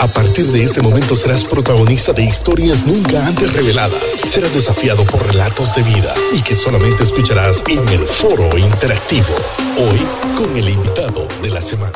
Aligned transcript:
A 0.00 0.08
partir 0.08 0.46
de 0.46 0.64
este 0.64 0.82
momento 0.82 1.14
serás 1.14 1.44
protagonista 1.44 2.12
de 2.12 2.24
historias 2.24 2.84
nunca 2.84 3.26
antes 3.26 3.52
reveladas. 3.52 4.16
Serás 4.26 4.52
desafiado 4.52 5.04
por 5.04 5.24
relatos 5.24 5.74
de 5.74 5.82
vida 5.82 6.12
y 6.32 6.42
que 6.42 6.54
solamente 6.54 7.04
escucharás 7.04 7.62
en 7.68 7.88
el 7.88 8.04
foro 8.06 8.58
interactivo. 8.58 9.34
Hoy 9.78 10.00
con 10.36 10.56
el 10.56 10.68
invitado 10.68 11.26
de 11.42 11.50
la 11.50 11.62
semana. 11.62 11.92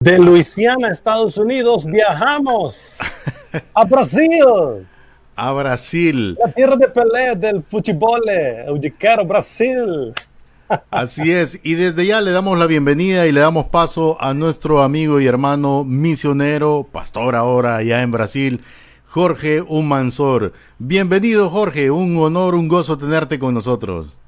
De 0.00 0.18
Luisiana, 0.18 0.88
Estados 0.88 1.38
Unidos, 1.38 1.84
viajamos 1.84 2.98
a 3.74 3.84
Brasil. 3.84 4.88
A 5.36 5.52
Brasil. 5.52 6.36
La 6.44 6.52
tierra 6.52 6.76
de 6.76 6.88
pelea 6.88 7.34
del 7.36 7.62
fútbol, 7.62 8.20
el 8.28 9.26
Brasil. 9.26 10.12
Así 10.90 11.32
es, 11.32 11.60
y 11.62 11.74
desde 11.74 12.06
ya 12.06 12.20
le 12.20 12.30
damos 12.30 12.58
la 12.58 12.66
bienvenida 12.66 13.26
y 13.26 13.32
le 13.32 13.40
damos 13.40 13.66
paso 13.66 14.16
a 14.20 14.32
nuestro 14.32 14.82
amigo 14.82 15.20
y 15.20 15.26
hermano 15.26 15.84
misionero, 15.84 16.86
pastor 16.90 17.34
ahora 17.34 17.76
allá 17.76 18.02
en 18.02 18.10
Brasil, 18.10 18.60
Jorge 19.06 19.60
Humansor. 19.60 20.52
Bienvenido 20.78 21.50
Jorge, 21.50 21.90
un 21.90 22.16
honor, 22.16 22.54
un 22.54 22.68
gozo 22.68 22.96
tenerte 22.96 23.38
con 23.38 23.52
nosotros. 23.52 24.18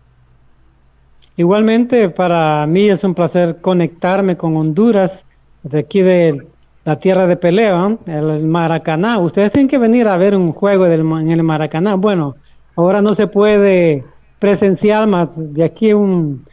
Igualmente 1.37 2.11
para 2.11 2.67
mí 2.67 2.91
es 2.91 3.03
un 3.05 3.15
placer 3.15 3.61
conectarme 3.63 4.37
con 4.37 4.57
Honduras, 4.57 5.25
de 5.63 5.79
aquí 5.79 6.03
de 6.03 6.47
la 6.85 6.99
tierra 6.99 7.27
de 7.27 7.37
pelea, 7.37 7.97
el 8.07 8.45
Maracaná. 8.45 9.19
Ustedes 9.19 9.51
tienen 9.51 9.69
que 9.69 9.79
venir 9.79 10.09
a 10.09 10.19
ver 10.19 10.37
un 10.37 10.53
juego 10.53 10.85
del, 10.85 11.01
en 11.01 11.31
el 11.31 11.43
Maracaná. 11.43 11.95
Bueno, 11.95 12.37
ahora 12.77 13.01
no 13.01 13.15
se 13.15 13.27
puede 13.27 14.05
presencial 14.45 15.07
más 15.07 15.31
de 15.37 15.65
aquí 15.65 15.95
un 15.95 16.45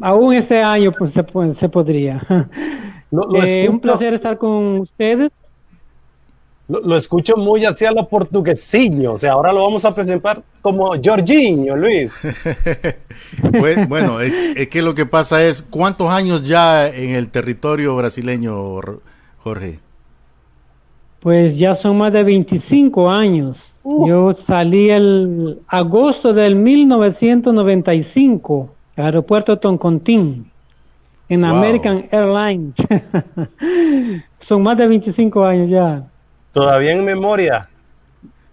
aún 0.00 0.34
este 0.34 0.62
año 0.62 0.92
pues 0.96 1.12
se, 1.12 1.24
se 1.54 1.68
podría. 1.68 2.22
Eh, 3.42 3.66
un 3.70 3.80
placer 3.80 4.12
estar 4.12 4.36
con 4.36 4.80
ustedes. 4.80 5.50
Lo, 6.68 6.94
escucho 6.94 7.38
muy 7.38 7.64
hacia 7.64 7.90
lo 7.90 8.06
portuguesillo 8.06 9.14
o 9.14 9.16
sea 9.16 9.32
ahora 9.32 9.50
lo 9.50 9.62
vamos 9.62 9.86
a 9.86 9.94
presentar 9.94 10.42
como 10.60 10.92
Jorginho 11.02 11.74
Luis. 11.74 12.20
Pues, 13.58 13.88
bueno 13.88 14.20
es, 14.20 14.68
que 14.68 14.82
lo 14.82 14.94
que 14.94 15.06
pasa 15.06 15.42
es 15.42 15.62
cuántos 15.62 16.10
años 16.10 16.46
ya 16.46 16.86
en 16.86 17.10
el 17.10 17.30
territorio 17.30 17.96
brasileño 17.96 18.54
Jorge 19.38 19.80
pues 21.20 21.58
ya 21.58 21.74
son 21.74 21.98
más 21.98 22.12
de 22.12 22.22
25 22.22 23.10
años 23.10 23.78
Uh. 23.90 24.06
Yo 24.06 24.34
salí 24.34 24.90
el 24.90 25.60
agosto 25.66 26.34
del 26.34 26.56
1995, 26.56 28.74
aeropuerto 28.96 29.58
Toncontín, 29.58 30.50
en 31.30 31.42
American 31.42 32.06
Airlines. 32.10 32.76
Son 34.40 34.62
más 34.62 34.76
de 34.76 34.88
25 34.88 35.42
años 35.42 35.70
ya. 35.70 36.06
Todavía 36.52 36.92
en 36.92 37.02
memoria. 37.02 37.66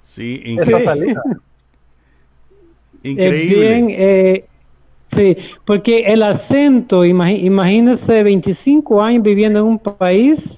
Sí, 0.03 0.41
increíble. 0.45 1.17
increíble. 3.03 3.88
Eh, 3.89 4.45
sí, 5.11 5.36
porque 5.66 6.05
el 6.08 6.23
acento, 6.23 7.03
imagínese 7.03 8.23
25 8.23 9.03
años 9.03 9.21
viviendo 9.21 9.59
en 9.59 9.66
un 9.66 9.80
país 9.80 10.58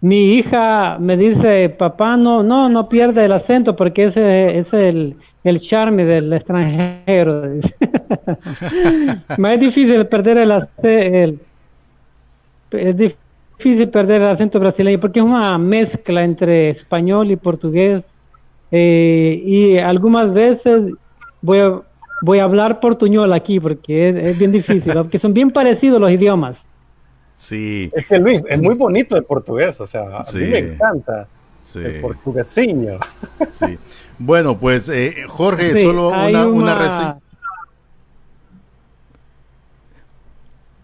mi 0.00 0.34
hija 0.34 0.96
me 1.00 1.16
dice, 1.16 1.68
papá, 1.70 2.16
no, 2.16 2.42
no, 2.42 2.68
no 2.68 2.88
pierde 2.88 3.24
el 3.24 3.32
acento 3.32 3.74
porque 3.74 4.04
ese 4.04 4.56
es 4.56 4.72
el, 4.72 5.16
el 5.44 5.60
charme 5.60 6.04
del 6.04 6.32
extranjero. 6.32 7.44
es 9.52 9.60
difícil 9.60 10.06
perder 10.06 10.38
el, 10.38 10.52
el, 10.82 11.40
es 12.70 12.96
difícil 12.96 13.88
perder 13.88 14.22
el 14.22 14.28
acento 14.28 14.60
brasileño 14.60 15.00
porque 15.00 15.18
es 15.18 15.24
una 15.24 15.58
mezcla 15.58 16.22
entre 16.22 16.70
español 16.70 17.30
y 17.30 17.36
portugués 17.36 18.14
eh, 18.70 19.42
y 19.44 19.78
algunas 19.78 20.32
veces 20.32 20.90
voy 21.42 21.58
a, 21.58 21.80
voy 22.22 22.38
a 22.38 22.44
hablar 22.44 22.80
portuñol 22.80 23.32
aquí 23.32 23.58
porque 23.58 24.10
es, 24.10 24.16
es 24.16 24.38
bien 24.38 24.52
difícil, 24.52 24.92
porque 24.94 25.18
son 25.18 25.34
bien 25.34 25.50
parecidos 25.50 26.00
los 26.00 26.10
idiomas. 26.10 26.67
Sí. 27.38 27.88
Es 27.94 28.06
que 28.06 28.18
Luis, 28.18 28.42
es 28.48 28.60
muy 28.60 28.74
bonito 28.74 29.16
el 29.16 29.22
portugués, 29.22 29.80
o 29.80 29.86
sea, 29.86 30.02
a 30.18 30.24
mí 30.34 30.40
me 30.40 30.58
encanta 30.58 31.28
el 31.76 32.00
portuguesiño. 32.00 32.98
Sí. 33.48 33.78
Bueno, 34.18 34.58
pues 34.58 34.88
eh, 34.88 35.22
Jorge, 35.28 35.80
solo 35.80 36.08
una, 36.08 36.46
una, 36.48 36.74
reseña. 36.74 37.18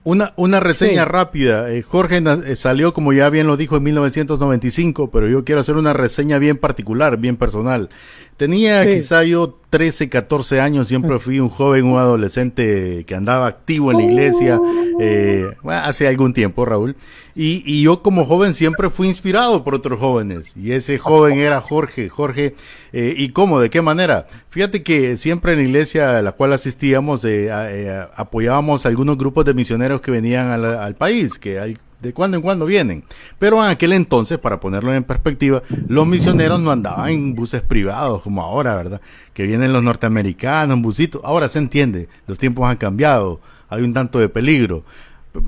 Una, 0.06 0.34
una 0.37 0.60
reseña 0.60 1.06
rápida. 1.06 1.70
Eh, 1.72 1.81
Jorge 1.81 2.19
eh, 2.19 2.56
salió, 2.56 2.92
como 2.92 3.15
ya 3.15 3.31
bien 3.31 3.47
lo 3.47 3.56
dijo, 3.56 3.78
en 3.78 3.84
1995, 3.84 5.10
pero 5.10 5.28
yo 5.28 5.47
quiero 5.47 5.62
hacer 5.62 5.76
una 5.76 5.94
reseña 5.94 6.38
bien 6.38 6.59
particular, 6.59 7.16
bien 7.16 7.37
personal. 7.37 7.88
Tenía 8.37 8.87
quizá 8.87 9.25
yo 9.25 9.59
13, 9.70 10.10
14 10.10 10.60
años, 10.60 10.88
siempre 10.88 11.19
fui 11.19 11.41
un 11.41 11.48
joven, 11.48 11.84
un 11.84 11.98
adolescente 11.98 13.04
que 13.06 13.15
andaba 13.15 13.47
activo 13.47 13.92
en 13.92 13.97
la 13.97 14.03
iglesia 14.04 14.60
eh, 15.00 15.47
hace 15.66 16.06
algún 16.06 16.34
tiempo, 16.34 16.66
Raúl. 16.66 16.97
Y, 17.37 17.62
y, 17.67 17.83
yo 17.83 18.00
como 18.03 18.25
joven 18.25 18.55
siempre 18.55 18.91
fui 18.91 19.09
inspirado 19.09 19.65
por 19.65 19.75
otros 19.75 19.99
jóvenes. 19.99 20.56
Y 20.56 20.72
ese 20.72 20.99
joven 20.99 21.39
era 21.39 21.61
Jorge. 21.61 22.09
Jorge, 22.09 22.55
eh, 22.93 23.15
¿y 23.17 23.31
cómo? 23.31 23.61
¿De 23.61 23.71
qué 23.71 23.83
manera? 23.83 24.28
Fíjate 24.50 24.83
que 24.84 25.17
siempre 25.17 25.53
en 25.53 25.59
la 25.59 25.65
iglesia 25.65 26.19
a 26.19 26.22
la 26.22 26.33
cual 26.33 26.53
asistíamos 26.53 27.25
eh, 27.25 27.49
eh 27.50 28.06
apoyábamos 28.15 28.87
a 28.87 28.89
algunos 28.89 29.19
grupos 29.19 29.45
de 29.45 29.55
misioneros 29.55 30.00
que 30.00 30.12
venían 30.12 30.50
al, 30.50 30.65
al 30.65 30.95
país, 30.95 31.39
que 31.39 31.59
hay 31.59 31.77
de 32.05 32.12
cuando 32.12 32.37
en 32.37 32.43
cuando 32.43 32.67
vienen. 32.67 33.03
Pero 33.39 33.65
en 33.65 33.71
aquel 33.71 33.93
entonces, 33.93 34.39
para 34.39 34.61
ponerlo 34.61 34.95
en 34.95 35.03
perspectiva, 35.03 35.62
los 35.89 36.06
misioneros 36.06 36.61
no 36.61 36.71
andaban 36.71 37.09
en 37.11 37.34
buses 37.34 37.62
privados 37.62 38.22
como 38.22 38.43
ahora, 38.43 38.77
¿verdad? 38.77 39.01
Que 39.33 39.45
vienen 39.45 39.72
los 39.72 39.83
norteamericanos 39.83 40.77
en 40.77 40.83
busitos. 40.83 41.21
Ahora 41.25 41.49
se 41.49 41.59
entiende, 41.59 42.09
los 42.27 42.39
tiempos 42.39 42.69
han 42.69 42.77
cambiado, 42.77 43.41
hay 43.69 43.83
un 43.83 43.95
tanto 43.95 44.19
de 44.19 44.28
peligro. 44.28 44.84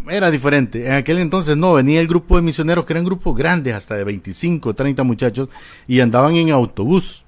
Era 0.09 0.31
diferente. 0.31 0.87
En 0.87 0.93
aquel 0.93 1.19
entonces 1.19 1.57
no, 1.57 1.75
venía 1.75 2.01
el 2.01 2.09
grupo 2.09 2.37
de 2.37 2.43
misioneros 2.43 2.85
que 2.85 2.93
eran 2.93 3.05
grupos 3.05 3.37
grandes, 3.37 3.75
hasta 3.75 3.95
de 3.95 4.05
25, 4.05 4.75
30 4.75 5.03
muchachos, 5.05 5.49
y 5.87 6.01
andaban 6.01 6.35
en 6.35 6.51
autobús. 6.51 7.25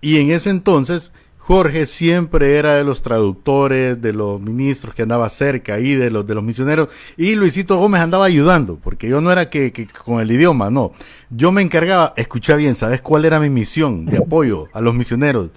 Y 0.00 0.18
en 0.18 0.30
ese 0.30 0.50
entonces 0.50 1.12
Jorge 1.46 1.84
siempre 1.84 2.56
era 2.56 2.74
de 2.74 2.84
los 2.84 3.02
traductores, 3.02 4.00
de 4.00 4.14
los 4.14 4.40
ministros 4.40 4.94
que 4.94 5.02
andaba 5.02 5.28
cerca 5.28 5.74
ahí, 5.74 5.94
de 5.94 6.10
los, 6.10 6.26
de 6.26 6.34
los 6.34 6.42
misioneros, 6.42 6.88
y 7.18 7.34
Luisito 7.34 7.76
Gómez 7.76 8.00
andaba 8.00 8.24
ayudando, 8.24 8.78
porque 8.82 9.10
yo 9.10 9.20
no 9.20 9.30
era 9.30 9.50
que, 9.50 9.88
con 10.04 10.20
el 10.22 10.32
idioma, 10.32 10.70
no. 10.70 10.92
Yo 11.28 11.52
me 11.52 11.60
encargaba, 11.60 12.14
escucha 12.16 12.56
bien, 12.56 12.74
¿sabes 12.74 13.02
cuál 13.02 13.26
era 13.26 13.40
mi 13.40 13.50
misión 13.50 14.06
de 14.06 14.18
apoyo 14.18 14.68
a 14.72 14.80
los 14.80 14.94
misioneros? 14.94 15.50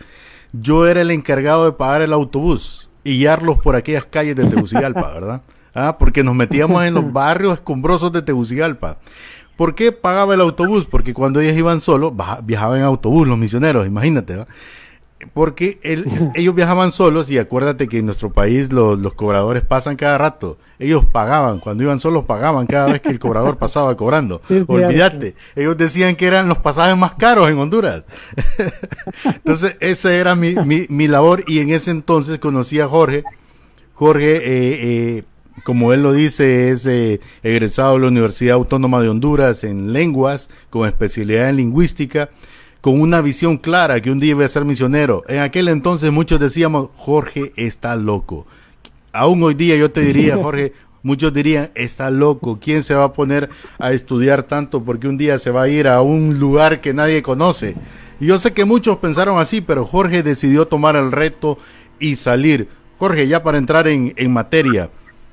Yo 0.52 0.86
era 0.88 1.00
el 1.00 1.10
encargado 1.10 1.64
de 1.64 1.72
pagar 1.72 2.02
el 2.02 2.12
autobús 2.12 2.90
y 3.06 3.20
guiarlos 3.20 3.60
por 3.60 3.78
aquellas 3.78 4.06
calles 4.06 4.36
de 4.36 4.46
Tegucigalpa, 4.46 5.10
¿verdad? 5.14 5.42
Ah, 5.78 5.98
porque 5.98 6.24
nos 6.24 6.34
metíamos 6.34 6.84
en 6.84 6.96
los 6.96 7.14
barrios 7.14 7.54
escombrosos 7.54 8.12
de 8.12 8.22
Tegucigalpa. 8.22 8.98
¿Por 9.56 9.76
qué 9.76 9.92
pagaba 9.92 10.34
el 10.34 10.42
autobús? 10.42 10.86
Porque 10.86 11.14
cuando 11.14 11.40
ellos 11.40 11.58
iban 11.58 11.82
solos, 11.82 12.14
viajaban 12.44 12.80
en 12.80 12.86
autobús 12.86 13.28
los 13.28 13.38
misioneros, 13.38 13.86
imagínate, 13.86 14.34
¿verdad? 14.34 14.48
porque 15.34 15.80
ellos 16.36 16.54
viajaban 16.54 16.92
solos 16.92 17.30
y 17.32 17.38
acuérdate 17.38 17.88
que 17.88 18.00
en 18.00 18.06
nuestro 18.06 18.32
país 18.32 18.72
los, 18.72 19.14
cobradores 19.14 19.64
pasan 19.64 19.96
cada 19.96 20.18
rato. 20.18 20.58
Ellos 20.80 21.06
pagaban, 21.06 21.60
cuando 21.60 21.84
iban 21.84 22.00
solos 22.00 22.26
pagaban 22.26 22.68
cada 22.68 22.88
vez 22.88 23.02
que 23.02 23.10
el 23.10 23.20
cobrador 23.20 23.58
pasaba 23.60 23.96
cobrando. 23.98 24.42
Olvídate, 24.68 25.36
ellos 25.56 25.76
decían 25.76 26.16
que 26.16 26.28
eran 26.28 26.48
los 26.48 26.60
pasajes 26.60 26.96
más 26.98 27.14
caros 27.16 27.50
en 27.50 27.58
Honduras. 27.58 28.04
entonces, 29.24 29.76
esa 29.80 30.14
era 30.14 30.36
mi, 30.36 30.56
mi, 30.88 31.08
labor 31.08 31.44
y 31.48 31.60
en 31.60 31.72
ese 31.72 31.92
entonces 31.92 32.40
conocí 32.40 32.80
a 32.80 32.88
Jorge. 32.88 33.24
Jorge, 33.94 34.38
eh, 34.38 34.42
eh, 35.18 35.24
como 35.64 35.94
él 35.94 36.04
lo 36.04 36.14
dice, 36.14 36.72
es 36.72 36.86
eh, 36.86 37.20
egresado 37.44 37.94
de 37.94 38.00
la 38.00 38.08
Universidad 38.08 38.56
Autónoma 38.56 39.02
de 39.02 39.10
Honduras 39.10 39.64
en 39.64 39.94
lenguas, 39.94 40.50
con 40.70 40.88
especialidad 40.88 41.50
en 41.50 41.58
lingüística 41.58 42.30
con 42.82 43.02
una 43.02 43.22
visión 43.22 43.58
clara 43.58 44.02
que 44.02 44.12
un 44.12 44.20
día 44.20 44.32
iba 44.32 44.46
a 44.46 44.48
ser 44.48 44.64
misionero. 44.64 45.24
En 45.28 45.40
aquel 45.40 45.68
entonces 45.68 46.12
muchos 46.12 46.40
decíamos, 46.40 46.90
Jorge 46.96 47.52
está 47.56 47.96
loco. 47.96 48.46
Aún 49.12 49.42
hoy 49.44 49.56
día 49.56 49.76
yo 49.76 49.92
te 49.92 50.02
diría, 50.02 50.38
Jorge, 50.42 50.74
muchos 51.04 51.34
dirían, 51.34 51.72
está 51.76 52.10
loco, 52.12 52.60
¿quién 52.62 52.84
se 52.84 52.94
va 52.94 53.06
a 53.06 53.14
poner 53.14 53.50
a 53.80 53.92
estudiar 53.92 54.44
tanto 54.44 54.84
porque 54.84 55.08
un 55.08 55.18
día 55.18 55.40
se 55.40 55.52
va 55.52 55.64
a 55.64 55.68
ir 55.68 55.88
a 55.88 56.02
un 56.02 56.40
lugar 56.40 56.82
que 56.82 56.94
nadie 56.94 57.22
conoce? 57.22 57.76
Y 58.20 58.28
yo 58.28 58.40
sé 58.40 58.54
que 58.54 58.66
muchos 58.66 58.98
pensaron 58.98 59.40
así, 59.40 59.62
pero 59.62 59.86
Jorge 59.86 60.24
decidió 60.24 60.68
tomar 60.68 60.96
el 60.96 61.12
reto 61.12 61.58
y 62.00 62.16
salir. 62.16 62.70
Jorge, 62.98 63.28
ya 63.28 63.44
para 63.44 63.58
entrar 63.58 63.88
en, 63.88 64.32
materia, 64.32 64.90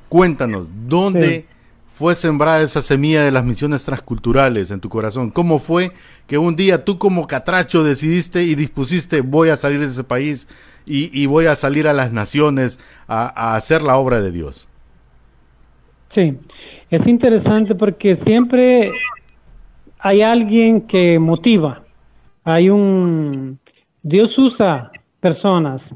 cuéntanos, 0.08 0.66
¿dónde 0.86 1.46
fue 1.94 2.16
sembrada 2.16 2.62
esa 2.62 2.82
semilla 2.82 3.22
de 3.22 3.30
las 3.30 3.44
misiones 3.44 3.84
transculturales 3.84 4.72
en 4.72 4.80
tu 4.80 4.88
corazón? 4.88 5.30
¿Cómo 5.30 5.60
fue 5.60 5.92
que 6.26 6.38
un 6.38 6.56
día 6.56 6.84
tú 6.84 6.98
como 6.98 7.26
catracho 7.28 7.84
decidiste 7.84 8.42
y 8.42 8.56
dispusiste 8.56 9.20
voy 9.20 9.50
a 9.50 9.56
salir 9.56 9.78
de 9.78 9.86
ese 9.86 10.02
país 10.02 10.48
y, 10.86 11.24
voy 11.26 11.46
a 11.46 11.56
salir 11.56 11.88
a 11.88 11.92
las 11.92 12.12
naciones 12.12 12.78
a, 13.06 13.54
hacer 13.54 13.82
la 13.82 13.96
obra 13.96 14.20
de 14.20 14.32
Dios? 14.32 14.66
Sí, 16.08 16.36
Es 16.90 17.06
interesante 17.06 17.74
porque 17.74 18.16
siempre 18.16 18.90
hay 19.98 20.22
alguien 20.22 20.80
que 20.82 21.18
motiva. 21.18 21.82
Hay 22.44 22.70
un... 22.70 23.58
Dios 24.02 24.36
usa 24.36 24.90
personas. 25.20 25.94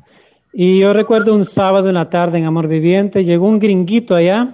Y 0.52 0.80
yo 0.80 0.92
recuerdo 0.92 1.34
un 1.34 1.44
sábado 1.44 1.88
en 1.88 1.94
la 1.94 2.08
tarde 2.08 2.38
en 2.38 2.46
Amor 2.46 2.68
Viviente, 2.68 3.24
llegó 3.24 3.46
un 3.46 3.58
gringuito 3.58 4.14
allá 4.14 4.48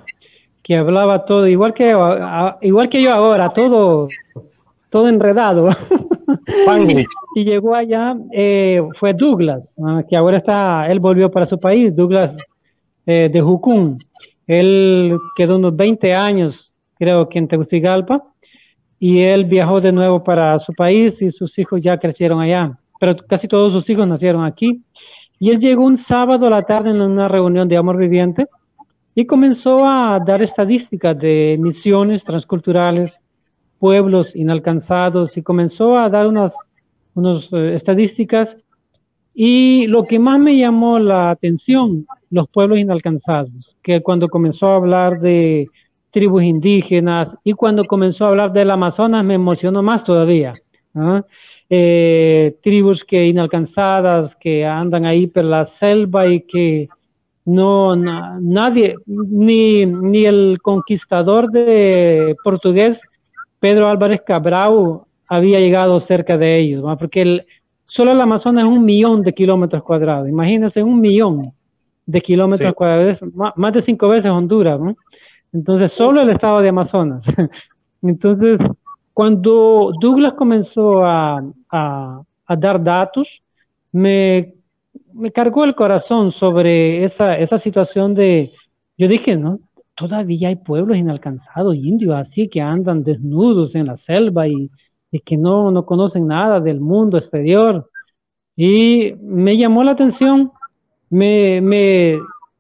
que 0.63 0.77
hablaba 0.77 1.27
todo, 1.27 1.47
igual 1.47 1.75
que, 1.75 1.95
igual 2.63 2.89
que 2.89 3.03
yo 3.03 3.13
ahora, 3.13 3.51
todo, 3.51 4.09
todo 4.89 5.09
enredado. 5.09 5.69
y 7.37 7.45
llegó 7.45 7.75
allá, 7.75 8.17
eh, 8.33 8.83
fue 8.99 9.13
Douglas, 9.13 9.77
que 10.09 10.17
ahora 10.17 10.39
está, 10.39 10.91
él 10.91 11.01
volvió 11.01 11.31
para 11.31 11.45
su 11.45 11.61
país, 11.61 11.95
Douglas 11.95 12.49
eh, 13.05 13.29
de 13.31 13.41
Jucún. 13.43 13.99
Él 14.47 15.19
quedó 15.37 15.57
unos 15.57 15.77
20 15.77 16.15
años, 16.15 16.73
creo 16.99 17.29
que 17.29 17.39
en 17.39 17.49
Tegucigalpa, 17.49 18.25
y 18.99 19.21
él 19.21 19.45
viajó 19.45 19.83
de 19.83 19.93
nuevo 19.93 20.25
para 20.25 20.59
su 20.59 20.73
país 20.73 21.21
y 21.21 21.31
sus 21.31 21.59
hijos 21.59 21.83
ya 21.83 21.99
crecieron 21.99 22.41
allá, 22.41 22.79
pero 22.99 23.17
casi 23.17 23.49
todos 23.49 23.73
sus 23.73 23.89
hijos 23.91 24.09
nacieron 24.09 24.45
aquí. 24.45 24.83
Y 25.45 25.51
él 25.51 25.59
llegó 25.59 25.85
un 25.85 25.99
sábado 25.99 26.47
a 26.47 26.51
la 26.51 26.63
tarde 26.63 26.89
en 26.89 27.03
una 27.03 27.29
reunión 27.29 27.69
de 27.69 27.77
Amor 27.77 27.99
Viviente 27.99 28.47
y 29.15 29.27
comenzó 29.27 29.85
a 29.85 30.19
dar 30.19 30.41
estadísticas 30.41 31.19
de 31.19 31.59
misiones 31.61 32.25
transculturales, 32.25 33.21
pueblos 33.79 34.35
inalcanzados 34.35 35.37
y 35.37 35.43
comenzó 35.43 35.99
a 35.99 36.09
dar 36.09 36.29
unas, 36.29 36.57
unas 37.13 37.53
eh, 37.53 37.75
estadísticas. 37.75 38.57
Y 39.35 39.87
lo 39.89 40.03
que 40.05 40.19
más 40.19 40.41
me 40.41 40.57
llamó 40.57 40.99
la 40.99 41.33
atención, 41.33 42.07
los 42.31 42.49
pueblos 42.49 42.79
inalcanzados, 42.79 43.77
que 43.83 44.01
cuando 44.01 44.31
comenzó 44.31 44.69
a 44.69 44.77
hablar 44.77 45.21
de 45.21 45.69
tribus 46.11 46.43
indígenas 46.43 47.37
y 47.45 47.53
cuando 47.53 47.85
comenzó 47.85 48.25
a 48.25 48.29
hablar 48.29 48.51
del 48.55 48.71
Amazonas 48.71 49.23
me 49.23 49.35
emocionó 49.35 49.83
más 49.83 50.05
todavía. 50.05 50.55
Eh, 51.77 52.57
tribus 52.63 53.03
que 53.03 53.27
inalcanzadas, 53.27 54.37
que 54.37 54.65
andan 54.65 55.05
ahí 55.07 55.27
por 55.27 55.43
la 55.43 55.65
selva 55.65 56.29
y 56.29 56.43
que 56.43 56.89
no, 57.45 57.97
nadie, 57.97 58.95
ni, 59.07 59.85
ni 59.85 60.25
el 60.25 60.61
conquistador 60.63 61.51
de 61.51 62.37
portugués, 62.45 63.03
Pedro 63.59 63.89
Álvarez 63.89 64.21
Cabral, 64.25 65.01
había 65.27 65.59
llegado 65.59 65.99
cerca 65.99 66.39
de 66.39 66.59
ellos, 66.59 66.85
porque 66.97 67.23
el, 67.23 67.47
solo 67.87 68.13
el 68.13 68.21
Amazonas 68.21 68.69
es 68.69 68.71
un 68.71 68.85
millón 68.85 69.23
de 69.23 69.33
kilómetros 69.33 69.83
cuadrados, 69.83 70.29
imagínense 70.29 70.81
un 70.81 71.01
millón 71.01 71.53
de 72.07 72.21
kilómetros 72.21 72.73
cuadrados, 72.75 73.21
más, 73.57 73.73
de 73.73 73.81
cinco 73.81 74.07
veces 74.07 74.31
Honduras, 74.31 74.81
entonces 75.53 75.91
solo 75.91 76.23
el 76.23 76.31
estado 76.31 76.61
de 76.61 76.69
Amazonas. 76.69 77.25
Entonces, 78.03 78.61
cuando 79.15 79.93
Douglas 80.01 80.35
comenzó 80.35 81.05
a, 81.07 81.41
dar 82.49 82.83
datos, 82.83 83.43
me, 83.93 84.55
cargó 85.33 85.65
el 85.65 85.75
corazón 85.75 86.31
sobre 86.31 87.05
esa, 87.05 87.59
situación 87.59 88.15
de, 88.15 88.53
yo 88.97 89.09
dije, 89.09 89.37
no, 89.37 89.59
todavía 89.95 90.49
hay 90.49 90.57
pueblos 90.57 90.97
inalcanzados, 90.97 91.77
indios 91.77 92.15
así 92.15 92.49
que 92.49 92.61
andan 92.61 93.03
desnudos 93.03 93.75
en 93.75 93.87
la 93.87 93.97
selva 93.97 94.49
y, 94.49 94.71
que 95.25 95.37
no, 95.37 95.71
no 95.71 95.87
conocen 95.87 96.27
nada 96.27 96.59
del 96.59 96.81
mundo 96.81 97.17
exterior. 97.17 97.89
Y 98.57 99.15
me 99.21 99.57
llamó 99.57 99.85
la 99.85 99.93
atención, 99.93 100.51
me, 101.09 101.61
me 101.61 102.19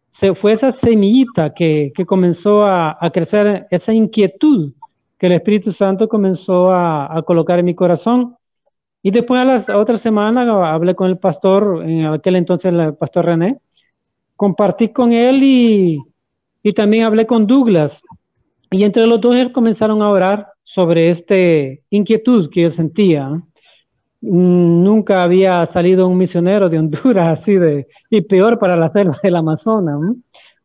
se 0.08 0.36
fue 0.36 0.52
esa 0.52 0.70
semillita 0.70 1.52
que, 1.52 1.92
que 1.96 2.06
comenzó 2.06 2.62
a, 2.62 2.96
a, 3.00 3.10
crecer, 3.10 3.66
esa 3.72 3.92
inquietud 3.92 4.72
que 5.18 5.26
el 5.26 5.32
Espíritu 5.32 5.72
Santo 5.72 6.08
comenzó 6.08 6.72
a, 6.72 7.22
colocar 7.26 7.58
en 7.58 7.64
mi 7.64 7.74
corazón. 7.74 8.36
Y 9.06 9.10
después 9.10 9.38
a 9.38 9.44
las 9.44 9.68
otra 9.68 9.98
semana 9.98 10.72
hablé 10.72 10.94
con 10.94 11.10
el 11.10 11.18
pastor, 11.18 11.84
en 11.84 12.06
aquel 12.06 12.36
entonces 12.36 12.72
el 12.72 12.94
pastor 12.94 13.26
René, 13.26 13.58
compartí 14.34 14.94
con 14.94 15.12
él 15.12 15.42
y, 15.42 15.98
y 16.62 16.72
también 16.72 17.04
hablé 17.04 17.26
con 17.26 17.46
Douglas. 17.46 18.02
Y 18.70 18.82
entre 18.82 19.06
los 19.06 19.20
dos 19.20 19.36
comenzaron 19.52 20.00
a 20.00 20.08
orar 20.08 20.48
sobre 20.62 21.10
esta 21.10 21.34
inquietud 21.90 22.48
que 22.50 22.62
yo 22.62 22.70
sentía. 22.70 23.28
Mm, 24.22 24.82
nunca 24.82 25.22
había 25.22 25.66
salido 25.66 26.08
un 26.08 26.16
misionero 26.16 26.70
de 26.70 26.78
Honduras 26.78 27.38
así 27.40 27.56
de, 27.56 27.86
y 28.08 28.22
peor 28.22 28.58
para 28.58 28.74
la 28.74 28.88
selva 28.88 29.18
del 29.22 29.36
Amazonas. 29.36 30.00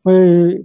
Pues, 0.02 0.62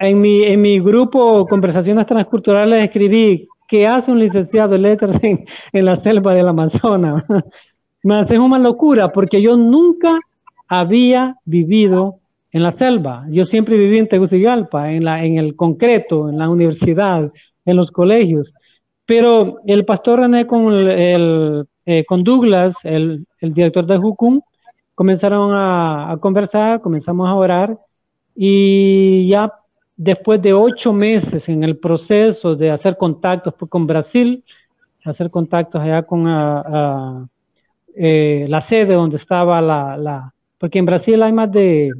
en 0.00 0.20
mi, 0.20 0.42
en 0.42 0.60
mi 0.60 0.80
grupo 0.80 1.46
Conversaciones 1.46 2.06
Transculturales 2.06 2.82
escribí 2.82 3.46
¿qué 3.74 3.88
hace 3.88 4.12
un 4.12 4.20
licenciado 4.20 4.76
en 4.76 4.82
letras 4.82 5.20
en, 5.24 5.84
la 5.84 5.96
selva 5.96 6.32
del 6.32 6.46
Amazonas? 6.46 7.24
Me 8.04 8.14
hace 8.14 8.38
una 8.38 8.56
locura 8.56 9.08
porque 9.08 9.42
yo 9.42 9.56
nunca 9.56 10.16
había 10.68 11.34
vivido 11.44 12.20
en 12.52 12.62
la 12.62 12.70
selva. 12.70 13.26
Yo 13.30 13.44
siempre 13.44 13.76
viví 13.76 13.98
en 13.98 14.06
Tegucigalpa, 14.06 14.92
en, 14.92 15.08
el 15.38 15.56
concreto, 15.56 16.28
en 16.28 16.38
la 16.38 16.48
universidad, 16.48 17.32
en 17.64 17.76
los 17.76 17.90
colegios. 17.90 18.54
Pero 19.06 19.58
el 19.66 19.84
pastor 19.84 20.20
René 20.20 20.46
con, 20.46 20.72
eh, 20.72 21.64
Douglas, 22.08 22.76
el, 22.84 23.26
el, 23.40 23.54
director 23.54 23.86
de 23.86 23.98
Jucum, 23.98 24.40
comenzaron 24.94 25.52
a, 25.52 26.12
a 26.12 26.16
conversar, 26.18 26.80
comenzamos 26.80 27.28
a 27.28 27.34
orar 27.34 27.76
y 28.36 29.26
ya 29.26 29.52
después 29.96 30.40
de 30.42 30.52
ocho 30.52 30.92
meses 30.92 31.48
en 31.48 31.64
el 31.64 31.78
proceso 31.78 32.56
de 32.56 32.70
hacer 32.70 32.96
contactos 32.96 33.54
con 33.68 33.86
Brasil, 33.86 34.44
hacer 35.04 35.30
contactos 35.30 35.80
allá 35.80 36.02
con 36.02 36.26
ah, 36.26 36.62
ah, 36.66 37.26
eh, 37.94 38.46
la 38.48 38.60
sede 38.60 38.94
donde 38.94 39.16
estaba 39.16 39.60
la, 39.60 40.32
porque 40.58 40.78
en 40.78 40.86
Brasil 40.86 41.22
hay 41.22 41.32
más 41.32 41.50
de 41.52 41.92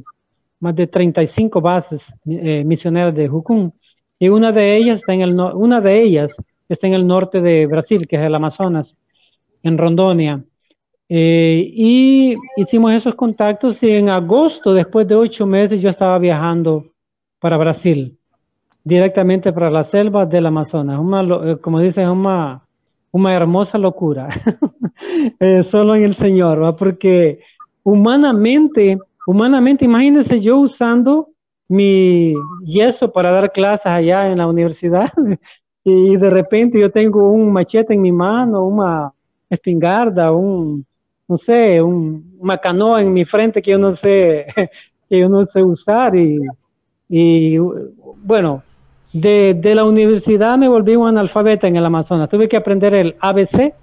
más 0.59 0.75
de 0.75 0.87
35 0.87 1.61
bases 1.61 2.13
eh, 2.25 2.63
misioneras 2.65 3.13
de 3.13 3.27
Jucum 3.27 3.71
y 4.17 4.29
una 4.29 4.51
de 4.51 4.77
ellas 4.77 4.99
está 4.99 5.13
en 5.13 5.21
el 5.21 5.39
una 5.39 5.81
de 5.81 6.01
ellas 6.01 6.35
está 6.69 6.87
en 6.87 6.93
el 6.93 7.05
norte 7.05 7.41
de 7.41 7.67
Brasil, 7.67 8.07
que 8.07 8.15
es 8.15 8.21
el 8.21 8.35
Amazonas, 8.35 8.95
en 9.63 9.77
Rondonia. 9.77 10.43
Eh, 11.07 11.69
y 11.71 12.33
hicimos 12.57 12.93
esos 12.93 13.15
contactos 13.15 13.81
y 13.83 13.91
en 13.91 14.09
agosto, 14.09 14.73
después 14.73 15.07
de 15.07 15.15
ocho 15.15 15.45
meses, 15.45 15.81
yo 15.81 15.89
estaba 15.89 16.17
viajando 16.17 16.87
para 17.45 17.57
Brasil, 17.57 18.17
directamente 18.83 19.53
para 19.53 19.69
la 19.69 19.83
selva 19.83 20.25
del 20.25 20.47
Amazonas. 20.47 20.99
Eh, 21.43 21.57
como 21.61 21.79
dice, 21.79 22.09
una, 22.09 22.63
una 23.11 23.33
hermosa 23.35 23.77
locura, 23.77 24.29
eh, 25.39 25.61
solo 25.61 25.93
en 25.93 26.05
el 26.05 26.15
Señor, 26.15 26.75
porque 26.75 27.41
humanamente, 27.83 28.97
humanamente, 29.27 29.85
imagínense 29.85 30.39
yo 30.41 30.57
usando 30.57 31.29
mi 31.67 32.33
yeso 32.63 33.11
para 33.11 33.29
dar 33.29 33.51
clases 33.51 33.85
allá 33.85 34.31
en 34.31 34.39
la 34.39 34.47
universidad 34.47 35.13
y 35.83 36.17
de 36.17 36.29
repente 36.31 36.79
yo 36.79 36.89
tengo 36.89 37.29
un 37.29 37.53
machete 37.53 37.93
en 37.93 38.01
mi 38.01 38.11
mano, 38.11 38.65
una 38.65 39.13
espingarda, 39.51 40.31
un, 40.31 40.83
no 41.27 41.37
sé, 41.37 41.79
un, 41.79 42.37
una 42.39 42.57
canoa 42.57 43.03
en 43.03 43.13
mi 43.13 43.23
frente 43.23 43.61
que 43.61 43.69
yo 43.69 43.77
no 43.77 43.91
sé, 43.91 44.47
que 45.07 45.19
yo 45.19 45.29
no 45.29 45.45
sé 45.45 45.61
usar 45.61 46.15
y 46.15 46.39
y 47.09 47.57
bueno, 47.57 48.63
de, 49.13 49.75
la 49.75 49.85
universidad 49.85 50.57
me 50.57 50.67
volví 50.67 50.95
un 50.95 51.07
analfabeta 51.07 51.67
en 51.67 51.77
el 51.77 51.85
Amazonas. 51.85 52.29
Tuve 52.29 52.49
que 52.49 52.57
aprender 52.57 52.93
el 52.93 53.15
ABC 53.19 53.73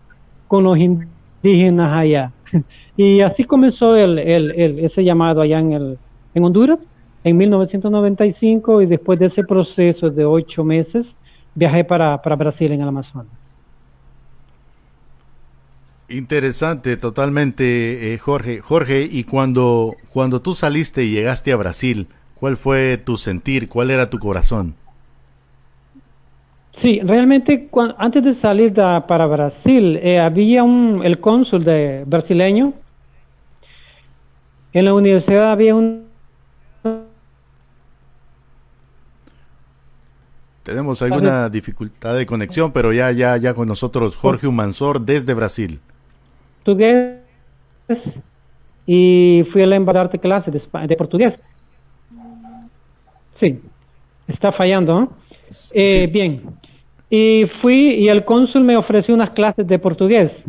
con 0.49 0.64
los 0.64 0.79
indígenas 0.79 1.93
allá. 1.93 2.33
Y 2.95 3.23
así 3.23 3.45
comenzó 3.45 3.97
el, 3.97 4.19
ese 4.19 5.02
llamado 5.02 5.41
allá 5.41 5.59
en, 5.59 5.73
el, 5.73 5.99
en 6.35 6.45
Honduras 6.45 6.87
en 7.25 7.38
1995 7.38 8.83
y 8.83 8.87
después 8.87 9.19
de 9.19 9.26
ese 9.26 9.45
proceso 9.45 10.11
de 10.11 10.26
ocho 10.26 10.62
meses 10.62 11.17
viajé 11.55 11.85
para, 11.85 12.19
Brasil 12.19 12.71
en 12.71 12.83
el 12.83 12.88
Amazonas. 12.88 13.55
Interesante, 16.11 16.99
totalmente, 16.99 18.12
eh, 18.12 18.19
Jorge. 18.19 18.61
Jorge, 18.61 19.09
y 19.11 19.25
cuando, 19.25 19.97
cuando 20.12 20.43
tú 20.43 20.55
saliste 20.55 21.05
y 21.05 21.12
llegaste 21.12 21.52
a 21.52 21.57
Brasil, 21.57 22.09
¿Cuál 22.43 22.57
fue 22.57 22.97
tu 22.97 23.17
sentir? 23.17 23.69
¿Cuál 23.69 23.93
era 23.93 24.11
tu 24.11 24.19
corazón? 24.19 24.75
Sí, 26.73 26.99
realmente 27.05 27.71
antes 27.99 28.25
de 28.25 28.35
salir 28.35 28.73
para 28.75 29.27
Brasil, 29.27 29.97
eh, 30.03 30.19
había 30.19 30.65
un, 30.65 31.03
el 31.05 31.21
cónsul 31.21 31.63
de 31.63 32.03
brasileño. 32.05 32.73
En 34.73 34.87
la 34.87 34.93
universidad 34.93 35.53
había 35.53 35.77
un... 35.77 36.09
Tenemos 40.65 41.01
alguna 41.01 41.49
dificultad 41.49 42.17
de 42.17 42.27
conexión, 42.27 42.73
pero 42.73 42.93
ya, 42.93 43.13
ya, 43.13 43.37
ya 43.37 43.55
con 43.55 43.69
nosotros 43.69 44.17
Jorge 44.17 44.49
Humansor 44.49 45.01
desde 45.01 45.33
Brasil. 45.33 45.79
Portugués 46.65 47.21
y 48.85 49.45
fui 49.49 49.63
a 49.63 49.67
la 49.69 49.77
embajada 49.77 50.09
de 50.09 50.19
clases 50.19 50.69
de 50.89 50.97
portugués. 50.97 51.39
Sí, 53.43 53.61
está 54.29 54.53
fallando. 54.53 55.09
Eh, 55.73 56.07
bien. 56.07 56.43
Y 57.11 57.47
fui 57.51 57.95
y 57.95 58.09
el 58.09 58.25
cónsul 58.25 58.63
me 58.63 58.77
ofreció 58.77 59.17
unas 59.17 59.31
clases 59.31 59.67
de 59.67 59.81
portugués. 59.81 60.45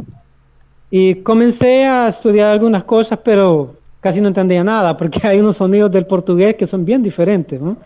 Y 0.92 1.16
comencé 1.16 1.86
a 1.86 2.08
estudiar 2.08 2.52
algunas 2.52 2.84
cosas, 2.84 3.18
pero 3.24 3.78
casi 4.00 4.22
no 4.22 4.28
entendía 4.28 4.64
nada, 4.64 4.96
porque 4.96 5.20
hay 5.28 5.40
unos 5.40 5.58
sonidos 5.58 5.92
del 5.92 6.06
portugués 6.06 6.56
que 6.56 6.68
son 6.68 6.86
bien 6.86 7.02
diferentes, 7.02 7.60
¿no? 7.60 7.78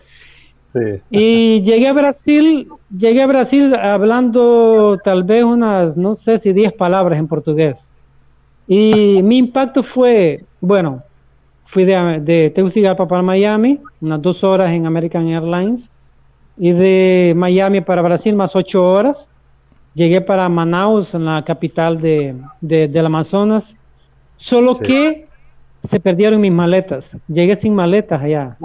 Sí. 0.74 1.00
Y 1.08 1.62
llegué 1.62 1.88
a 1.88 1.94
Brasil, 1.94 2.68
llegué 2.94 3.22
a 3.22 3.26
Brasil 3.26 3.74
hablando 3.76 4.98
tal 5.02 5.22
vez 5.22 5.42
unas, 5.42 5.96
no 5.96 6.16
sé 6.16 6.36
si 6.36 6.52
10 6.52 6.74
palabras 6.74 7.18
en 7.18 7.28
portugués. 7.28 7.88
Y 8.66 9.22
mi 9.22 9.38
impacto 9.38 9.82
fue, 9.82 10.44
bueno, 10.60 11.02
fui 11.68 11.84
de, 11.84 12.20
de 12.20 12.50
Tegucigalpa 12.50 13.06
para 13.06 13.22
Miami, 13.22 13.78
unas 14.00 14.22
dos 14.22 14.42
horas 14.42 14.70
en 14.70 14.86
American 14.86 15.28
Airlines, 15.28 15.90
y 16.56 16.72
de 16.72 17.34
Miami 17.36 17.82
para 17.82 18.00
Brasil 18.00 18.34
más 18.34 18.56
ocho 18.56 18.84
horas. 18.84 19.28
Llegué 19.94 20.22
para 20.22 20.48
Manaus, 20.48 21.14
en 21.14 21.26
la 21.26 21.44
capital 21.44 22.00
de, 22.00 22.34
del 22.60 23.06
Amazonas, 23.06 23.76
solo 24.36 24.74
que 24.76 25.26
se 25.82 26.00
perdieron 26.00 26.40
mis 26.40 26.52
maletas. 26.52 27.16
Llegué 27.28 27.54
sin 27.56 27.74
maletas 27.74 28.22
allá 28.22 28.56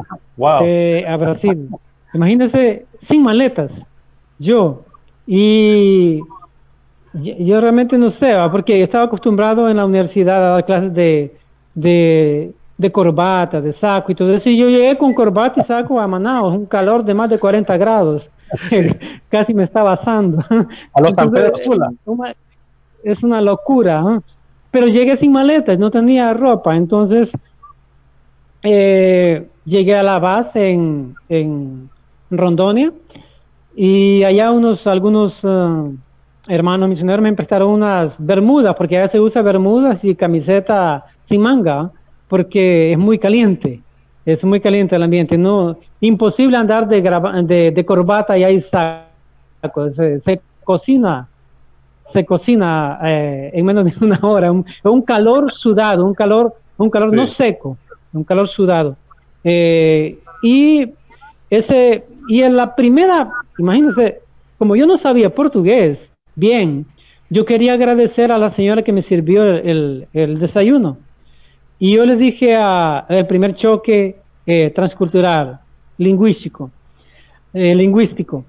eh, 0.64 1.06
a 1.08 1.18
Brasil. 1.18 1.70
Imagínense, 2.14 2.86
sin 3.00 3.22
maletas, 3.22 3.86
yo. 4.40 4.86
Y 5.28 6.22
yo 7.14 7.60
realmente 7.60 7.98
no 7.98 8.10
sé, 8.10 8.34
porque 8.52 8.82
estaba 8.82 9.06
acostumbrado 9.06 9.70
en 9.70 9.78
la 9.78 9.86
universidad 9.86 10.38
a 10.38 10.50
dar 10.54 10.66
clases 10.66 10.94
de, 10.94 11.36
de, 11.76 12.54
corbata, 12.92 13.62
de 13.62 13.72
saco 13.72 14.12
y 14.12 14.16
todo 14.16 14.34
eso. 14.34 14.50
Y 14.50 14.58
yo 14.58 14.70
llegué 14.70 14.98
con 14.98 15.14
corbata 15.14 15.62
y 15.62 15.64
saco 15.64 16.00
a 16.00 16.08
Manaus, 16.08 16.56
un 16.56 16.66
calor 16.66 17.04
de 17.04 17.14
más 17.14 17.30
de 17.30 17.40
40 17.40 17.78
grados. 17.78 18.30
Casi 19.30 19.54
me 19.54 19.64
estaba 19.64 19.94
asando. 19.94 20.44
A 20.94 21.02
los 21.02 21.14
Es 23.04 23.24
una 23.24 23.42
locura. 23.42 24.22
Pero 24.72 24.88
llegué 24.88 25.18
sin 25.18 25.32
maletas, 25.32 25.78
no 25.78 25.92
tenía 25.92 26.34
ropa. 26.34 26.76
Entonces 26.76 27.32
eh, 28.64 29.48
llegué 29.66 29.96
a 29.96 30.04
la 30.04 30.20
base 30.20 30.72
en, 30.72 31.16
en 31.30 31.90
Rondonia 32.30 32.92
y 33.76 34.24
allá 34.24 34.52
unos, 34.52 34.88
algunos... 34.88 35.44
Uh, 35.44 35.96
hermano 36.48 36.88
misionero 36.88 37.22
me 37.22 37.34
prestaron 37.34 37.70
unas 37.70 38.24
bermudas, 38.24 38.76
porque 38.76 38.98
allá 38.98 39.08
se 39.08 39.20
usa 39.20 39.42
bermudas 39.42 40.04
y 40.04 40.16
camiseta 40.16 41.04
sin 41.22 41.42
manga, 41.42 41.92
porque 42.28 42.92
es 42.94 42.98
muy 42.98 43.20
caliente, 43.20 43.82
es 44.26 44.44
muy 44.44 44.60
caliente 44.60 44.96
el 44.96 45.04
ambiente, 45.04 45.38
no, 45.38 45.78
imposible 46.02 46.58
andar 46.58 46.88
de, 46.88 47.02
de, 47.44 47.72
de 47.72 47.86
corbata 47.86 48.38
y 48.38 48.44
ahí 48.44 48.60
saco, 48.60 49.90
se, 49.92 50.42
cocina, 50.64 51.28
se 52.00 52.26
cocina 52.26 53.00
eh, 53.04 53.52
en 53.54 53.66
menos 53.66 53.86
de 53.86 54.06
una 54.06 54.20
hora, 54.22 54.52
un, 54.52 54.66
un, 54.84 55.02
calor 55.02 55.52
sudado, 55.52 56.06
un 56.06 56.14
calor, 56.14 56.56
un 56.78 56.90
calor 56.90 57.14
no 57.14 57.28
seco, 57.28 57.78
un 58.14 58.24
calor 58.24 58.48
sudado. 58.48 58.96
Eh, 59.44 60.20
y 60.42 60.90
ese, 61.50 62.06
y 62.28 62.42
en 62.42 62.56
la 62.56 62.76
primera, 62.76 63.32
imagínense, 63.58 64.22
como 64.58 64.76
yo 64.76 64.88
no 64.88 64.98
sabía 64.98 65.34
portugués, 65.34 66.10
Bien, 66.36 66.88
yo 67.30 67.46
quería 67.46 67.74
agradecer 67.74 68.32
a 68.32 68.38
la 68.38 68.50
señora 68.50 68.82
que 68.82 68.92
me 68.92 69.02
sirvió 69.02 69.44
el, 69.44 70.08
desayuno. 70.14 70.98
Y 71.84 71.96
yo 71.96 72.06
le 72.06 72.16
dije 72.16 72.56
al 72.56 73.28
primer 73.28 73.56
choque 73.56 74.16
eh, 74.46 74.72
transcultural, 74.74 75.60
lingüístico, 75.98 76.72
eh, 77.54 77.76
lingüístico. 77.76 78.46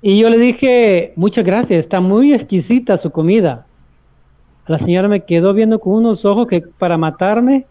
Y 0.00 0.18
yo 0.18 0.28
le 0.28 0.36
dije, 0.36 1.12
muchas 1.14 1.44
gracias, 1.44 1.78
está 1.78 2.00
muy 2.00 2.34
exquisita 2.34 2.96
su 2.96 3.12
comida. 3.12 3.66
La 4.66 4.80
señora 4.80 5.06
me 5.06 5.24
quedó 5.24 5.54
viendo 5.54 5.78
con 5.78 5.92
unos 5.92 6.24
ojos 6.24 6.48
que 6.48 6.60
para 6.60 6.98
matarme. 6.98 7.66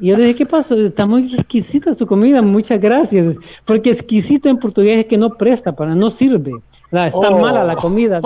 Y 0.00 0.06
yo 0.06 0.16
le 0.16 0.22
dije, 0.22 0.36
¿qué 0.36 0.46
pasó? 0.46 0.76
Está 0.76 1.04
muy 1.04 1.34
exquisita 1.34 1.92
su 1.92 2.06
comida, 2.06 2.40
muchas 2.40 2.80
gracias. 2.80 3.36
Porque 3.66 3.90
exquisito 3.90 4.48
en 4.48 4.58
portugués 4.58 5.00
es 5.00 5.06
que 5.08 5.18
no 5.18 5.34
presta 5.34 5.72
para, 5.72 5.94
no 5.94 6.10
sirve 6.10 6.52
está 6.90 7.28
oh. 7.28 7.38
mala 7.38 7.64
la 7.64 7.74
comida, 7.74 8.22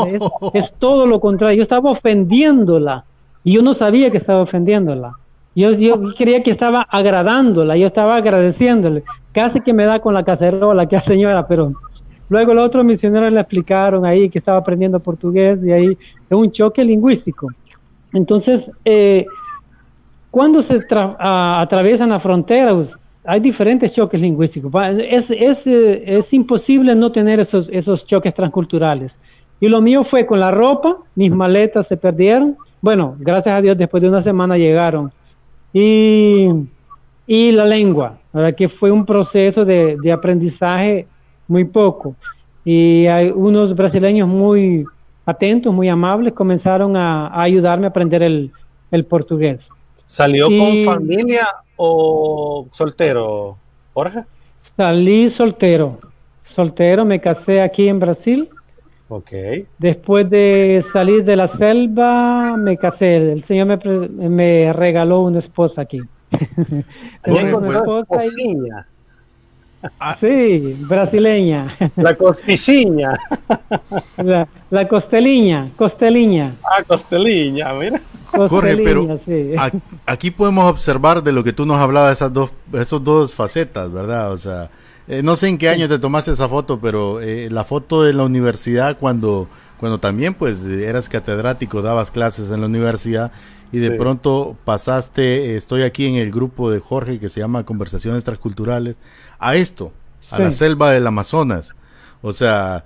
es, 0.55 0.73
todo 0.79 1.05
lo 1.09 1.19
contrario. 1.19 1.57
Yo 1.57 1.63
estaba 1.63 1.91
ofendiéndola 1.91 3.05
y 3.43 3.55
yo 3.55 3.63
no 3.63 3.75
sabía 3.75 4.09
que 4.13 4.19
estaba 4.19 4.43
ofendiéndola. 4.43 5.17
Yo, 5.57 5.73
yo 5.73 5.99
creía 6.15 6.43
que 6.43 6.51
estaba 6.51 6.83
agradándola, 6.83 7.79
yo 7.79 7.87
estaba 7.87 8.17
agradeciéndole. 8.17 9.03
Casi 9.33 9.63
que 9.63 9.73
me 9.73 9.87
da 9.87 10.01
con 10.01 10.13
la 10.13 10.23
cacerola, 10.23 10.87
que 10.87 11.01
señora, 11.01 11.49
pero 11.49 11.73
luego 12.29 12.53
los 12.53 12.67
otros 12.67 12.85
misioneros 12.85 13.33
le 13.33 13.41
explicaron 13.41 14.05
ahí 14.05 14.29
que 14.29 14.39
estaba 14.39 14.59
aprendiendo 14.59 15.01
portugués 15.01 15.65
y 15.65 15.73
ahí 15.73 15.87
es 15.87 16.37
un 16.37 16.53
choque 16.53 16.85
lingüístico. 16.85 17.49
Entonces, 18.13 18.71
eh, 18.85 19.25
cuando 20.31 20.61
se 20.61 20.79
atraviesan 20.91 22.11
la 22.11 22.21
frontera, 22.21 22.77
hay 23.25 23.41
diferentes 23.41 23.95
choques 23.95 24.21
lingüísticos. 24.21 24.71
Es, 25.09 25.31
es, 25.31 25.67
eh, 25.67 26.19
es, 26.19 26.35
imposible 26.35 26.95
no 26.95 27.11
tener 27.13 27.41
esos, 27.41 27.71
esos 27.73 28.05
choques 28.05 28.35
transculturales. 28.35 29.19
Y 29.59 29.69
lo 29.69 29.81
mío 29.81 30.05
fue 30.05 30.27
con 30.27 30.39
la 30.39 30.51
ropa, 30.51 30.99
mis 31.15 31.33
maletas 31.33 31.89
se 31.89 31.97
perdieron. 31.97 32.59
Bueno, 32.83 33.17
gracias 33.19 33.57
a 33.57 33.63
Dios, 33.63 33.79
después 33.79 34.03
de 34.03 34.11
una 34.11 34.21
semana 34.21 34.59
llegaron. 34.59 35.11
Y, 35.79 36.49
y 37.27 37.53
la 37.53 37.67
lengua, 37.67 38.19
¿verdad? 38.33 38.55
que 38.55 38.67
fue 38.67 38.91
un 38.91 39.05
proceso 39.05 39.63
de, 39.63 39.99
de, 39.99 40.11
aprendizaje 40.11 41.07
muy 41.47 41.67
poco. 41.67 42.17
Y 42.65 43.05
hay 43.09 43.29
unos 43.29 43.77
brasileños 43.77 44.27
muy 44.27 44.87
atentos, 45.27 45.75
muy 45.75 45.91
amables, 45.91 46.33
comenzaron 46.33 46.97
a, 46.97 47.27
a 47.27 47.43
ayudarme 47.43 47.85
a 47.85 47.91
aprender 47.91 48.23
el, 48.23 48.51
el 48.91 49.05
portugués. 49.05 49.69
¿Salió 50.07 50.47
con 50.47 50.85
familia 50.87 51.47
o 51.77 52.67
soltero, 52.73 53.59
Jorge? 53.93 54.25
Salí 54.63 55.29
soltero. 55.29 55.99
Soltero, 56.47 57.05
me 57.05 57.21
casé 57.21 57.61
aquí 57.61 57.87
en 57.87 58.01
Brasil. 58.01 58.49
Ok. 59.09 59.31
Después 59.79 60.29
de 60.29 60.85
salir 60.93 61.25
de 61.25 61.37
la 61.37 61.47
selva, 61.47 62.57
me 62.57 62.77
casé. 62.77 63.33
El 63.33 63.43
Señor 63.43 63.67
me, 63.67 64.29
me 64.29 64.73
regaló 64.73 65.23
una 65.23 65.39
esposa 65.39 65.83
aquí. 65.83 66.01
Tengo 67.23 67.59
una 67.59 67.79
esposa 67.79 68.17
Ah. 69.99 70.17
Sí, 70.19 70.77
brasileña. 70.81 71.77
La 71.97 72.15
costiciña. 72.15 73.17
La, 74.17 74.49
la 74.71 74.89
costeliña, 74.89 75.71
costeliña. 75.77 76.55
Ah, 76.65 76.83
costeliña, 76.83 77.73
mira. 77.75 78.01
Jorge, 78.27 78.77
pero 78.79 79.07
aquí 80.05 80.31
podemos 80.31 80.69
observar 80.69 81.23
de 81.23 81.33
lo 81.33 81.45
que 81.45 81.53
tú 81.53 81.65
nos 81.65 81.79
hablabas, 81.79 82.15
esas 82.15 82.33
dos, 82.33 82.51
esos 82.73 83.03
dos 83.05 83.33
facetas, 83.33 83.93
¿verdad? 83.93 84.33
O 84.33 84.37
sea, 84.37 84.71
eh, 85.09 85.23
no 85.23 85.37
sé 85.37 85.49
en 85.49 85.59
qué 85.59 85.69
año 85.69 85.89
te 85.89 85.99
tomaste 85.99 86.33
esa 86.33 86.49
foto, 86.49 86.81
pero 86.81 87.21
eh, 87.21 87.49
la 87.51 87.65
foto 87.65 88.03
de 88.03 88.13
la 88.13 88.25
universidad 88.25 88.99
cuando, 88.99 89.49
cuando 89.79 90.01
también 90.01 90.35
pues 90.35 90.65
eras 90.65 91.09
catedrático, 91.09 91.83
dabas 91.83 92.11
clases 92.11 92.51
en 92.51 92.61
la 92.61 92.67
universidad 92.67 93.33
y 93.73 93.79
de 93.79 93.91
pronto 93.93 94.57
pasaste, 94.65 95.57
estoy 95.57 95.83
aquí 95.83 96.07
en 96.07 96.15
el 96.17 96.31
grupo 96.31 96.71
de 96.71 96.81
Jorge 96.81 97.19
que 97.19 97.29
se 97.29 97.41
llama 97.41 97.65
Conversaciones 97.65 98.25
Transculturales, 98.25 98.97
a 99.39 99.57
esto, 99.57 99.93
a 100.31 100.39
la 100.39 100.53
selva 100.53 100.93
del 100.93 101.07
Amazonas. 101.07 101.75
O 102.23 102.33
sea, 102.33 102.85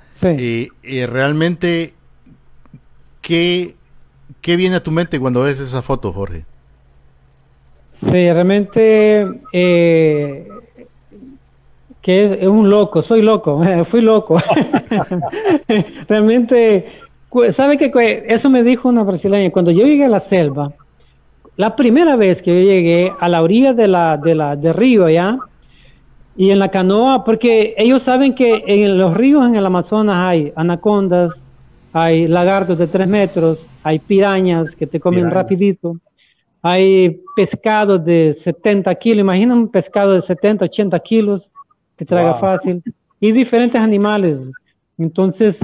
realmente, 0.83 1.95
¿qué, 3.21 3.77
¿qué 4.41 4.57
viene 4.57 4.77
a 4.77 4.83
tu 4.83 4.91
mente 4.91 5.21
cuando 5.21 5.43
ves 5.43 5.61
esa 5.61 5.83
foto, 5.83 6.13
Jorge? 6.13 6.45
Sí, 8.01 8.11
realmente 8.11 9.29
eh, 9.53 10.49
que 12.03 12.25
es, 12.25 12.49
un 12.49 12.71
loco, 12.71 13.03
soy 13.03 13.23
loco, 13.23 13.61
fui 13.85 14.01
loco. 14.01 14.41
realmente 16.09 16.87
¿Sabe 17.53 17.77
que 17.77 18.25
eso 18.27 18.51
me 18.51 18.65
dijo 18.65 18.89
una 18.89 19.05
brasileña? 19.05 19.53
Cuando 19.53 19.71
yo 19.71 19.87
llegué 19.87 20.05
a 20.05 20.09
la 20.09 20.19
selva, 20.19 20.73
la 21.57 21.77
primera 21.77 22.17
vez 22.17 22.43
que 22.43 22.51
yo 22.51 22.61
llegué 22.61 23.13
a 23.21 23.29
la 23.29 23.43
orilla 23.43 23.73
de 23.73 23.87
la, 23.87 24.17
de 24.17 24.35
la, 24.35 24.57
del 24.57 24.75
río 24.75 25.05
allá, 25.05 25.39
y 26.37 26.51
en 26.51 26.59
la 26.59 26.69
canoa, 26.69 27.25
porque 27.25 27.75
ellos 27.77 28.03
saben 28.03 28.35
que 28.35 28.65
en 28.67 28.99
los 28.99 29.17
ríos 29.17 29.47
en 29.47 29.55
el 29.55 29.67
Amazonas 29.67 30.17
hay 30.29 30.53
anacondas, 30.57 31.33
hay 31.93 32.27
lagartos 32.27 32.79
de 32.79 32.87
tres 32.87 33.07
metros, 33.07 33.65
hay 33.83 33.99
pirañas 33.99 34.75
que 34.75 34.87
te 34.87 34.99
comen 34.99 35.31
rapidito, 35.31 35.99
hay 36.63 37.21
pescados 37.37 38.05
de 38.05 38.33
70 38.33 38.93
kilos, 38.97 39.21
imagina 39.21 39.55
un 39.55 39.69
pescado 39.69 40.15
de 40.15 40.21
70, 40.21 40.65
80 40.65 40.99
kilos 41.01 41.51
que 42.01 42.07
traga 42.07 42.33
fácil, 42.37 42.83
y 43.21 43.31
diferentes 43.31 43.79
animales. 43.79 44.51
Entonces, 44.97 45.61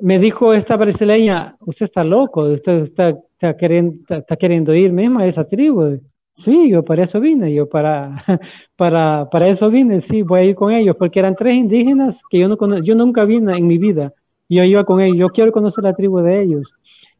me 0.00 0.18
dijo 0.18 0.52
esta 0.52 0.76
brasileña, 0.76 1.54
usted 1.60 1.84
está 1.84 2.02
loco, 2.02 2.42
usted 2.42 2.82
está, 2.82 3.56
queriendo, 3.56 3.96
está, 4.08 4.34
queriendo 4.34 4.74
ir 4.74 4.92
mismo 4.92 5.20
a 5.20 5.26
esa 5.26 5.44
tribu. 5.44 6.00
Sí, 6.32 6.68
yo 6.68 6.84
para 6.84 7.04
eso 7.04 7.20
vine, 7.20 7.54
yo 7.54 7.68
para, 7.68 8.24
para, 8.76 9.28
para 9.30 9.46
eso 9.46 9.70
vine, 9.70 10.00
sí, 10.00 10.22
voy 10.22 10.40
a 10.40 10.44
ir 10.44 10.56
con 10.56 10.72
ellos, 10.72 10.96
porque 10.98 11.20
eran 11.20 11.36
tres 11.36 11.54
indígenas 11.54 12.22
que 12.28 12.40
yo, 12.40 12.48
no 12.48 12.78
yo 12.82 12.96
nunca 12.96 13.24
vine 13.24 13.56
en 13.56 13.66
mi 13.68 13.78
vida. 13.78 14.12
Yo 14.48 14.64
iba 14.64 14.82
con 14.82 15.00
ellos, 15.00 15.16
yo 15.16 15.28
quiero 15.28 15.52
conocer 15.52 15.84
la 15.84 15.94
tribu 15.94 16.18
de 16.18 16.42
ellos. 16.42 16.74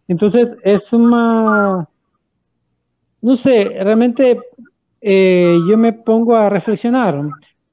Entonces, 0.09 0.57
es 0.65 0.93
una, 0.93 1.89
no 3.23 3.37
sé, 3.37 3.67
realmente 3.85 4.37
eh, 5.01 5.59
yo 5.69 5.79
me 5.79 5.93
pongo 5.93 6.35
a 6.35 6.49
reflexionar, 6.49 7.23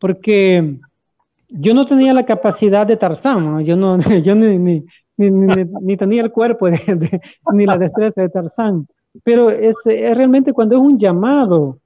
porque 0.05 0.77
yo 1.49 1.73
no 1.73 1.87
tenía 1.87 2.13
la 2.13 2.27
capacidad 2.27 2.85
de 2.85 2.95
Tarzán, 2.95 3.63
yo, 3.63 3.75
no, 3.75 3.97
yo 4.23 4.35
ni, 4.35 4.59
ni, 4.59 4.83
ni, 5.17 5.97
tenía 5.97 6.21
el 6.21 6.31
cuerpo 6.31 6.67
ni 7.53 7.65
la 7.65 7.75
destreza 7.79 8.21
de 8.21 8.29
Tarzán. 8.29 8.85
Pero 9.23 9.49
es, 9.49 9.75
realmente 9.83 10.53
cuando 10.53 10.75
es 10.75 10.81
un 10.81 10.99
llamado 10.99 11.79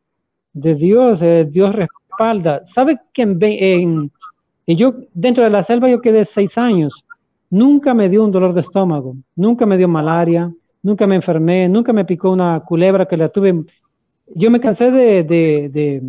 de 0.51 0.75
Dios, 0.75 1.21
eh, 1.21 1.47
Dios 1.49 1.73
respalda. 1.73 2.65
¿Sabe 2.65 2.99
que 3.13 3.21
en, 3.21 4.11
yo 4.67 4.95
dentro 5.13 5.45
de 5.45 5.49
la 5.49 5.63
selva 5.63 5.89
yo 5.89 6.01
quedé 6.01 6.25
seis 6.25 6.57
años? 6.57 7.05
Nunca 7.49 7.93
me 7.93 8.09
dio 8.09 8.25
un 8.25 8.33
dolor 8.33 8.53
de 8.53 8.59
estómago, 8.59 9.15
nunca 9.33 9.65
me 9.65 9.77
dio 9.77 9.87
malaria, 9.87 10.53
nunca 10.83 11.07
me 11.07 11.15
enfermé, 11.15 11.69
nunca 11.69 11.93
me 11.93 12.03
picó 12.03 12.31
una 12.31 12.59
culebra 12.59 13.05
que 13.05 13.15
la 13.15 13.29
tuve. 13.29 13.63
Yo 14.35 14.51
me 14.51 14.59
cansé 14.59 14.91
de, 14.91 15.23
de, 15.23 15.69
de, 15.69 16.03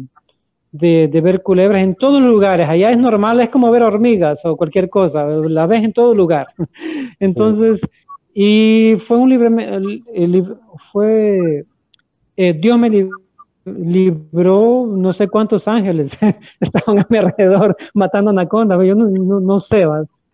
de, 0.72 1.20
ver 1.22 1.42
culebras 1.42 1.82
en 1.82 1.94
todos 1.94 2.20
los 2.20 2.30
lugares. 2.30 2.68
Allá 2.68 2.90
es 2.90 2.98
normal, 2.98 3.40
es 3.40 3.48
como 3.48 3.70
ver 3.70 3.82
hormigas 3.82 4.44
o 4.44 4.56
cualquier 4.56 4.88
cosa, 4.88 5.24
la 5.24 5.66
ves 5.66 5.84
en 5.84 5.92
todo 5.92 6.14
lugar. 6.14 6.48
Entonces, 7.20 7.80
y 8.34 8.94
fue 9.06 9.16
un 9.16 9.30
libre, 9.30 9.50
fue, 10.92 11.64
eh, 12.36 12.52
Dios 12.52 12.78
me 12.78 13.08
libró, 13.64 14.86
no 14.86 15.12
sé 15.12 15.28
cuántos 15.28 15.66
ángeles 15.68 16.16
estaban 16.60 17.00
a 17.00 17.06
mi 17.08 17.18
alrededor 17.18 17.76
matando 17.92 18.30
anacondas, 18.30 18.78
yo 18.84 18.94
no, 18.94 19.40
no, 19.40 19.60
sé, 19.60 19.84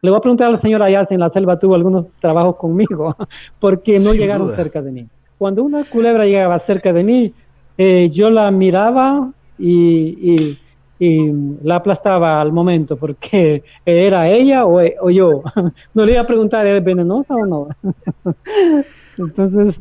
le 0.02 0.10
voy 0.10 0.18
a 0.18 0.20
preguntar 0.20 0.48
a 0.48 0.52
la 0.52 0.58
señora 0.58 0.86
allá 0.86 1.04
si 1.04 1.14
en 1.14 1.20
la 1.20 1.30
selva 1.30 1.58
tuvo 1.58 1.74
algunos 1.74 2.08
trabajos 2.20 2.56
conmigo, 2.56 3.16
porque 3.60 3.98
no 3.98 4.12
llegaron 4.12 4.52
cerca 4.52 4.82
de 4.82 4.92
mí. 4.92 5.06
Cuando 5.38 5.64
una 5.64 5.84
culebra 5.84 6.24
llegaba 6.24 6.58
cerca 6.58 6.92
de 6.92 7.04
mí, 7.04 7.34
eh, 7.76 8.08
yo 8.10 8.30
la 8.30 8.50
miraba 8.50 9.30
y 9.58 10.58
y 10.98 11.30
la 11.62 11.76
aplastaba 11.76 12.40
al 12.40 12.52
momento 12.52 12.96
porque 12.96 13.62
era 13.84 14.28
ella 14.28 14.64
o, 14.64 15.10
yo. 15.10 15.42
No 15.94 16.04
le 16.04 16.12
iba 16.12 16.22
a 16.22 16.26
preguntar, 16.26 16.66
¿es 16.66 16.84
venenosa 16.84 17.34
o 17.34 17.46
no? 17.46 17.68
Entonces, 19.18 19.80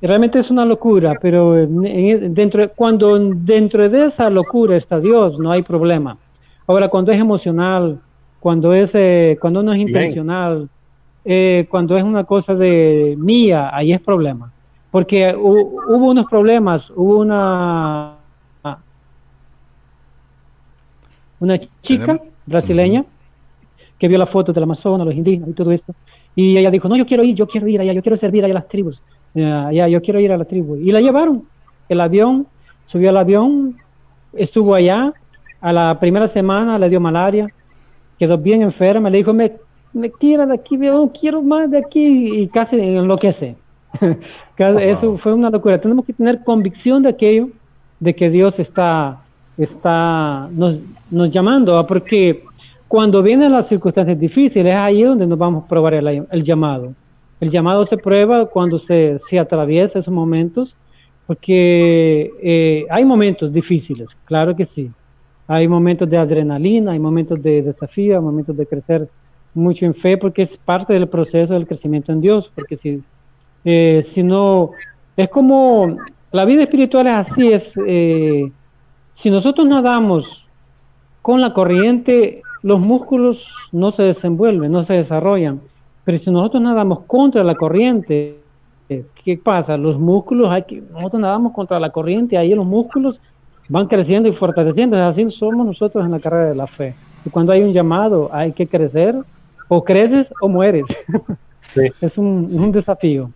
realmente 0.00 0.38
es 0.38 0.50
una 0.50 0.64
locura, 0.64 1.14
pero 1.20 1.66
dentro, 1.66 2.70
cuando 2.74 3.18
dentro 3.18 3.88
de 3.88 4.06
esa 4.06 4.30
locura 4.30 4.76
está 4.76 5.00
Dios, 5.00 5.38
no 5.38 5.50
hay 5.50 5.62
problema. 5.62 6.16
Ahora, 6.66 6.88
cuando 6.88 7.12
es 7.12 7.18
emocional, 7.18 7.98
cuando, 8.40 8.72
es, 8.72 8.94
eh, 8.94 9.38
cuando 9.40 9.62
no 9.62 9.72
es 9.72 9.80
intencional, 9.80 10.68
eh, 11.24 11.66
cuando 11.70 11.96
es 11.96 12.04
una 12.04 12.24
cosa 12.24 12.54
de 12.54 13.16
mía, 13.18 13.70
ahí 13.72 13.92
es 13.92 14.00
problema. 14.00 14.52
Porque 14.90 15.34
hubo 15.34 16.10
unos 16.10 16.26
problemas, 16.26 16.90
hubo 16.90 17.20
una 17.20 18.11
una 21.42 21.58
chica 21.58 22.20
brasileña 22.46 23.04
que 23.98 24.06
vio 24.06 24.16
la 24.16 24.26
foto 24.26 24.52
del 24.52 24.62
Amazonas, 24.62 25.04
los 25.06 25.14
indígenas 25.14 25.50
y 25.50 25.52
todo 25.52 25.72
eso. 25.72 25.92
Y 26.36 26.56
ella 26.56 26.70
dijo, 26.70 26.88
no, 26.88 26.96
yo 26.96 27.04
quiero 27.04 27.24
ir, 27.24 27.34
yo 27.34 27.46
quiero 27.46 27.66
ir 27.66 27.80
allá, 27.80 27.92
yo 27.92 28.02
quiero 28.02 28.16
servir 28.16 28.44
allá 28.44 28.54
a 28.54 28.60
las 28.60 28.68
tribus. 28.68 29.02
ya 29.34 29.88
yo 29.88 30.00
quiero 30.00 30.20
ir 30.20 30.30
a 30.32 30.36
la 30.36 30.44
tribu. 30.44 30.76
Y 30.76 30.92
la 30.92 31.00
llevaron. 31.00 31.44
El 31.88 32.00
avión, 32.00 32.46
subió 32.86 33.10
al 33.10 33.16
avión, 33.16 33.74
estuvo 34.32 34.74
allá. 34.74 35.12
A 35.60 35.72
la 35.72 35.98
primera 35.98 36.28
semana 36.28 36.78
le 36.78 36.88
dio 36.88 37.00
malaria, 37.00 37.46
quedó 38.18 38.38
bien 38.38 38.62
enferma. 38.62 39.10
Le 39.10 39.18
dijo, 39.18 39.32
me, 39.32 39.52
me 39.92 40.10
quiero 40.10 40.46
de 40.46 40.54
aquí, 40.54 40.76
no 40.76 41.12
quiero 41.12 41.42
más 41.42 41.70
de 41.70 41.78
aquí. 41.78 42.42
Y 42.42 42.48
casi 42.48 42.76
enloquece. 42.76 43.56
Eso 44.56 45.18
fue 45.18 45.34
una 45.34 45.50
locura. 45.50 45.80
Tenemos 45.80 46.04
que 46.04 46.12
tener 46.12 46.44
convicción 46.44 47.02
de 47.02 47.10
aquello, 47.10 47.48
de 47.98 48.14
que 48.14 48.30
Dios 48.30 48.58
está 48.58 49.21
está 49.56 50.48
nos, 50.50 50.78
nos 51.10 51.30
llamando, 51.30 51.84
porque 51.86 52.44
cuando 52.88 53.22
vienen 53.22 53.52
las 53.52 53.68
circunstancias 53.68 54.18
difíciles, 54.18 54.72
es 54.72 54.78
ahí 54.78 55.02
donde 55.02 55.26
nos 55.26 55.38
vamos 55.38 55.64
a 55.64 55.68
probar 55.68 55.94
el, 55.94 56.26
el 56.30 56.42
llamado. 56.42 56.92
El 57.40 57.50
llamado 57.50 57.84
se 57.84 57.96
prueba 57.96 58.46
cuando 58.46 58.78
se, 58.78 59.18
se 59.18 59.38
atraviesa 59.38 59.98
esos 59.98 60.12
momentos, 60.12 60.76
porque 61.26 62.30
eh, 62.42 62.84
hay 62.90 63.04
momentos 63.04 63.52
difíciles, 63.52 64.10
claro 64.24 64.54
que 64.54 64.64
sí. 64.64 64.90
Hay 65.48 65.66
momentos 65.66 66.08
de 66.08 66.16
adrenalina, 66.16 66.92
hay 66.92 66.98
momentos 66.98 67.42
de 67.42 67.62
desafío, 67.62 68.16
hay 68.16 68.22
momentos 68.22 68.56
de 68.56 68.66
crecer 68.66 69.08
mucho 69.54 69.84
en 69.86 69.94
fe, 69.94 70.16
porque 70.16 70.42
es 70.42 70.56
parte 70.56 70.92
del 70.92 71.08
proceso 71.08 71.54
del 71.54 71.66
crecimiento 71.66 72.12
en 72.12 72.20
Dios, 72.20 72.50
porque 72.54 72.76
si, 72.76 73.02
eh, 73.64 74.02
si 74.04 74.22
no, 74.22 74.70
es 75.16 75.28
como, 75.28 75.96
la 76.30 76.44
vida 76.44 76.62
espiritual 76.62 77.06
es 77.06 77.14
así, 77.14 77.52
es... 77.52 77.74
Eh, 77.86 78.50
si 79.12 79.30
nosotros 79.30 79.66
nadamos 79.66 80.46
con 81.20 81.40
la 81.40 81.52
corriente, 81.52 82.42
los 82.62 82.80
músculos 82.80 83.54
no 83.70 83.90
se 83.92 84.02
desenvuelven, 84.02 84.72
no 84.72 84.84
se 84.84 84.94
desarrollan. 84.94 85.60
Pero 86.04 86.18
si 86.18 86.30
nosotros 86.30 86.62
nadamos 86.62 87.00
contra 87.06 87.44
la 87.44 87.54
corriente, 87.54 88.38
¿qué 88.88 89.36
pasa? 89.36 89.76
Los 89.76 89.98
músculos, 89.98 90.50
hay 90.50 90.64
que, 90.64 90.82
nosotros 90.92 91.20
nadamos 91.20 91.52
contra 91.52 91.78
la 91.78 91.90
corriente, 91.90 92.36
ahí 92.36 92.54
los 92.54 92.66
músculos 92.66 93.20
van 93.68 93.86
creciendo 93.86 94.28
y 94.28 94.32
fortaleciendo. 94.32 95.02
Así 95.02 95.30
somos 95.30 95.64
nosotros 95.64 96.04
en 96.04 96.10
la 96.10 96.18
carrera 96.18 96.48
de 96.48 96.54
la 96.54 96.66
fe. 96.66 96.94
Y 97.24 97.30
cuando 97.30 97.52
hay 97.52 97.62
un 97.62 97.72
llamado, 97.72 98.28
hay 98.32 98.52
que 98.52 98.66
crecer, 98.66 99.16
o 99.68 99.84
creces 99.84 100.32
o 100.40 100.48
mueres. 100.48 100.86
es 102.00 102.18
un 102.18 102.72
desafío. 102.72 103.30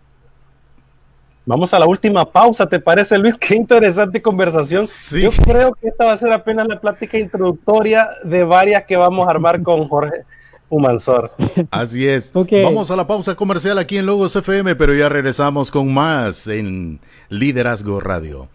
Vamos 1.48 1.72
a 1.72 1.78
la 1.78 1.86
última 1.86 2.28
pausa, 2.28 2.68
¿te 2.68 2.80
parece 2.80 3.16
Luis? 3.16 3.34
Qué 3.40 3.54
interesante 3.54 4.20
conversación. 4.20 4.84
Yo 5.12 5.30
creo 5.30 5.72
que 5.74 5.88
esta 5.88 6.04
va 6.04 6.12
a 6.12 6.16
ser 6.16 6.32
apenas 6.32 6.66
la 6.66 6.80
plática 6.80 7.18
introductoria 7.18 8.08
de 8.24 8.42
varias 8.42 8.84
que 8.84 8.96
vamos 8.96 9.28
a 9.28 9.30
armar 9.30 9.62
con 9.62 9.86
Jorge 9.86 10.24
Humansor. 10.68 11.30
Así 11.70 12.08
es. 12.08 12.32
Vamos 12.64 12.90
a 12.90 12.96
la 12.96 13.06
pausa 13.06 13.36
comercial 13.36 13.78
aquí 13.78 13.96
en 13.96 14.06
Logos 14.06 14.34
FM, 14.34 14.74
pero 14.74 14.92
ya 14.92 15.08
regresamos 15.08 15.70
con 15.70 15.94
más 15.94 16.48
en 16.48 16.98
Liderazgo 17.28 18.00
Radio. 18.00 18.48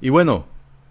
Y 0.00 0.10
bueno, 0.10 0.44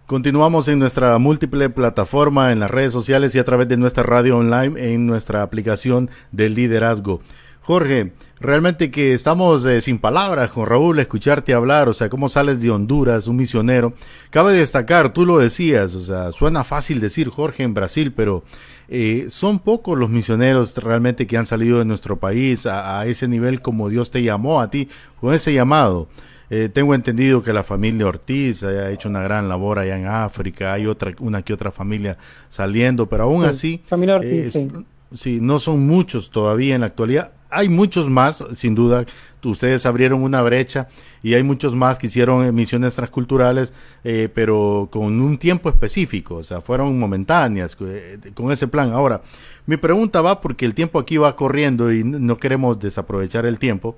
continuamos 0.08 0.68
en 0.68 0.80
nuestra 0.80 1.18
múltiple 1.20 1.70
plataforma 1.70 2.52
en 2.52 2.60
las 2.60 2.70
redes 2.70 2.92
sociales 2.92 3.34
y 3.34 3.40
a 3.40 3.46
través 3.46 3.70
de 3.70 3.78
nuestra 3.78 4.04
radio 4.04 4.38
online 4.38 4.94
en 4.94 5.08
nuestra 5.08 5.42
aplicación 5.42 6.10
de 6.34 6.50
liderazgo. 6.50 7.22
Jorge, 7.62 8.14
realmente 8.40 8.90
que 8.90 9.14
estamos 9.14 9.66
eh, 9.66 9.82
sin 9.82 10.00
palabras 10.00 10.50
con 10.50 10.66
Raúl, 10.66 11.00
escucharte 11.00 11.54
hablar, 11.54 11.90
o 11.90 11.94
sea, 11.94 12.10
cómo 12.10 12.30
sales 12.30 12.62
de 12.62 12.72
Honduras, 12.72 13.28
un 13.28 13.36
misionero. 13.36 13.94
Cabe 14.30 14.54
destacar, 14.54 15.14
tú 15.14 15.26
lo 15.26 15.38
decías, 15.38 15.94
o 15.96 16.02
sea, 16.02 16.32
suena 16.32 16.64
fácil 16.64 17.00
decir 17.00 17.30
Jorge 17.30 17.64
en 17.64 17.74
Brasil, 17.74 18.14
pero 18.16 18.44
eh, 18.88 19.28
son 19.30 19.60
pocos 19.60 19.98
los 19.98 20.10
misioneros 20.10 20.76
realmente 20.78 21.28
que 21.28 21.38
han 21.38 21.46
salido 21.46 21.80
de 21.80 21.86
nuestro 21.86 22.18
país 22.18 22.66
a, 22.66 23.06
ese 23.06 23.28
nivel 23.28 23.62
como 23.62 23.90
Dios 23.90 24.10
te 24.10 24.24
llamó 24.24 24.62
a 24.62 24.70
ti, 24.70 24.88
con 25.20 25.34
ese 25.34 25.54
llamado. 25.54 26.08
Eh, 26.50 26.68
tengo 26.74 26.96
entendido 26.96 27.44
que 27.44 27.54
la 27.54 27.64
familia 27.64 28.08
Ortiz 28.08 28.64
ha 28.64 28.90
hecho 28.90 29.08
una 29.08 29.22
gran 29.22 29.48
labor 29.48 29.78
allá 29.78 29.96
en 29.96 30.08
África, 30.08 30.74
hay 30.74 30.88
otra, 30.88 31.14
una 31.20 31.44
que 31.44 31.54
otra 31.54 31.72
familia 31.72 32.18
saliendo, 32.48 33.08
pero 33.08 33.26
aún 33.26 33.46
así, 33.46 33.84
familia 33.86 34.16
Ortiz, 34.16 34.54
sí. 34.54 34.68
sí, 35.14 35.40
no 35.40 35.60
son 35.60 35.86
muchos 35.86 36.32
todavía 36.32 36.74
en 36.74 36.82
la 36.82 36.88
actualidad 36.88 37.34
hay 37.50 37.70
muchos 37.70 38.10
más, 38.10 38.44
sin 38.54 38.76
duda, 38.76 39.06
ustedes 39.44 39.86
abrieron 39.86 40.22
una 40.24 40.42
brecha 40.42 40.88
y 41.24 41.34
hay 41.34 41.44
muchos 41.44 41.76
más 41.76 41.98
que 41.98 42.08
hicieron 42.08 42.54
misiones 42.54 42.96
transculturales, 42.96 43.74
eh, 44.04 44.30
pero 44.34 44.90
con 44.92 45.20
un 45.20 45.38
tiempo 45.38 45.70
específico, 45.70 46.36
o 46.36 46.44
sea, 46.44 46.62
fueron 46.62 47.00
momentáneas 47.00 47.76
eh, 47.82 48.20
con 48.34 48.52
ese 48.52 48.68
plan. 48.68 48.92
Ahora, 48.92 49.22
mi 49.66 49.78
pregunta 49.78 50.22
va 50.22 50.42
porque 50.42 50.66
el 50.66 50.74
tiempo 50.74 51.00
aquí 51.00 51.18
va 51.18 51.36
corriendo 51.36 51.92
y 51.92 52.04
no 52.04 52.38
queremos 52.38 52.80
desaprovechar 52.80 53.46
el 53.46 53.60
tiempo. 53.60 53.98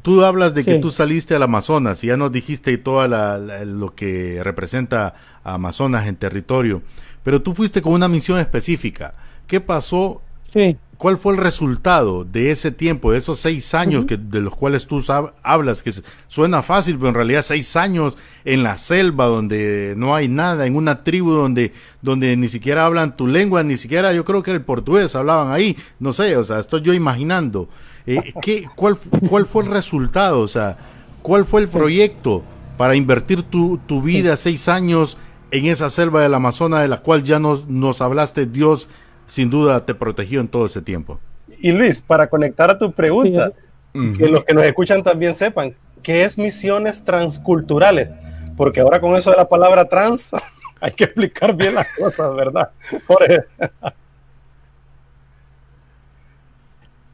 Tú 0.00 0.24
hablas 0.24 0.54
de 0.54 0.64
que 0.64 0.78
tú 0.78 0.90
saliste 0.90 1.34
al 1.34 1.42
Amazonas 1.42 2.02
y 2.02 2.06
ya 2.06 2.16
nos 2.16 2.32
dijiste 2.32 2.78
todo 2.78 3.06
lo 3.06 3.94
que 3.94 4.40
representa 4.42 5.14
a 5.44 5.54
Amazonas 5.54 6.06
en 6.06 6.16
territorio, 6.16 6.80
pero 7.22 7.42
tú 7.42 7.54
fuiste 7.54 7.82
con 7.82 7.92
una 7.92 8.08
misión 8.08 8.38
específica. 8.38 9.14
¿Qué 9.46 9.60
pasó 9.60 10.22
Sí. 10.52 10.76
¿Cuál 10.98 11.18
fue 11.18 11.32
el 11.32 11.40
resultado 11.40 12.24
de 12.24 12.52
ese 12.52 12.70
tiempo, 12.70 13.10
de 13.10 13.18
esos 13.18 13.40
seis 13.40 13.74
años 13.74 14.04
que, 14.04 14.16
de 14.16 14.40
los 14.40 14.54
cuales 14.54 14.86
tú 14.86 15.02
hablas? 15.42 15.82
Que 15.82 15.92
suena 16.28 16.62
fácil, 16.62 16.96
pero 16.96 17.08
en 17.08 17.14
realidad 17.14 17.42
seis 17.42 17.74
años 17.74 18.16
en 18.44 18.62
la 18.62 18.76
selva 18.76 19.26
donde 19.26 19.94
no 19.96 20.14
hay 20.14 20.28
nada, 20.28 20.64
en 20.64 20.76
una 20.76 21.02
tribu 21.02 21.32
donde, 21.32 21.72
donde 22.02 22.36
ni 22.36 22.48
siquiera 22.48 22.86
hablan 22.86 23.16
tu 23.16 23.26
lengua, 23.26 23.64
ni 23.64 23.76
siquiera 23.76 24.12
yo 24.12 24.24
creo 24.24 24.44
que 24.44 24.52
el 24.52 24.62
portugués 24.62 25.16
hablaban 25.16 25.50
ahí, 25.50 25.76
no 25.98 26.12
sé, 26.12 26.36
o 26.36 26.44
sea, 26.44 26.60
estoy 26.60 26.82
yo 26.82 26.94
imaginando. 26.94 27.68
Eh, 28.06 28.32
¿qué, 28.40 28.68
cuál, 28.76 28.96
¿Cuál 29.28 29.46
fue 29.46 29.64
el 29.64 29.70
resultado? 29.70 30.40
O 30.40 30.48
sea, 30.48 30.76
¿cuál 31.22 31.44
fue 31.44 31.62
el 31.62 31.68
proyecto? 31.68 32.44
para 32.76 32.96
invertir 32.96 33.44
tu, 33.44 33.78
tu 33.86 34.02
vida, 34.02 34.36
seis 34.36 34.68
años 34.68 35.16
en 35.52 35.66
esa 35.66 35.90
selva 35.90 36.22
del 36.22 36.34
Amazonas 36.34 36.82
de 36.82 36.88
la 36.88 37.00
cual 37.00 37.22
ya 37.22 37.38
nos, 37.38 37.68
nos 37.68 38.00
hablaste, 38.00 38.46
Dios 38.46 38.88
sin 39.26 39.50
duda 39.50 39.84
te 39.84 39.94
protegió 39.94 40.40
en 40.40 40.48
todo 40.48 40.66
ese 40.66 40.82
tiempo. 40.82 41.18
Y 41.58 41.72
Luis, 41.72 42.00
para 42.00 42.28
conectar 42.28 42.70
a 42.70 42.78
tu 42.78 42.92
pregunta, 42.92 43.52
que 43.92 44.28
los 44.28 44.44
que 44.44 44.54
nos 44.54 44.64
escuchan 44.64 45.02
también 45.02 45.34
sepan, 45.34 45.74
¿qué 46.02 46.24
es 46.24 46.36
misiones 46.36 47.04
transculturales? 47.04 48.08
Porque 48.56 48.80
ahora 48.80 49.00
con 49.00 49.14
eso 49.16 49.30
de 49.30 49.36
la 49.36 49.48
palabra 49.48 49.84
trans 49.84 50.32
hay 50.80 50.92
que 50.92 51.04
explicar 51.04 51.54
bien 51.54 51.74
las 51.74 51.86
cosas, 51.96 52.34
¿verdad? 52.34 52.70
Jorge. 53.06 53.44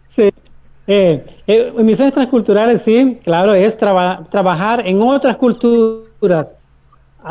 Sí. 0.09 0.33
Eh, 0.91 1.23
eh, 1.47 1.73
misiones 1.77 2.15
transculturales, 2.15 2.81
sí, 2.81 3.19
claro, 3.23 3.53
es 3.53 3.77
trabajar 3.77 4.87
en 4.87 5.03
otras 5.03 5.37
culturas, 5.37 6.55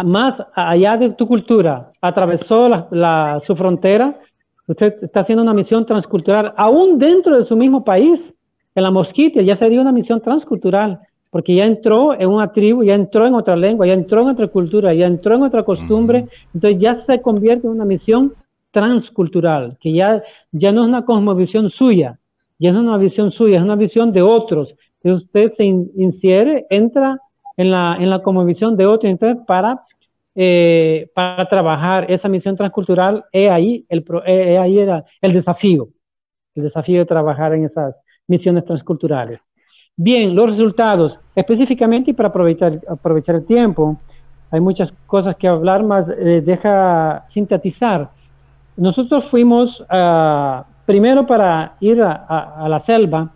más 0.06 0.44
allá 0.54 0.96
de 0.96 1.10
tu 1.10 1.28
cultura, 1.28 1.92
atravesó 2.00 2.88
la, 2.92 3.40
su 3.44 3.56
frontera, 3.56 4.16
usted 4.68 4.96
está 5.02 5.22
haciendo 5.22 5.44
una 5.44 5.54
misión 5.54 5.86
transcultural, 5.86 6.54
aún 6.58 6.98
dentro 7.00 7.38
de 7.38 7.46
su 7.46 7.56
mismo 7.56 7.84
país, 7.84 8.34
en 8.76 8.84
la 8.84 8.92
mosquita, 8.92 9.42
ya 9.42 9.56
sería 9.56 9.82
una 9.82 9.92
misión 9.92 10.22
transcultural, 10.22 11.00
porque 11.32 11.56
ya 11.56 11.66
entró 11.66 12.14
en 12.14 12.30
una 12.30 12.52
tribu, 12.52 12.84
ya 12.84 12.94
entró 12.94 13.26
en 13.26 13.34
otra 13.34 13.56
lengua, 13.56 13.88
ya 13.88 13.94
entró 13.94 14.22
en 14.22 14.30
otra 14.30 14.48
cultura, 14.48 14.94
ya 14.94 15.08
entró 15.08 15.36
en 15.36 15.44
otra 15.44 15.64
costumbre, 15.64 16.28
entonces 16.54 16.80
ya 16.80 16.94
se 16.94 17.22
convierte 17.22 17.66
en 17.66 17.74
una 17.74 17.86
misión 17.86 18.34
transcultural, 18.72 19.78
que 19.80 19.94
ya, 19.94 20.22
ya 20.52 20.72
no 20.72 20.82
es 20.82 20.88
una 20.88 21.06
cosmovisión 21.06 21.70
suya, 21.70 22.20
ya 22.60 22.72
no 22.72 22.80
es 22.80 22.86
una 22.86 22.98
visión 22.98 23.32
suya, 23.32 23.58
es 23.58 23.64
una 23.64 23.76
visión 23.76 24.12
de 24.12 24.22
otros. 24.22 24.76
Entonces 25.02 25.26
usted 25.26 25.48
se 25.50 25.66
insiere, 25.66 26.68
entra 26.70 27.20
en 27.56 27.72
la, 27.72 27.98
en 28.00 28.10
la 28.10 28.22
cosmovisión 28.22 28.78
de 28.78 28.86
otros, 28.86 29.10
entonces 29.10 29.44
para, 29.48 29.82
eh, 30.40 31.10
para 31.16 31.48
trabajar 31.48 32.06
esa 32.12 32.30
misión 32.30 32.56
transcultural, 32.56 33.26
es 33.32 33.50
ahí, 33.50 33.86
el, 33.90 34.06
es 34.28 34.60
ahí 34.60 34.78
era 34.78 35.04
el 35.20 35.34
desafío, 35.34 35.90
el 36.54 36.64
desafío 36.64 37.00
de 37.00 37.06
trabajar 37.06 37.56
en 37.56 37.66
esas 37.66 38.00
misiones 38.28 38.64
transculturales. 38.64 39.50
Bien, 39.96 40.36
los 40.36 40.52
resultados, 40.52 41.20
específicamente 41.36 42.12
y 42.12 42.14
para 42.14 42.30
aprovechar, 42.30 42.80
aprovechar 42.88 43.34
el 43.34 43.46
tiempo, 43.46 43.98
hay 44.52 44.60
muchas 44.60 44.94
cosas 45.08 45.36
que 45.36 45.48
hablar, 45.48 45.84
más 45.84 46.08
eh, 46.10 46.42
deja 46.46 47.26
sintetizar. 47.28 48.12
Nosotros 48.76 49.26
fuimos 49.26 49.84
a 49.90 50.68
primero 50.86 51.26
para 51.26 51.78
ir 51.80 52.00
a, 52.02 52.68
la 52.70 52.80
selva, 52.80 53.32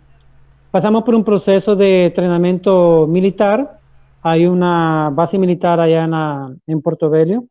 pasamos 0.70 1.02
por 1.02 1.16
un 1.16 1.24
proceso 1.24 1.74
de 1.74 2.06
entrenamiento 2.06 3.06
militar. 3.08 3.80
Hay 4.22 4.46
una 4.46 5.10
base 5.12 5.38
militar 5.38 5.80
allá 5.80 6.04
en, 6.04 6.62
en 6.66 6.82
Puerto 6.82 7.10
Bello. 7.10 7.44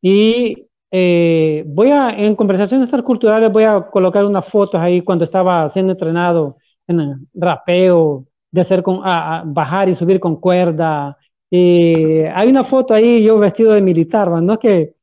Y 0.00 0.66
eh, 0.90 1.64
voy 1.66 1.90
a, 1.90 2.10
en 2.10 2.36
conversaciones 2.36 2.88
culturales, 3.02 3.52
voy 3.52 3.64
a 3.64 3.82
colocar 3.90 4.24
unas 4.24 4.46
fotos 4.48 4.80
ahí 4.80 5.02
cuando 5.02 5.24
estaba 5.24 5.68
siendo 5.68 5.92
entrenado 5.92 6.56
en 6.86 7.28
rapeo, 7.34 8.26
de 8.50 8.60
hacer 8.60 8.82
con, 8.82 9.00
a, 9.04 9.42
bajar 9.46 9.88
y 9.88 9.94
subir 9.94 10.20
con 10.20 10.36
cuerda. 10.36 11.16
Y 11.50 12.22
hay 12.34 12.48
una 12.48 12.64
foto 12.64 12.94
ahí, 12.94 13.22
yo 13.24 13.38
vestido 13.38 13.72
de 13.72 13.82
militar, 13.82 14.30
no 14.42 14.54
es 14.54 14.58
que 14.58 14.94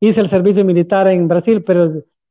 hice 0.00 0.20
el 0.20 0.28
servicio 0.28 0.64
militar 0.64 1.08
en 1.08 1.28
Brasil, 1.28 1.62
pero 1.64 1.88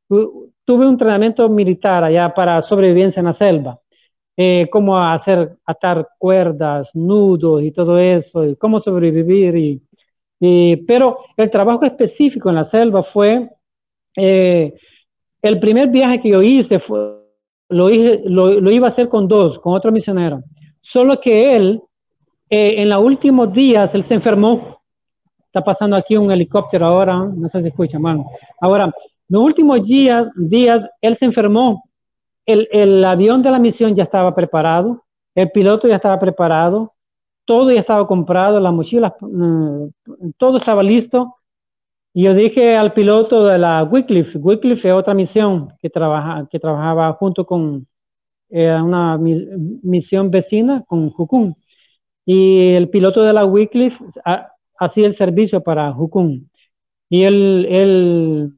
tuve 0.08 0.86
un 0.86 0.92
entrenamiento 0.92 1.48
militar 1.48 2.04
allá 2.04 2.32
para 2.34 2.62
sobrevivencia 2.62 3.20
en 3.20 3.26
la 3.26 3.32
selva, 3.32 3.80
eh, 4.36 4.68
cómo 4.70 4.98
hacer, 4.98 5.56
atar 5.64 6.08
cuerdas, 6.18 6.90
nudos 6.94 7.62
y 7.62 7.70
todo 7.70 7.98
eso, 7.98 8.44
y 8.44 8.56
cómo 8.56 8.80
sobrevivir. 8.80 9.80
Y, 10.40 10.76
pero 10.86 11.18
el 11.36 11.48
trabajo 11.48 11.84
específico 11.84 12.48
en 12.48 12.56
la 12.56 12.64
selva 12.64 13.02
fue, 13.02 13.48
eh, 14.16 14.74
el 15.40 15.60
primer 15.60 15.88
viaje 15.88 16.20
que 16.20 16.30
yo 16.30 16.42
hice, 16.42 16.78
fue, 16.78 17.24
lo, 17.68 17.88
lo, 17.88 18.70
iba 18.70 18.86
a 18.86 18.90
hacer 18.90 19.08
con 19.08 19.26
dos, 19.26 19.58
con 19.58 19.74
otro 19.74 19.90
misionero, 19.90 20.42
solo 20.80 21.20
que 21.20 21.56
él, 21.56 21.80
eh, 22.50 22.82
en 22.82 22.88
los 22.88 22.98
últimos 22.98 23.52
días, 23.52 23.94
él 23.94 24.04
se 24.04 24.14
enfermó. 24.14 24.82
Está 25.46 25.62
pasando 25.62 25.96
aquí 25.96 26.16
un 26.16 26.30
helicóptero 26.30 26.86
ahora, 26.86 27.16
no 27.16 27.48
sé 27.48 27.62
si 27.62 27.68
escucha, 27.68 27.98
mano. 27.98 28.26
Ahora, 28.60 28.92
los 29.28 29.42
últimos 29.42 29.86
días, 29.86 30.26
días 30.36 30.86
él 31.00 31.16
se 31.16 31.24
enfermó. 31.24 31.84
El, 32.46 32.68
el, 32.72 33.04
avión 33.04 33.42
de 33.42 33.50
la 33.50 33.58
misión 33.58 33.94
ya 33.94 34.02
estaba 34.02 34.34
preparado, 34.34 35.04
el 35.34 35.50
piloto 35.50 35.88
ya 35.88 35.96
estaba 35.96 36.18
preparado, 36.20 36.94
todo 37.44 37.70
ya 37.72 37.80
estaba 37.80 38.06
comprado, 38.06 38.60
las 38.60 38.72
mochilas, 38.72 39.12
mm, 39.20 39.86
todo 40.38 40.58
estaba 40.58 40.82
listo. 40.82 41.36
Y 42.12 42.24
yo 42.24 42.34
dije 42.34 42.76
al 42.76 42.92
piloto 42.94 43.44
de 43.46 43.58
la 43.58 43.82
Wycliffe, 43.84 44.38
Wycliffe 44.38 44.88
es 44.88 44.94
otra 44.94 45.14
misión 45.14 45.72
que, 45.82 45.90
trabaja, 45.90 46.48
que 46.50 46.60
trabajaba 46.60 47.12
junto 47.14 47.44
con 47.46 47.86
eh, 48.50 48.72
una 48.80 49.18
misión 49.18 50.30
vecina, 50.30 50.84
con 50.86 51.10
Jukun. 51.10 51.56
Y 52.26 52.74
el 52.74 52.88
piloto 52.90 53.22
de 53.22 53.32
la 53.32 53.44
Wycliffe 53.44 54.04
hacía 54.78 55.06
el 55.06 55.14
servicio 55.14 55.62
para 55.62 55.92
Jukun. 55.92 56.50
Y 57.08 57.24
él, 57.24 57.66
él 57.68 58.54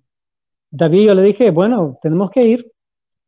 David, 0.71 1.07
yo 1.07 1.15
le 1.15 1.23
dije, 1.23 1.51
bueno, 1.51 1.99
tenemos 2.03 2.31
que 2.31 2.45
ir, 2.47 2.73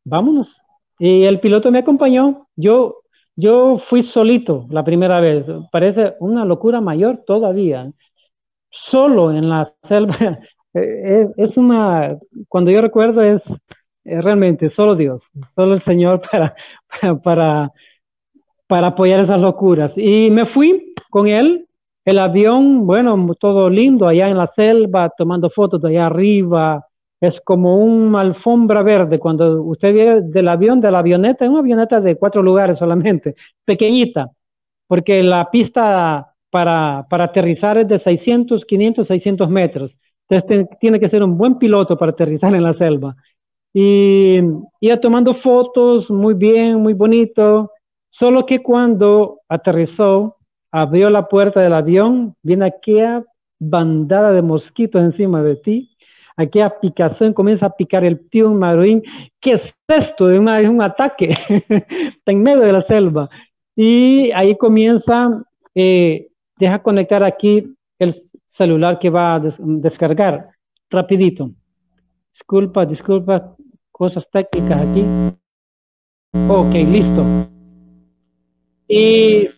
vámonos. 0.09 0.61
Y 0.99 1.25
el 1.25 1.41
piloto 1.41 1.71
me 1.71 1.79
acompañó. 1.79 2.49
Yo, 2.57 3.03
yo 3.37 3.79
fui 3.79 4.03
solito 4.03 4.67
la 4.71 4.85
primera 4.85 5.21
vez. 5.21 5.47
Parece 5.71 6.15
una 6.21 6.45
locura 6.45 6.81
mayor 6.81 7.23
todavía. 7.27 7.93
Solo 8.71 9.33
en 9.33 9.49
la 9.49 9.65
selva. 9.83 10.17
Es, 10.75 11.31
es 11.39 11.57
una, 11.57 12.19
cuando 12.47 12.71
yo 12.71 12.83
recuerdo 12.83 13.23
es, 13.23 13.43
realmente 14.05 14.69
solo 14.69 14.95
Dios, 14.95 15.31
solo 15.53 15.75
el 15.75 15.81
Señor 15.81 16.21
para, 16.31 16.55
para, 17.25 17.73
para 18.67 18.89
apoyar 18.89 19.21
esas 19.21 19.41
locuras. 19.41 19.97
Y 19.97 20.31
me 20.31 20.47
fui 20.47 20.95
con 21.11 21.27
él. 21.27 21.65
El 22.05 22.19
avión, 22.21 22.87
bueno, 22.87 23.35
todo 23.39 23.69
lindo 23.69 24.09
allá 24.09 24.29
en 24.29 24.39
la 24.39 24.47
selva, 24.47 25.11
tomando 25.17 25.51
fotos 25.51 25.83
de 25.83 25.91
allá 25.91 26.07
arriba, 26.07 26.87
es 27.21 27.41
como 27.41 27.77
una 27.77 28.21
alfombra 28.21 28.83
verde. 28.83 29.19
Cuando 29.19 29.63
usted 29.63 29.93
viene 29.93 30.21
del 30.23 30.49
avión, 30.49 30.81
de 30.81 30.91
la 30.91 31.01
avioneta, 31.01 31.45
es 31.45 31.51
una 31.51 31.61
avioneta 31.61 32.01
de 32.01 32.17
cuatro 32.17 32.43
lugares 32.43 32.79
solamente, 32.79 33.35
pequeñita, 33.65 34.31
porque 34.87 35.23
la 35.23 35.51
pista 35.51 36.35
para, 36.51 37.07
para 37.11 37.25
aterrizar 37.25 37.79
es 37.79 37.89
de 37.89 37.99
600, 37.99 38.65
500, 38.65 39.07
600 39.07 39.51
metros. 39.51 39.97
Entonces 40.29 40.69
tiene 40.79 41.01
que 41.01 41.09
ser 41.09 41.23
un 41.23 41.37
buen 41.37 41.59
piloto 41.59 41.97
para 41.97 42.13
aterrizar 42.13 42.55
en 42.55 42.63
la 42.63 42.75
selva. 42.75 43.17
Y 43.73 44.39
iba 44.81 44.97
tomando 44.99 45.35
fotos 45.35 46.11
muy 46.11 46.35
bien, 46.35 46.81
muy 46.81 46.95
bonito. 46.95 47.73
Solo 48.11 48.47
que 48.47 48.63
cuando 48.63 49.41
aterrizó, 49.49 50.37
abrió 50.71 51.11
la 51.11 51.29
puerta 51.29 51.61
del 51.61 51.75
avión, 51.75 52.35
viene 52.43 52.67
aquella 52.67 53.25
bandada 53.59 54.33
de 54.33 54.43
mosquitos 54.43 55.03
encima 55.03 55.43
de 55.43 55.57
ti 55.57 55.97
aquella 56.39 56.79
picación 56.81 57.35
comienza 57.35 57.67
a 57.67 57.77
picar 57.77 58.05
el 58.05 58.29
tío 58.31 58.51
maruín. 58.55 59.03
¿Qué 59.41 59.55
es 59.55 59.75
esto? 59.89 60.31
Es, 60.31 60.39
un 60.39 60.83
ataque. 60.83 61.37
Está 61.69 62.33
en 62.33 62.43
medio 62.43 62.61
de 62.61 62.73
la 62.73 62.83
selva. 62.83 63.29
Y 63.75 64.31
ahí 64.33 64.57
comienza, 64.57 65.45
eh, 65.75 66.29
deja 66.57 66.83
conectar 66.83 67.23
aquí 67.23 67.77
el 67.99 68.15
celular 68.47 68.99
que 68.99 69.11
va 69.11 69.35
a 69.35 69.41
descargar. 69.41 70.51
Rapidito. 70.89 71.51
Disculpa, 72.33 72.87
disculpa, 72.87 73.57
cosas 73.91 74.31
técnicas 74.31 74.81
aquí. 74.81 75.05
Ok, 76.49 76.73
listo. 76.73 77.25
Y 78.87 79.49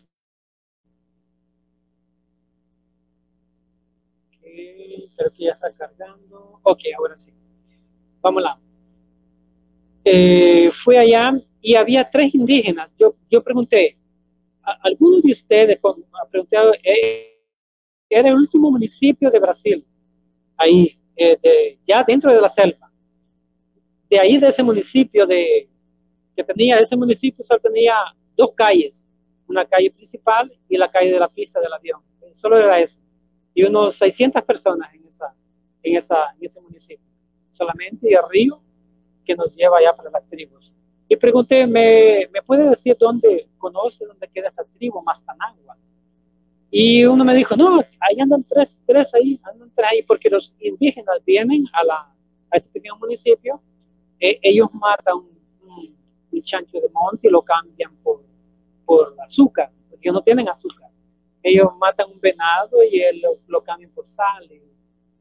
creo 5.16 5.30
que 5.36 5.44
ya 5.44 5.52
está 5.52 5.70
cargando. 5.72 6.29
Ok, 6.70 6.82
ahora 6.96 7.16
sí. 7.16 7.32
Vamos 8.22 8.44
Eh, 10.04 10.70
fui 10.72 10.96
allá 10.96 11.32
y 11.60 11.74
había 11.74 12.08
tres 12.08 12.32
indígenas. 12.32 12.94
Yo, 12.96 13.16
yo 13.28 13.42
pregunté, 13.42 13.98
¿alguno 14.62 15.20
de 15.20 15.32
ustedes, 15.32 15.80
pregunté, 16.30 16.56
eh, 16.84 17.42
era 18.08 18.28
el 18.28 18.36
último 18.36 18.70
municipio 18.70 19.32
de 19.32 19.40
Brasil, 19.40 19.84
ahí, 20.56 20.96
eh, 21.16 21.76
ya 21.84 22.04
dentro 22.04 22.32
de 22.32 22.40
la 22.40 22.48
selva. 22.48 22.88
De 24.08 24.20
ahí, 24.20 24.38
de 24.38 24.46
ese 24.46 24.62
municipio, 24.62 25.26
de, 25.26 25.68
que 26.36 26.44
tenía, 26.44 26.78
ese 26.78 26.96
municipio 26.96 27.44
solo 27.44 27.58
tenía 27.58 27.96
dos 28.36 28.52
calles, 28.54 29.04
una 29.48 29.64
calle 29.64 29.90
principal 29.90 30.56
y 30.68 30.76
la 30.76 30.88
calle 30.88 31.10
de 31.10 31.18
la 31.18 31.28
pista 31.28 31.60
del 31.60 31.72
avión. 31.72 32.00
Solo 32.32 32.58
era 32.58 32.78
eso. 32.78 33.00
Y 33.54 33.64
unos 33.64 33.96
600 33.96 34.44
personas 34.44 34.94
en 34.94 35.09
en, 35.82 35.96
esa, 35.96 36.16
en 36.38 36.46
ese 36.46 36.60
municipio, 36.60 37.06
solamente 37.50 38.08
el 38.08 38.20
río 38.30 38.60
que 39.24 39.34
nos 39.34 39.54
lleva 39.54 39.78
allá 39.78 39.94
para 39.94 40.10
las 40.10 40.28
tribus. 40.28 40.74
Y 41.08 41.16
pregunté, 41.16 41.66
¿me, 41.66 42.28
¿me 42.32 42.42
puede 42.42 42.68
decir 42.70 42.96
dónde 42.98 43.48
conoce, 43.58 44.06
dónde 44.06 44.28
queda 44.28 44.48
esta 44.48 44.64
tribu, 44.64 45.02
Mastanagua? 45.02 45.76
Y 46.70 47.04
uno 47.04 47.24
me 47.24 47.34
dijo, 47.34 47.56
no, 47.56 47.80
ahí 47.98 48.20
andan 48.20 48.44
tres, 48.44 48.78
tres 48.86 49.12
ahí, 49.14 49.40
andan 49.42 49.72
tres 49.74 49.88
ahí, 49.90 50.02
porque 50.02 50.30
los 50.30 50.54
indígenas 50.60 51.16
vienen 51.26 51.64
a, 51.72 51.84
la, 51.84 52.14
a 52.50 52.56
ese 52.56 52.70
pequeño 52.70 52.96
municipio, 52.96 53.60
eh, 54.20 54.38
ellos 54.42 54.68
matan 54.74 55.16
un, 55.16 55.40
chancho 56.42 56.80
de 56.80 56.88
monte 56.88 57.28
y 57.28 57.30
lo 57.30 57.42
cambian 57.42 57.94
por, 57.96 58.22
por 58.86 59.14
azúcar, 59.22 59.70
porque 59.90 60.08
ellos 60.08 60.14
no 60.14 60.22
tienen 60.22 60.48
azúcar. 60.48 60.88
Ellos 61.42 61.68
matan 61.78 62.10
un 62.10 62.18
venado 62.18 62.82
y 62.82 63.00
él 63.00 63.22
lo, 63.46 63.62
cambian 63.62 63.90
por 63.90 64.06
sal 64.06 64.50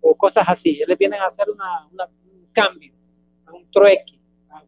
o 0.02 0.16
cosas 0.16 0.46
así. 0.48 0.82
Ellos 0.82 0.98
vienen 0.98 1.22
a 1.22 1.26
hacer 1.26 1.50
una, 1.50 1.88
un 1.88 2.48
cambio, 2.52 2.94
un 3.52 3.70
trueque, 3.72 4.20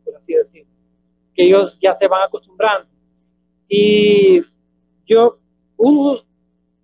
por 0.03 0.15
así 0.15 0.33
decirlo, 0.33 0.71
que 1.33 1.43
ellos 1.43 1.79
ya 1.79 1.93
se 1.93 2.07
van 2.07 2.23
acostumbrando. 2.23 2.87
Y 3.67 4.41
yo, 5.05 5.37
uno, 5.77 6.21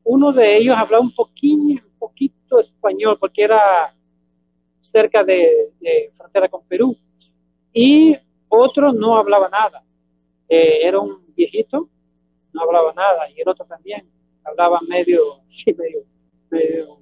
uno 0.04 0.32
de 0.32 0.58
ellos 0.58 0.76
hablaba 0.78 1.04
un 1.04 1.14
poquito, 1.14 1.84
un 1.86 2.00
poquito 2.00 2.60
español, 2.60 3.18
porque 3.20 3.44
era 3.44 3.94
cerca 4.82 5.24
de, 5.24 5.74
frontera 6.16 6.48
con 6.48 6.64
Perú, 6.66 6.96
y 7.74 8.18
otro 8.48 8.94
no 8.94 9.18
hablaba 9.18 9.50
nada. 9.50 9.84
Eh, 10.48 10.80
era 10.84 11.00
un 11.00 11.26
viejito, 11.36 11.90
no 12.54 12.62
hablaba 12.62 12.94
nada, 12.94 13.30
y 13.30 13.42
el 13.42 13.50
otro 13.50 13.66
también 13.66 14.10
hablaba 14.44 14.80
medio, 14.88 15.42
sí, 15.46 15.74
medio, 15.74 16.06
medio 16.50 17.00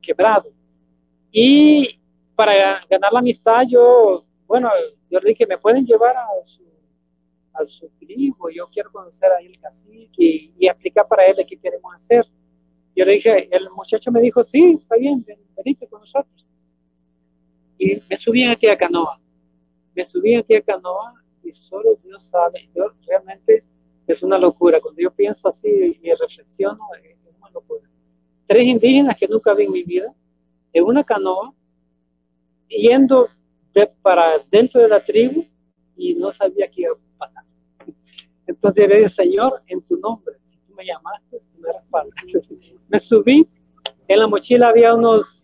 quebrado. 0.00 0.50
Y 1.36 1.98
para 2.36 2.80
ganar 2.88 3.12
la 3.12 3.18
amistad, 3.18 3.64
yo, 3.68 4.24
bueno, 4.46 4.70
yo 5.10 5.18
le 5.18 5.30
dije, 5.30 5.46
¿me 5.46 5.58
pueden 5.58 5.84
llevar 5.84 6.16
a 6.16 6.26
su 6.44 6.64
a 7.54 7.64
su 7.64 7.88
tribu, 8.00 8.50
yo 8.50 8.66
quiero 8.72 8.90
conocer 8.90 9.30
a 9.30 9.38
el 9.38 9.58
cacique 9.58 10.52
y, 10.58 10.66
explicar 10.66 11.06
para 11.06 11.26
él 11.26 11.36
qué 11.46 11.56
queremos 11.56 11.94
hacer. 11.94 12.26
Yo 12.96 13.04
le 13.04 13.12
dije, 13.12 13.48
el 13.50 13.68
muchacho 13.70 14.10
me 14.10 14.20
dijo, 14.20 14.42
sí, 14.44 14.74
está 14.76 14.96
bien, 14.96 15.24
venite 15.56 15.86
con 15.86 16.00
nosotros. 16.00 16.46
Y 17.78 18.00
me 18.08 18.16
subí 18.16 18.44
a 18.44 18.76
canoa, 18.76 19.20
me 19.94 20.04
subí 20.04 20.34
aquí 20.34 20.54
a 20.54 20.62
canoa 20.62 21.14
y 21.42 21.52
solo 21.52 21.96
Dios 22.02 22.24
sabe, 22.24 22.68
yo 22.74 22.92
realmente 23.06 23.64
es 24.06 24.22
una 24.22 24.38
locura. 24.38 24.80
Cuando 24.80 25.00
yo 25.00 25.10
pienso 25.10 25.48
así 25.48 25.98
y 26.00 26.12
reflexiono, 26.14 26.84
es 27.02 27.16
una 27.38 27.50
locura. 27.50 27.88
Tres 28.46 28.64
indígenas 28.64 29.16
que 29.16 29.28
nunca 29.28 29.54
vi 29.54 29.64
en 29.64 29.72
mi 29.72 29.82
vida, 29.82 30.14
en 30.74 30.84
una 30.84 31.04
canoa, 31.04 31.54
yendo 32.68 33.28
para 34.02 34.38
dentro 34.50 34.82
de 34.82 34.88
la 34.88 35.00
tribu 35.00 35.46
y 35.96 36.14
no 36.14 36.32
sabía 36.32 36.68
qué 36.70 36.82
iba 36.82 36.92
a 36.92 37.18
pasar. 37.18 37.44
Entonces 38.46 38.88
le 38.88 38.96
dije, 38.98 39.08
Señor, 39.08 39.62
en 39.68 39.80
tu 39.82 39.96
nombre, 39.96 40.34
si 40.42 40.56
tú 40.58 40.74
me 40.74 40.84
llamaste, 40.84 41.38
tú 41.38 41.60
me 41.60 41.72
respaldas. 41.72 42.14
me 42.88 42.98
subí, 42.98 43.48
en 44.08 44.18
la 44.18 44.26
mochila 44.26 44.68
había 44.68 44.94
unos, 44.94 45.42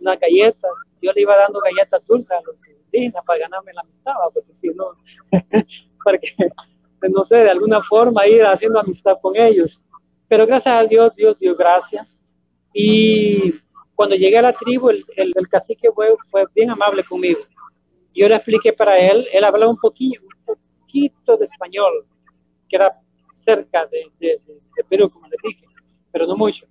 unas 0.00 0.18
galletas, 0.18 0.70
yo 1.02 1.12
le 1.12 1.20
iba 1.22 1.36
dando 1.36 1.60
galletas 1.60 2.06
dulces 2.06 2.30
a 2.30 2.40
los 2.42 2.60
indígenas 2.66 3.22
para 3.26 3.40
ganarme 3.40 3.72
la 3.74 3.82
amistad, 3.82 4.12
porque 4.32 4.54
si 4.54 4.68
no, 4.68 4.92
para 6.04 6.18
que, 6.18 6.30
no 7.10 7.24
sé, 7.24 7.36
de 7.38 7.50
alguna 7.50 7.82
forma 7.82 8.26
ir 8.26 8.44
haciendo 8.44 8.80
amistad 8.80 9.18
con 9.20 9.36
ellos. 9.36 9.80
Pero 10.28 10.46
gracias 10.46 10.74
a 10.74 10.84
Dios, 10.84 11.14
Dios 11.16 11.38
dio 11.38 11.56
gracia. 11.56 12.06
Y 12.72 13.54
cuando 13.98 14.14
llegué 14.14 14.38
a 14.38 14.42
la 14.42 14.52
tribu, 14.52 14.90
el, 14.90 15.04
el, 15.16 15.32
el 15.34 15.48
cacique 15.48 15.90
fue, 15.90 16.14
fue 16.30 16.46
bien 16.54 16.70
amable 16.70 17.02
conmigo 17.02 17.40
yo 18.18 18.28
le 18.28 18.34
expliqué 18.34 18.72
para 18.72 18.98
él, 18.98 19.28
él 19.32 19.44
hablaba 19.44 19.70
un 19.70 19.78
poquito, 19.78 20.20
un 20.22 20.56
poquito 20.80 21.36
de 21.36 21.44
español, 21.44 22.04
que 22.68 22.76
era 22.76 23.00
cerca 23.36 23.86
de, 23.86 24.10
de, 24.18 24.40
Perú, 24.88 25.08
como 25.08 25.28
les 25.28 25.38
dije, 25.42 25.64
pero 26.10 26.26
no 26.26 26.36
mucho. 26.36 26.66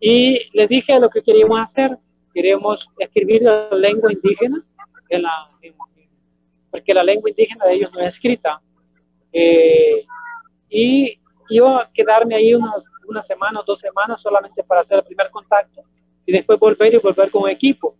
Y 0.00 0.48
le 0.54 0.66
dije 0.66 0.98
lo 0.98 1.10
que 1.10 1.22
queríamos 1.22 1.60
hacer, 1.60 1.98
queríamos 2.32 2.88
escribir 2.98 3.42
la 3.42 3.68
lengua 3.70 4.12
indígena, 4.12 4.62
en 5.10 5.22
la, 5.22 5.50
porque 6.70 6.94
la 6.94 7.04
lengua 7.04 7.28
indígena 7.28 7.66
de 7.66 7.74
ellos 7.74 7.92
no 7.92 8.00
es 8.00 8.14
escrita. 8.14 8.62
Eh, 9.30 10.06
y 10.70 11.20
iba 11.50 11.82
a 11.82 11.90
quedarme 11.92 12.34
ahí 12.34 12.54
unas, 12.54 12.86
una 13.06 13.20
semana 13.20 13.60
o 13.60 13.62
dos 13.62 13.80
semanas 13.80 14.22
solamente 14.22 14.64
para 14.64 14.80
hacer 14.80 14.98
el 14.98 15.04
primer 15.04 15.30
contacto 15.30 15.82
y 16.26 16.32
después 16.32 16.58
volver 16.58 16.94
y 16.94 16.98
volver 16.98 17.30
con 17.30 17.48
equipo. 17.48 17.96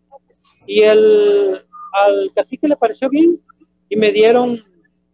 Y 0.67 0.83
el, 0.83 1.63
al 1.93 2.33
cacique 2.35 2.69
le 2.69 2.77
pareció 2.77 3.09
bien 3.09 3.41
y 3.89 3.97
me 3.97 4.11
dieron, 4.11 4.63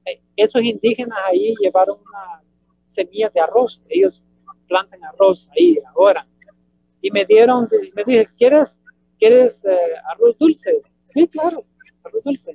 eh, 0.04 0.20
esos 0.36 0.62
indígenas 0.62 1.18
ahí 1.26 1.54
llevaron 1.60 1.98
una 1.98 2.42
semilla 2.86 3.30
de 3.34 3.40
arroz, 3.40 3.82
ellos 3.88 4.24
plantan 4.66 5.02
arroz 5.04 5.48
ahí 5.56 5.78
ahora. 5.94 6.26
Y 7.00 7.10
me 7.10 7.24
dieron, 7.24 7.68
me 7.94 8.04
dije, 8.04 8.28
¿quieres, 8.36 8.78
quieres 9.18 9.64
eh, 9.64 9.76
arroz 10.12 10.36
dulce? 10.38 10.82
Sí, 11.04 11.26
claro, 11.28 11.64
arroz 12.04 12.22
dulce. 12.24 12.54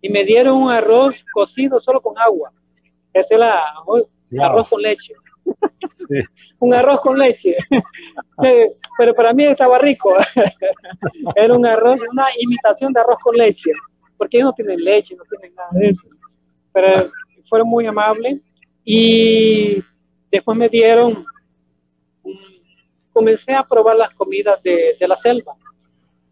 Y 0.00 0.08
me 0.08 0.24
dieron 0.24 0.56
un 0.56 0.70
arroz 0.70 1.24
cocido 1.32 1.80
solo 1.80 2.00
con 2.00 2.18
agua. 2.18 2.52
Ese 3.12 3.36
era 3.36 3.62
arroz 4.40 4.68
con 4.68 4.82
leche. 4.82 5.14
Un 6.58 6.74
arroz 6.74 7.00
con 7.00 7.18
leche. 7.18 7.56
Pero 8.98 9.14
para 9.14 9.32
mí 9.32 9.44
estaba 9.44 9.78
rico. 9.78 10.14
Era 11.36 11.54
un 11.54 11.66
arroz, 11.66 12.00
una 12.10 12.26
imitación 12.38 12.92
de 12.92 13.00
arroz 13.00 13.18
con 13.22 13.34
leche, 13.34 13.70
porque 14.16 14.38
ellos 14.38 14.48
no 14.48 14.52
tienen 14.52 14.84
leche, 14.84 15.16
no 15.16 15.24
tienen 15.24 15.54
nada 15.54 15.70
de 15.72 15.88
eso. 15.88 16.08
Pero 16.72 17.10
fueron 17.44 17.68
muy 17.68 17.86
amables 17.86 18.40
y 18.84 19.82
después 20.30 20.56
me 20.56 20.68
dieron, 20.68 21.24
comencé 23.12 23.52
a 23.54 23.64
probar 23.64 23.96
las 23.96 24.14
comidas 24.14 24.62
de, 24.62 24.96
la 25.00 25.16
selva 25.16 25.54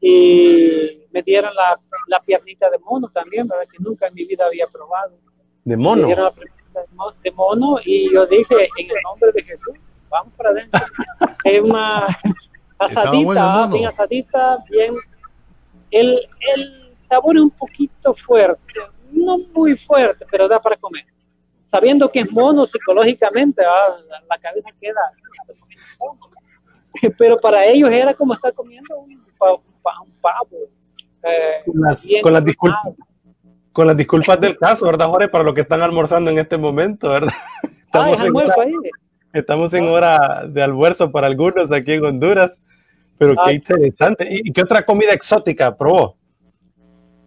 y 0.01 1.07
me 1.13 1.23
dieron 1.23 1.55
la, 1.55 1.79
la, 2.09 2.21
piernita 2.21 2.69
de 2.69 2.79
mono 2.79 3.09
también, 3.09 3.47
¿verdad? 3.47 3.65
Que 3.71 3.79
nunca 3.79 4.09
en 4.09 4.15
mi 4.15 4.25
vida 4.25 4.47
había 4.47 4.67
probado. 4.67 5.17
¿De 5.65 5.77
mono? 5.77 6.09
De 7.23 7.31
mono 7.33 7.79
y 7.85 8.13
yo 8.13 8.27
dije, 8.27 8.69
en 8.79 8.87
el 8.87 8.97
nombre 9.05 9.33
de 9.33 9.43
Jesús, 9.43 9.75
vamos 10.09 10.33
para 10.37 10.51
adentro. 10.51 10.81
es 11.45 11.63
una 11.63 12.07
asadita, 12.79 13.67
bien 13.69 13.87
asadita, 13.87 14.59
bien... 14.71 14.95
El, 15.91 16.27
el 16.57 16.95
sabor 16.97 17.37
es 17.37 17.43
un 17.43 17.51
poquito 17.51 18.15
fuerte, 18.15 18.81
no 19.11 19.39
muy 19.55 19.77
fuerte, 19.77 20.25
pero 20.31 20.49
da 20.49 20.61
para 20.61 20.77
comer. 20.77 21.05
Sabiendo 21.65 22.11
que 22.11 22.21
es 22.21 22.31
mono 22.31 22.65
psicológicamente, 22.65 23.63
ah, 23.65 23.97
la, 24.29 24.39
cabeza 24.39 24.71
queda... 24.81 25.01
Pero 27.19 27.39
para 27.39 27.65
ellos 27.65 27.91
era 27.91 28.13
como 28.13 28.35
estar 28.35 28.53
comiendo 28.53 28.99
un, 28.99 29.25
pavo. 29.33 29.63
Eh, 31.23 32.21
con 32.23 32.33
las 32.35 32.45
disculpas 32.45 32.95
con 33.73 33.87
las 33.87 33.97
disculpas 33.97 34.41
del 34.41 34.57
caso, 34.57 34.87
¿verdad, 34.87 35.09
Jorge? 35.09 35.29
Para 35.29 35.45
los 35.45 35.55
que 35.55 35.63
están 35.63 35.83
almorzando 35.83 36.31
en 36.31 36.39
este 36.39 36.59
momento, 36.59 37.09
¿verdad? 37.09 37.33
Estamos, 37.87 38.25
en, 38.25 38.35
hora, 38.35 38.55
estamos 39.35 39.75
en 39.75 39.87
hora 39.87 40.47
de 40.49 40.63
almuerzo 40.63 41.13
para 41.13 41.27
algunos 41.27 41.71
aquí 41.71 41.93
en 41.93 42.07
Honduras, 42.07 42.59
pero 43.19 43.35
qué 43.45 43.53
interesante. 43.53 44.27
¿Y 44.31 44.51
qué 44.51 44.63
otra 44.63 44.83
comida 44.83 45.13
exótica 45.13 45.77
probó? 45.77 46.17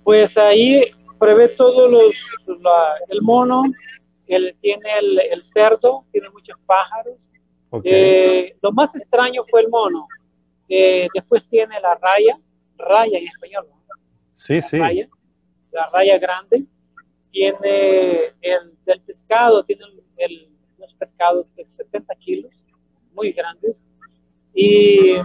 Pues 0.04 0.36
ahí 0.40 0.90
probé 1.20 1.50
todos 1.50 1.92
los, 1.92 2.16
el 3.10 3.22
mono, 3.22 3.62
él 4.26 4.58
tiene 4.60 4.90
el, 5.32 5.44
cerdo, 5.44 6.04
tiene 6.12 6.32
muchos 6.32 6.58
pájaros. 6.66 7.30
Eh, 7.84 8.56
lo 8.60 8.72
más 8.72 8.96
extraño 8.96 9.44
fue 9.48 9.62
el 9.62 9.70
mono. 9.70 10.08
Eh, 10.68 11.08
después 11.14 11.48
tiene 11.48 11.80
la 11.80 11.94
raya, 11.94 12.40
raya 12.76 13.20
en 13.20 13.28
español. 13.28 13.68
Sí, 14.34 14.64
sí 14.64 14.80
la 15.76 15.90
raya 15.90 16.18
grande, 16.18 16.66
tiene 17.32 18.34
el 18.42 18.78
del 18.86 19.02
pescado, 19.02 19.64
tiene 19.66 19.84
el, 20.16 20.50
unos 20.78 20.94
pescados 20.96 21.54
de 21.56 21.66
70 21.66 22.16
kilos, 22.16 22.54
muy 23.14 23.34
grandes. 23.34 23.84
Y 24.54 25.16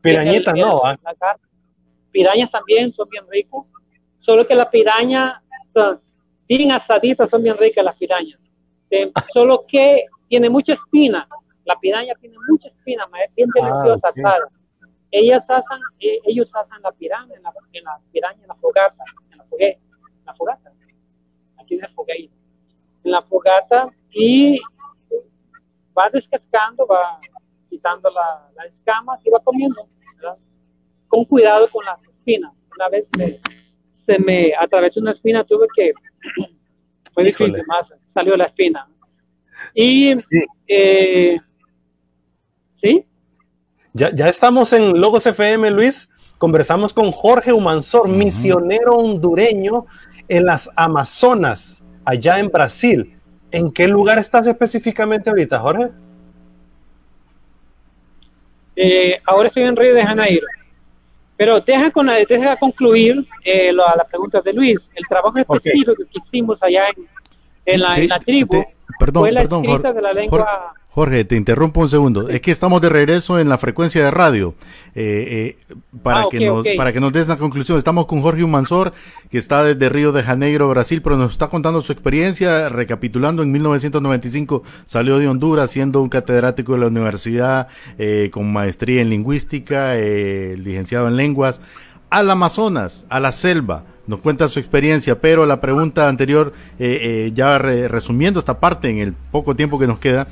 pirañitas 0.00 0.54
no, 0.54 0.80
¿ah? 0.82 0.96
pirañas 2.10 2.50
también 2.50 2.90
son 2.90 3.08
bien 3.10 3.24
ricas, 3.28 3.74
solo 4.16 4.46
que 4.46 4.54
la 4.54 4.70
piraña, 4.70 5.42
bien 6.48 6.72
asaditas, 6.72 7.28
son 7.28 7.42
bien 7.42 7.58
ricas 7.58 7.84
las 7.84 7.96
pirañas. 7.96 8.50
Eh, 8.90 9.12
solo 9.34 9.66
que 9.68 10.06
tiene 10.28 10.48
mucha 10.48 10.72
espina, 10.72 11.28
la 11.66 11.78
piraña 11.78 12.14
tiene 12.18 12.36
mucha 12.48 12.68
espina, 12.68 13.04
es 13.28 13.34
bien 13.34 13.50
ah, 13.54 13.60
deliciosa 13.60 14.08
asada. 14.08 14.48
Ellas 15.10 15.50
asan, 15.50 15.80
eh, 16.00 16.20
ellos 16.24 16.56
asan 16.56 16.80
la 16.80 16.92
piraña, 16.92 17.34
en 17.34 17.42
la, 17.42 17.52
en 17.72 17.84
la 17.84 18.00
piraña 18.10 18.40
en 18.40 18.48
la 18.48 18.54
fogata, 18.54 19.04
en 19.30 19.38
la 19.38 19.44
foguera 19.44 19.78
la 20.24 20.34
fogata. 20.34 20.72
Aquí 21.58 21.74
en 21.74 21.80
la 21.80 21.88
fogata. 21.88 22.34
En 23.04 23.10
la 23.12 23.22
fogata 23.22 23.90
y 24.10 24.60
va 25.96 26.10
descascando, 26.10 26.86
va 26.86 27.20
quitando 27.68 28.10
las 28.10 28.66
escamas 28.66 29.24
y 29.24 29.30
va 29.30 29.40
comiendo, 29.40 29.88
con 31.08 31.24
cuidado 31.24 31.68
con 31.70 31.84
las 31.84 32.06
espinas. 32.08 32.52
Una 32.76 32.88
vez 32.88 33.10
se 33.92 34.18
me 34.18 34.52
atravesó 34.58 35.00
una 35.00 35.12
espina, 35.12 35.44
tuve 35.44 35.66
que, 35.74 35.92
fue 37.14 37.24
difícil, 37.24 37.62
más 37.66 37.94
salió 38.06 38.36
la 38.36 38.46
espina. 38.46 38.88
Y, 39.74 40.14
¿sí? 42.70 42.88
Eh, 42.88 43.06
Ya, 43.92 44.14
ya 44.14 44.28
estamos 44.28 44.72
en 44.72 45.00
Logos 45.00 45.26
FM, 45.26 45.70
Luis. 45.70 46.08
Conversamos 46.38 46.94
con 46.94 47.12
Jorge 47.12 47.52
Humansor, 47.52 48.08
misionero 48.08 48.94
hondureño 48.96 49.86
en 50.30 50.46
las 50.46 50.70
Amazonas, 50.76 51.84
allá 52.04 52.38
en 52.38 52.48
Brasil. 52.48 53.18
¿En 53.50 53.72
qué 53.72 53.88
lugar 53.88 54.16
estás 54.18 54.46
específicamente 54.46 55.28
ahorita, 55.28 55.58
Jorge? 55.58 55.88
Eh, 58.76 59.20
ahora 59.26 59.48
estoy 59.48 59.64
en 59.64 59.74
Río 59.74 59.92
de 59.92 60.04
Janeiro. 60.04 60.46
Pero 61.36 61.60
deja, 61.60 61.90
con, 61.90 62.06
deja 62.06 62.56
concluir 62.56 63.26
eh, 63.44 63.72
la, 63.72 63.92
las 63.96 64.06
preguntas 64.06 64.44
de 64.44 64.52
Luis. 64.52 64.88
El 64.94 65.04
trabajo 65.08 65.36
específico 65.36 65.94
que 65.96 66.04
hicimos 66.12 66.62
allá 66.62 66.84
en, 67.66 67.80
la, 67.80 67.98
en 67.98 68.08
la, 68.08 68.20
tribu 68.20 68.64
fue 68.98 69.32
la 69.32 69.42
escrita 69.42 69.92
de 69.92 70.02
la 70.02 70.12
lengua 70.12 70.74
Jorge, 70.92 71.24
te 71.24 71.36
interrumpo 71.36 71.80
un 71.80 71.88
segundo. 71.88 72.28
Es 72.28 72.40
que 72.40 72.50
estamos 72.50 72.80
de 72.80 72.88
regreso 72.88 73.38
en 73.38 73.48
la 73.48 73.58
frecuencia 73.58 74.04
de 74.04 74.10
radio. 74.10 74.54
Eh, 74.96 75.56
eh, 75.68 75.74
para, 76.02 76.22
ah, 76.22 76.26
que 76.28 76.44
nos, 76.44 76.66
para 76.76 76.92
que 76.92 76.98
nos 76.98 77.12
des 77.12 77.28
la 77.28 77.36
conclusión, 77.36 77.78
estamos 77.78 78.06
con 78.06 78.20
Jorge 78.22 78.42
Humansor, 78.42 78.92
que 79.30 79.38
está 79.38 79.62
desde 79.62 79.88
Río 79.88 80.10
de 80.10 80.24
Janeiro, 80.24 80.68
Brasil, 80.68 81.00
pero 81.00 81.16
nos 81.16 81.30
está 81.30 81.46
contando 81.46 81.80
su 81.80 81.92
experiencia. 81.92 82.68
Recapitulando, 82.70 83.44
en 83.44 83.52
1995 83.52 84.64
salió 84.84 85.20
de 85.20 85.28
Honduras 85.28 85.70
siendo 85.70 86.02
un 86.02 86.08
catedrático 86.08 86.72
de 86.72 86.80
la 86.80 86.88
universidad 86.88 87.68
eh, 87.96 88.28
con 88.32 88.52
maestría 88.52 89.00
en 89.00 89.10
lingüística, 89.10 89.94
licenciado 89.94 91.06
en 91.06 91.16
lenguas, 91.16 91.60
al 92.10 92.30
Amazonas, 92.30 93.06
a 93.08 93.20
la 93.20 93.32
selva 93.32 93.84
nos 94.06 94.20
cuenta 94.20 94.48
su 94.48 94.58
experiencia, 94.58 95.20
pero 95.20 95.46
la 95.46 95.60
pregunta 95.60 96.08
anterior, 96.08 96.52
ya 97.32 97.58
resumiendo 97.58 98.40
esta 98.40 98.58
parte 98.58 98.90
en 98.90 98.98
el 98.98 99.12
poco 99.12 99.54
tiempo 99.54 99.78
que 99.78 99.86
nos 99.86 100.00
queda, 100.00 100.26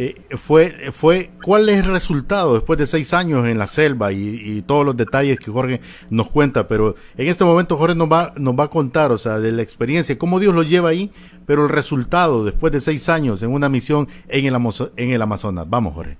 eh, 0.00 0.14
fue, 0.36 0.70
fue 0.92 1.30
cuál 1.44 1.68
es 1.68 1.78
el 1.78 1.90
resultado 1.90 2.54
después 2.54 2.78
de 2.78 2.86
seis 2.86 3.12
años 3.12 3.44
en 3.46 3.58
la 3.58 3.66
selva 3.66 4.12
y, 4.12 4.62
todos 4.62 4.86
los 4.86 4.96
detalles 4.96 5.40
que 5.40 5.50
Jorge 5.50 5.80
nos 6.08 6.30
cuenta, 6.30 6.68
pero 6.68 6.94
en 7.16 7.26
este 7.26 7.44
momento 7.44 7.76
Jorge 7.76 7.96
nos 7.96 8.08
va, 8.08 8.32
nos 8.36 8.54
va 8.54 8.64
a 8.64 8.70
contar, 8.70 9.10
o 9.10 9.18
sea, 9.18 9.40
de 9.40 9.50
la 9.50 9.62
experiencia, 9.62 10.16
cómo 10.16 10.38
Dios 10.38 10.54
lo 10.54 10.62
lleva 10.62 10.90
ahí, 10.90 11.10
pero 11.46 11.64
el 11.64 11.68
resultado 11.68 12.44
después 12.44 12.72
de 12.72 12.80
seis 12.80 13.08
años 13.08 13.42
en 13.42 13.50
una 13.50 13.68
misión 13.68 14.06
en 14.28 14.46
el, 14.46 15.22
Amazonas. 15.22 15.68
Vamos, 15.68 15.94
Jorge. 15.94 16.16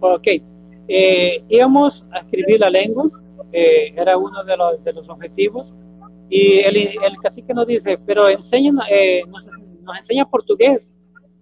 Ok, 0.00 0.26
eh, 0.88 1.44
íbamos 1.48 2.04
a 2.10 2.18
escribir 2.18 2.58
la 2.58 2.70
lengua, 2.70 3.08
eh, 3.52 3.92
era 3.96 4.16
uno 4.16 4.44
de 4.44 4.56
los, 4.56 4.82
de 4.82 4.92
los 4.92 5.08
objetivos, 5.08 5.72
y 6.28 6.60
el, 6.60 6.76
el 6.76 7.16
cacique 7.22 7.52
nos 7.52 7.66
dice, 7.66 7.98
pero 8.06 8.28
enseña, 8.28 8.72
nos, 8.72 9.46
nos 9.82 9.98
enseña 9.98 10.28
portugués 10.28 10.92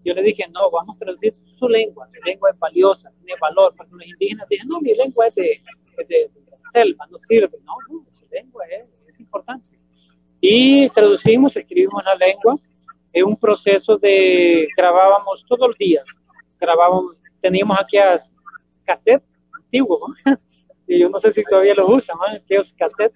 yo 0.05 0.14
le 0.14 0.23
dije, 0.23 0.44
no, 0.53 0.70
vamos 0.70 0.96
a 0.96 0.99
traducir 0.99 1.35
su 1.59 1.68
lengua, 1.68 2.09
su 2.09 2.23
lengua 2.25 2.51
es 2.51 2.59
valiosa, 2.59 3.11
tiene 3.18 3.38
valor. 3.40 3.75
Porque 3.77 3.92
los 3.94 4.07
indígenas 4.07 4.46
dicen, 4.49 4.68
no, 4.68 4.81
mi 4.81 4.94
lengua 4.94 5.27
es 5.27 5.35
de, 5.35 5.61
de, 6.09 6.31
selva, 6.73 7.07
no 7.11 7.18
sirve. 7.20 7.59
No, 7.64 7.75
no, 7.88 8.07
su 8.11 8.27
lengua 8.31 8.64
es, 8.66 8.88
es, 9.09 9.20
importante. 9.20 9.79
Y 10.40 10.88
traducimos, 10.90 11.55
escribimos 11.57 12.03
la 12.05 12.14
lengua. 12.14 12.57
Es 13.12 13.23
un 13.23 13.37
proceso 13.37 13.99
de, 13.99 14.68
grabábamos 14.77 15.44
todos 15.46 15.68
los 15.68 15.77
días, 15.77 16.05
grabábamos, 16.61 17.16
teníamos 17.40 17.77
aquí 17.79 17.99
a 17.99 18.16
cassette 18.85 19.25
antiguo, 19.53 20.01
¿no? 20.25 20.37
Yo 20.98 21.09
no 21.09 21.18
sé 21.20 21.33
si 21.33 21.42
todavía 21.44 21.74
lo 21.74 21.87
usan, 21.87 22.16
¿no? 22.18 22.37
aquellos 22.37 22.72
cassette, 22.72 23.14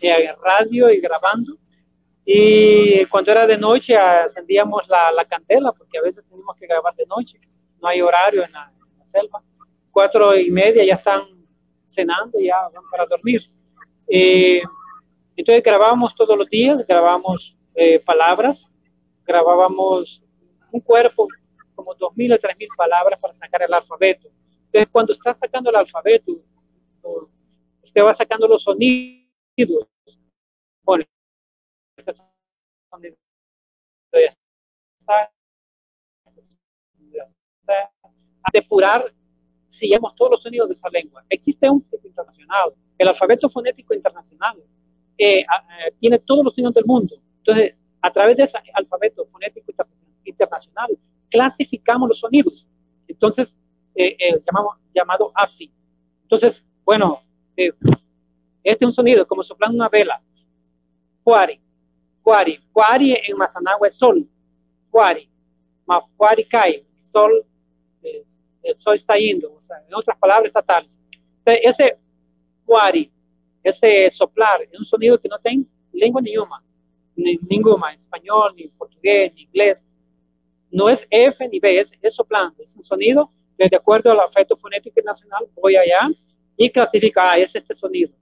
eh, 0.00 0.34
radio 0.42 0.90
y 0.90 1.00
grabando 1.00 1.56
y 2.24 3.04
cuando 3.06 3.32
era 3.32 3.46
de 3.46 3.58
noche 3.58 3.94
encendíamos 4.22 4.88
la, 4.88 5.10
la, 5.12 5.24
candela, 5.24 5.72
porque 5.72 5.98
a 5.98 6.02
veces 6.02 6.24
teníamos 6.28 6.56
que 6.56 6.66
grabar 6.66 6.94
de 6.94 7.06
noche, 7.06 7.38
no 7.80 7.88
hay 7.88 8.00
horario 8.00 8.44
en 8.44 8.52
la, 8.52 8.72
selva. 9.04 9.42
Cuatro 9.90 10.38
y 10.38 10.50
media 10.50 10.84
ya 10.84 10.94
están 10.94 11.22
cenando, 11.86 12.38
ya 12.38 12.56
van 12.72 12.84
para 12.90 13.04
dormir. 13.04 13.42
Eh, 14.08 14.62
entonces 15.36 15.62
grabábamos 15.62 16.14
todos 16.14 16.38
los 16.38 16.48
días, 16.48 16.86
grabábamos 16.86 17.58
eh, 17.74 17.98
palabras, 17.98 18.72
grabábamos 19.26 20.22
un 20.70 20.80
cuerpo, 20.80 21.26
como 21.74 21.94
dos 21.94 22.16
mil 22.16 22.32
o 22.32 22.38
tres 22.38 22.56
mil 22.56 22.68
palabras 22.76 23.18
para 23.20 23.34
sacar 23.34 23.62
el 23.62 23.74
alfabeto. 23.74 24.28
Entonces 24.66 24.88
cuando 24.90 25.12
está 25.12 25.34
sacando 25.34 25.68
el 25.68 25.76
alfabeto, 25.76 26.32
usted 27.82 28.02
va 28.02 28.14
sacando 28.14 28.46
los 28.48 28.62
sonidos. 28.62 29.88
Bueno, 30.82 31.04
a 38.44 38.50
depurar 38.52 39.12
si 39.66 39.88
llevamos 39.88 40.14
todos 40.16 40.32
los 40.32 40.42
sonidos 40.42 40.68
de 40.68 40.74
esa 40.74 40.88
lengua. 40.90 41.24
Existe 41.28 41.68
un 41.68 41.84
internacional, 42.04 42.74
el 42.98 43.08
alfabeto 43.08 43.48
fonético 43.48 43.94
internacional, 43.94 44.62
eh, 45.16 45.44
tiene 45.98 46.18
todos 46.18 46.44
los 46.44 46.54
sonidos 46.54 46.74
del 46.74 46.84
mundo. 46.84 47.16
Entonces, 47.38 47.74
a 48.00 48.10
través 48.10 48.36
de 48.36 48.44
ese 48.44 48.58
alfabeto 48.74 49.24
fonético 49.26 49.72
internacional, 50.24 50.98
clasificamos 51.30 52.08
los 52.08 52.18
sonidos. 52.18 52.68
Entonces, 53.08 53.56
eh, 53.94 54.16
eh, 54.18 54.38
llamamos, 54.46 54.76
llamado 54.94 55.32
AFI. 55.34 55.72
Entonces, 56.22 56.64
bueno, 56.84 57.22
este 57.56 58.84
es 58.84 58.86
un 58.86 58.92
sonido 58.92 59.26
como 59.26 59.42
soplando 59.42 59.76
una 59.76 59.88
vela. 59.88 60.20
Cuari, 61.22 61.60
Cuari. 62.22 62.58
Cuari 62.72 63.14
en 63.26 63.36
Mazanagua 63.36 63.88
es 63.88 63.94
sol. 63.94 64.26
Cuari. 64.90 65.28
Ma 65.86 66.02
Cuari 66.16 66.44
cae. 66.44 66.84
Sol, 66.98 67.44
el 68.02 68.76
sol 68.76 68.94
está 68.94 69.16
yendo. 69.16 69.52
O 69.52 69.60
sea, 69.60 69.76
en 69.86 69.94
otras 69.94 70.16
palabras, 70.18 70.46
está 70.46 70.62
tal. 70.62 70.86
ese 71.44 71.98
Cuari, 72.64 73.10
ese 73.62 74.10
soplar, 74.10 74.62
es 74.62 74.78
un 74.78 74.84
sonido 74.84 75.20
que 75.20 75.28
no 75.28 75.38
tiene 75.38 75.66
lengua 75.92 76.22
ninguna. 76.22 76.62
Ni, 77.14 77.38
ninguna, 77.48 77.92
español, 77.92 78.54
ni 78.56 78.68
portugués, 78.68 79.34
ni 79.34 79.42
inglés. 79.42 79.84
No 80.70 80.88
es 80.88 81.06
F 81.10 81.46
ni 81.48 81.60
B, 81.60 81.78
es, 81.78 81.92
es 82.00 82.14
soplando. 82.14 82.62
Es 82.62 82.74
un 82.76 82.84
sonido 82.84 83.30
que 83.58 83.68
de 83.68 83.76
acuerdo 83.76 84.10
al 84.10 84.20
afecto 84.20 84.56
fonético 84.56 85.00
nacional 85.04 85.46
voy 85.60 85.76
allá 85.76 86.08
y 86.56 86.70
clasifica, 86.70 87.32
ah, 87.32 87.38
es 87.38 87.54
este 87.54 87.74
sonido. 87.74 88.12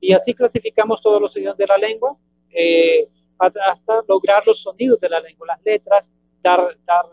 Y 0.00 0.12
así 0.12 0.34
clasificamos 0.34 1.00
todos 1.00 1.20
los 1.20 1.32
sonidos 1.32 1.56
de 1.56 1.66
la 1.66 1.78
lengua. 1.78 2.16
Eh, 2.50 3.08
hasta 3.38 4.02
lograr 4.08 4.44
los 4.46 4.60
sonidos 4.60 4.98
de 5.00 5.08
la 5.08 5.20
lengua, 5.20 5.46
las 5.46 5.62
letras, 5.64 6.10
dar, 6.42 6.76
dar 6.84 7.04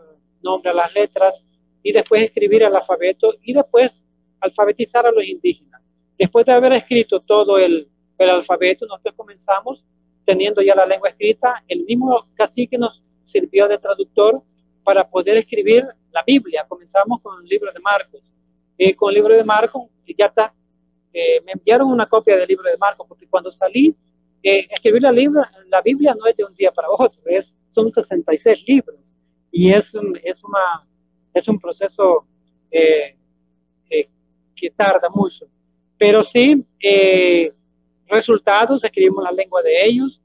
nombre 0.42 0.72
a 0.72 0.74
las 0.74 0.94
letras 0.94 1.44
y 1.84 1.92
después 1.92 2.24
escribir 2.24 2.64
el 2.64 2.76
alfabeto 2.76 3.36
y 3.44 3.54
después 3.54 4.06
alfabetizar 4.40 5.06
a 5.06 5.12
los 5.12 5.24
indígenas. 5.24 5.82
Después 6.18 6.46
de 6.46 6.54
haber 6.54 6.74
escrito 6.74 7.20
todo 7.20 7.58
el, 7.58 7.88
el 8.18 8.30
alfabeto, 8.30 8.86
nosotros 8.88 9.14
comenzamos 9.16 9.86
teniendo 10.26 10.62
ya 10.62 10.74
la 10.74 10.86
lengua 10.86 11.10
escrita, 11.10 11.64
el 11.68 11.86
mismo 11.86 12.26
cacique 12.34 12.78
nos 12.78 13.04
sirvió 13.26 13.68
de 13.68 13.78
traductor 13.78 14.42
para 14.84 15.08
poder 15.08 15.38
escribir 15.38 15.86
la 16.12 16.24
Biblia. 16.26 16.66
Comenzamos 16.68 17.22
con 17.22 17.44
el 17.44 17.48
libro 17.48 17.72
de 17.72 17.80
Marcos. 17.80 18.32
y 18.78 18.94
con 18.94 19.10
el 19.10 19.16
libro 19.16 19.36
de 19.36 19.44
Marcos, 19.44 19.84
ya 20.18 20.26
está, 20.26 20.54
eh, 21.18 21.42
me 21.46 21.54
enviaron 21.54 21.88
una 21.90 22.08
copia 22.08 22.36
del 22.36 22.48
libro 22.48 22.70
de 22.70 22.78
Marcos, 22.78 23.08
porque 23.08 23.26
cuando 23.26 23.50
salí 23.50 23.96
escribir 24.44 25.02
la, 25.02 25.12
la 25.70 25.82
Biblia 25.82 26.14
no 26.14 26.28
es 26.28 26.36
de 26.36 26.44
un 26.44 26.54
día 26.54 26.72
para 26.72 26.90
otro, 26.90 27.22
es, 27.26 27.56
son 27.72 27.92
66 27.92 28.64
libros 28.68 29.16
y 29.52 29.72
es 29.72 29.94
un, 29.94 30.20
es 30.22 30.44
una, 30.44 30.86
es 31.34 31.48
un 31.48 31.58
proceso 31.58 32.28
eh, 32.70 33.16
eh, 33.90 34.10
que 34.54 34.70
tarda 34.70 35.08
mucho. 35.10 35.48
Pero 35.98 36.22
sí, 36.24 36.66
eh, 36.82 37.54
resultados, 38.08 38.84
escribimos 38.84 39.24
la 39.24 39.32
lengua 39.32 39.62
de 39.62 39.86
ellos, 39.86 40.22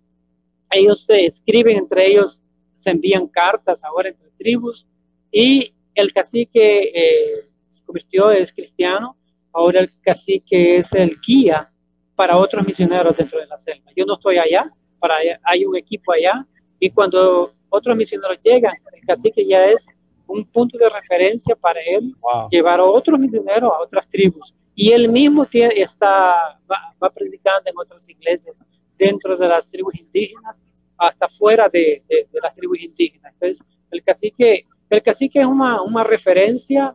ellos 0.71 1.07
se 1.07 1.27
escriben 1.27 1.79
entre 1.79 2.09
ellos, 2.09 2.43
se 2.75 2.91
envían 2.91 3.29
cartas 3.29 3.85
ahora 3.85 4.09
entre 4.09 4.31
tribus 4.37 4.87
y 5.31 5.73
el 5.95 6.13
cacique 6.13 7.47
se 7.69 7.85
convirtió, 7.85 8.33
es 8.33 8.53
cristiano, 8.53 9.17
ahora 9.53 9.81
el 9.81 9.91
cacique 10.03 10.77
es 10.79 10.93
el 10.93 11.17
guía 11.27 11.71
para 12.15 12.37
otros 12.37 12.67
misioneros 12.67 13.17
dentro 13.17 13.41
de 13.41 13.47
la 13.47 13.57
selva. 13.57 13.91
Yo 13.97 14.05
no 14.05 14.15
estoy 14.15 14.39
allá, 14.39 14.71
para 14.99 15.17
hay 15.43 15.65
un 15.65 15.77
equipo 15.77 16.13
allá, 16.13 16.47
y 16.79 16.91
cuando 16.91 17.53
otros 17.69 17.97
misioneros 17.97 18.39
llegan, 18.43 18.73
el 18.93 19.07
cacique 19.07 19.47
ya 19.47 19.67
es 19.67 19.87
un 20.27 20.45
punto 20.45 20.79
de 20.79 20.89
referencia 20.89 21.57
para 21.57 21.81
él 21.81 22.15
llevar 22.51 22.81
a 22.81 22.85
otros 22.85 23.19
misioneros 23.19 23.73
a 23.73 23.81
otras 23.81 24.09
tribus. 24.09 24.55
Y 24.75 24.93
él 24.93 25.09
mismo 25.09 25.45
tiene, 25.47 25.75
está, 25.77 26.59
va, 26.71 27.11
predicando 27.11 27.69
en 27.69 27.75
otras 27.77 28.09
iglesias 28.09 28.57
dentro 28.97 29.37
de 29.37 29.49
las 29.49 29.69
tribus 29.69 29.99
indígenas 29.99 30.61
hasta 30.97 31.29
fuera 31.29 31.69
de, 31.69 32.03
de, 32.09 32.27
las 32.43 32.55
tribus 32.55 32.81
indígenas. 32.81 33.33
Entonces, 33.35 33.67
el 33.91 34.03
cacique, 34.03 34.67
el 34.89 35.03
cacique 35.03 35.41
es 35.41 35.47
una, 35.47 35.83
una 35.83 36.05
referencia 36.05 36.95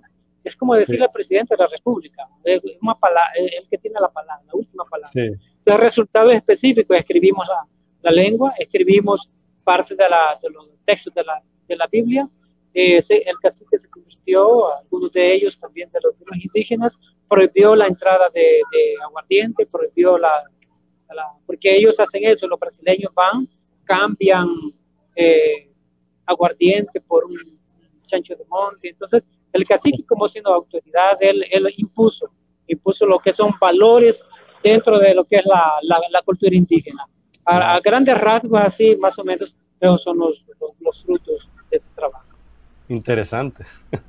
es 0.49 0.55
como 0.55 0.75
decirle 0.75 1.05
al 1.05 1.11
presidente 1.11 1.55
de 1.55 1.63
la 1.63 1.69
República, 1.69 2.27
es 2.43 2.61
una 2.81 2.95
palabra, 2.95 3.31
el 3.35 3.67
que 3.67 3.77
tiene 3.77 3.99
la 3.99 4.09
palabra, 4.09 4.43
la 4.45 4.53
última 4.53 4.83
palabra. 4.83 5.11
Sí. 5.11 5.31
Los 5.65 5.79
resultados 5.79 6.33
específicos, 6.33 6.97
escribimos 6.97 7.47
la, 7.47 7.67
la 8.01 8.11
lengua, 8.11 8.53
escribimos 8.59 9.29
parte 9.63 9.95
de, 9.95 10.07
la, 10.07 10.39
de 10.41 10.49
los 10.51 10.67
textos 10.85 11.13
de 11.13 11.23
la, 11.23 11.41
de 11.67 11.75
la 11.75 11.87
Biblia, 11.87 12.29
eh, 12.77 13.01
el 13.09 13.39
cacique 13.41 13.79
se 13.79 13.89
convirtió, 13.89 14.75
algunos 14.77 15.11
de 15.13 15.33
ellos 15.33 15.57
también 15.57 15.89
de 15.91 15.99
los, 16.03 16.13
indígenas, 16.43 16.99
prohibió 17.29 17.73
la 17.73 17.87
entrada 17.87 18.29
de, 18.33 18.61
aguardiente, 19.01 19.65
prohibió 19.65 20.17
la, 20.17 20.29
porque 21.45 21.73
ellos 21.73 21.97
hacen 21.99 22.25
eso, 22.25 22.47
los 22.47 22.59
brasileños 22.59 23.13
van, 23.13 23.47
cambian 23.85 24.47
eh, 25.15 25.71
aguardiente 26.25 26.99
por 26.99 27.23
un 27.23 27.37
chancho 28.07 28.35
de 28.35 28.43
monte, 28.45 28.89
entonces 28.89 29.23
el 29.55 29.65
cacique 29.65 30.03
como 30.05 30.27
siendo 30.27 30.53
autoridad, 30.53 31.17
él, 31.21 31.45
él 31.49 31.67
impuso, 31.77 32.29
impuso 32.67 33.05
lo 33.05 33.19
que 33.19 33.31
son 33.31 33.53
valores 33.59 34.21
dentro 34.61 34.99
de 34.99 35.15
lo 35.15 35.23
que 35.23 35.37
es 35.37 35.45
la, 35.45 35.73
la, 36.11 36.21
cultura 36.23 36.55
indígena. 36.55 37.07
A, 37.45 37.79
grandes 37.79 38.17
rasgos, 38.17 38.61
así 38.61 38.95
más 38.97 39.17
o 39.17 39.23
menos, 39.23 39.55
esos 39.79 40.03
son 40.03 40.17
los, 40.17 40.45
los, 40.81 41.03
frutos 41.03 41.49
de 41.71 41.77
ese 41.77 41.89
trabajo. 41.95 42.35
Interesante. 42.89 43.65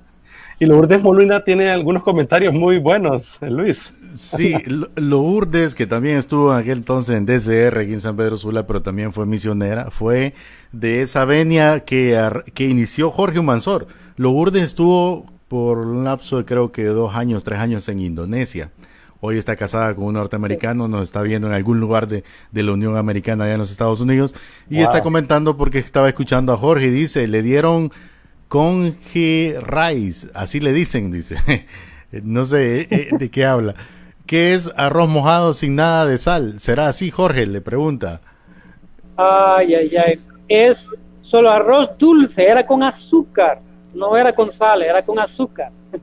Y 0.59 0.65
Lourdes 0.65 1.03
Molina 1.03 1.45
tiene 1.45 1.69
algunos 1.69 2.03
comentarios 2.03 2.55
muy 2.55 2.79
buenos, 2.79 3.39
Luis. 3.43 3.93
Sí, 4.11 4.55
Lourdes, 4.97 5.75
que 5.75 5.87
también 5.87 6.17
estuvo 6.17 6.51
en 6.51 6.61
aquel 6.61 6.79
entonces 6.79 7.15
en 7.15 7.27
DCR 7.27 7.79
aquí 7.81 7.93
en 7.93 8.01
San 8.01 8.17
Pedro 8.17 8.39
Sula, 8.39 8.67
pero 8.67 8.81
también 8.81 9.13
fue 9.13 9.27
misionera, 9.27 9.91
fue 9.91 10.33
de 10.73 11.03
esa 11.03 11.27
venia 11.27 11.81
que, 11.81 12.19
que 12.55 12.69
inició 12.69 13.11
Jorge 13.11 13.39
Humansor. 13.39 13.87
Lourdes 14.17 14.63
estuvo 14.63 15.27
por 15.49 15.79
un 15.79 16.05
lapso 16.05 16.39
de 16.39 16.45
creo 16.45 16.73
que 16.73 16.85
dos 16.85 17.15
años, 17.15 17.45
tres 17.45 17.59
años 17.61 17.89
en 17.89 18.01
Indonesia. 18.01 18.71
Hoy 19.21 19.39
está 19.39 19.57
casada 19.57 19.95
con 19.95 20.05
un 20.05 20.15
norteamericano, 20.15 20.89
nos 20.89 21.05
está 21.05 21.23
viendo 21.23 21.49
en 21.49 21.55
algún 21.55 21.81
lugar 21.81 22.07
de, 22.07 22.23
la 22.53 22.73
Unión 22.73 22.97
Americana 22.97 23.45
allá 23.45 23.55
en 23.55 23.61
los 23.61 23.71
Estados 23.71 24.01
Unidos 24.01 24.35
y 24.69 24.81
está 24.81 25.03
comentando 25.03 25.57
porque 25.57 25.79
estaba 25.79 26.09
escuchando 26.09 26.53
a 26.53 26.57
Jorge 26.57 26.87
y 26.87 26.91
dice, 26.91 27.27
le 27.27 27.43
dieron 27.43 27.91
conge 28.49 29.59
rice, 29.63 30.29
así 30.35 30.61
le 30.61 30.73
dicen, 30.73 31.11
dice. 31.11 31.37
no 32.23 32.45
sé 32.45 32.83
eh, 32.83 32.87
eh, 32.91 33.09
de 33.19 33.31
qué 33.31 33.47
habla. 33.47 33.75
¿Qué 34.27 34.55
es 34.55 34.73
arroz 34.77 35.09
mojado 35.09 35.55
sin 35.55 35.77
nada 35.77 36.05
de 36.05 36.19
sal? 36.19 36.61
¿Será 36.61 36.89
así, 36.89 37.11
Jorge? 37.11 37.47
Le 37.47 37.61
pregunta. 37.61 38.21
Ay, 39.17 39.75
ay, 39.75 39.97
ay. 39.97 40.21
Es 40.49 40.91
solo 41.23 41.51
arroz 41.51 41.91
dulce, 41.99 42.45
era 42.45 42.67
con 42.67 42.83
azúcar 42.83 43.61
no 43.97 44.17
era 44.17 44.33
con 44.33 44.53
sal, 44.53 44.83
era 44.83 45.03
con 45.03 45.19
azúcar. 45.19 45.71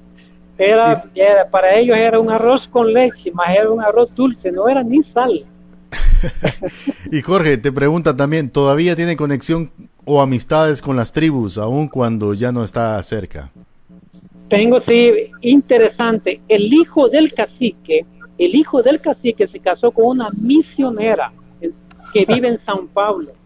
Era, 0.56 1.04
para 1.50 1.76
ellos 1.76 1.98
era 1.98 2.20
un 2.20 2.30
arroz 2.30 2.68
con 2.68 2.94
leche, 2.94 3.32
más 3.32 3.50
era 3.50 3.72
un 3.72 3.82
arroz 3.82 4.14
dulce, 4.14 4.52
no 4.52 4.70
era 4.70 4.84
ni 4.84 5.02
sal. 5.02 5.44
y 7.12 7.22
Jorge, 7.24 7.58
te 7.58 7.72
pregunta 7.72 8.16
también, 8.16 8.52
¿todavía 8.52 8.96
tiene 8.96 9.18
conexión 9.18 9.72
o 10.06 10.22
amistades 10.22 10.80
con 10.80 10.96
las 10.96 11.12
tribus, 11.12 11.58
aun 11.58 11.88
cuando 11.88 12.36
ya 12.36 12.52
no 12.52 12.64
está 12.64 13.02
cerca? 13.02 13.50
Tengo, 14.48 14.80
sí, 14.80 15.12
interesante. 15.42 16.40
El 16.48 16.72
hijo 16.72 17.10
del 17.10 17.34
cacique, 17.34 18.06
el 18.38 18.54
hijo 18.54 18.84
del 18.84 19.02
cacique 19.02 19.48
se 19.48 19.60
casó 19.60 19.90
con 19.90 20.06
una 20.06 20.30
misionera 20.40 21.34
que 22.14 22.26
vive 22.26 22.48
en 22.48 22.60
San 22.60 22.88
Pablo. 22.88 23.32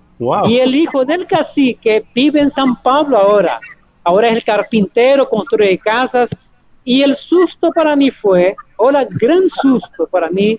Y 0.49 0.57
el 0.57 0.73
hijo 0.73 1.05
del 1.05 1.27
cacique 1.27 2.03
vive 2.15 2.41
en 2.41 2.49
San 2.49 2.81
Pablo 2.81 3.17
ahora 3.17 3.59
ahora 4.07 4.29
es 4.29 4.35
el 4.35 4.43
carpintero, 4.43 5.27
construye 5.27 5.77
casas. 5.77 6.29
Y 6.85 7.01
el 7.01 7.17
susto 7.17 7.69
para 7.71 7.95
mí 7.97 8.09
fue, 8.09 8.55
el 8.79 9.07
gran 9.19 9.49
susto 9.49 10.07
para 10.07 10.29
mí, 10.29 10.57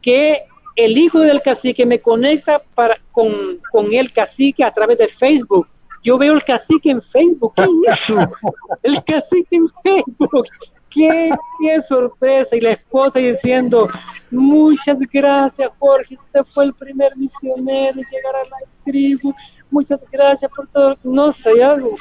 que 0.00 0.42
el 0.74 0.96
hijo 0.96 1.20
del 1.20 1.42
cacique 1.42 1.84
me 1.84 2.00
conecta 2.00 2.62
para, 2.74 2.98
con, 3.12 3.60
con 3.70 3.92
el 3.92 4.10
cacique 4.10 4.64
a 4.64 4.72
través 4.72 4.96
de 4.96 5.08
Facebook. 5.08 5.68
Yo 6.02 6.16
veo 6.16 6.32
el 6.32 6.42
cacique 6.42 6.90
en 6.90 7.02
Facebook. 7.02 7.52
¿Qué 7.56 7.64
es 7.64 8.00
eso? 8.00 8.16
El 8.82 9.04
cacique 9.04 9.56
en 9.56 9.68
Facebook. 9.82 10.46
Qué, 10.90 11.30
qué, 11.60 11.82
sorpresa. 11.82 12.56
Y 12.56 12.60
la 12.60 12.72
esposa 12.72 13.18
diciendo, 13.18 13.88
muchas 14.30 14.96
gracias 15.12 15.70
Jorge, 15.78 16.14
usted 16.14 16.40
fue 16.54 16.66
el 16.66 16.72
primer 16.72 17.14
misionero 17.16 17.98
en 17.98 18.06
llegar 18.06 18.36
a 18.36 18.44
la 18.44 18.56
tribu 18.84 19.34
muchas 19.70 20.00
gracias 20.10 20.50
por 20.54 20.66
todo. 20.68 20.96
No 21.02 21.32
sé, 21.32 21.52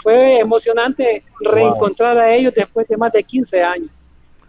fue 0.01 0.39
emocionante 0.39 1.24
reencontrar 1.41 2.18
a 2.18 2.34
ellos 2.34 2.53
después 2.55 2.88
de 2.88 2.97
más 2.97 3.11
de 3.11 3.24
15 3.24 3.61
años. 3.61 3.91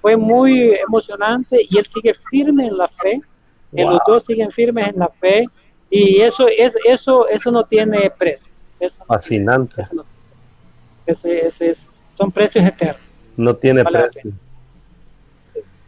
Fue 0.00 0.16
muy 0.16 0.74
emocionante 0.74 1.66
y 1.68 1.78
él 1.78 1.86
sigue 1.86 2.14
firme 2.30 2.66
en 2.66 2.76
la 2.76 2.88
fe. 2.88 3.20
Los 3.72 4.00
dos 4.06 4.24
siguen 4.24 4.50
firmes 4.50 4.88
en 4.88 4.98
la 4.98 5.08
fe 5.08 5.44
y 5.90 6.20
eso 6.20 6.46
es 6.48 6.76
eso 6.84 7.28
eso 7.28 7.50
no 7.50 7.64
tiene 7.64 8.10
precio. 8.16 8.50
Fascinante. 9.06 9.82
son 12.14 12.32
precios 12.32 12.64
eternos. 12.64 13.02
No 13.36 13.54
tiene 13.54 13.84
precio. 13.84 14.32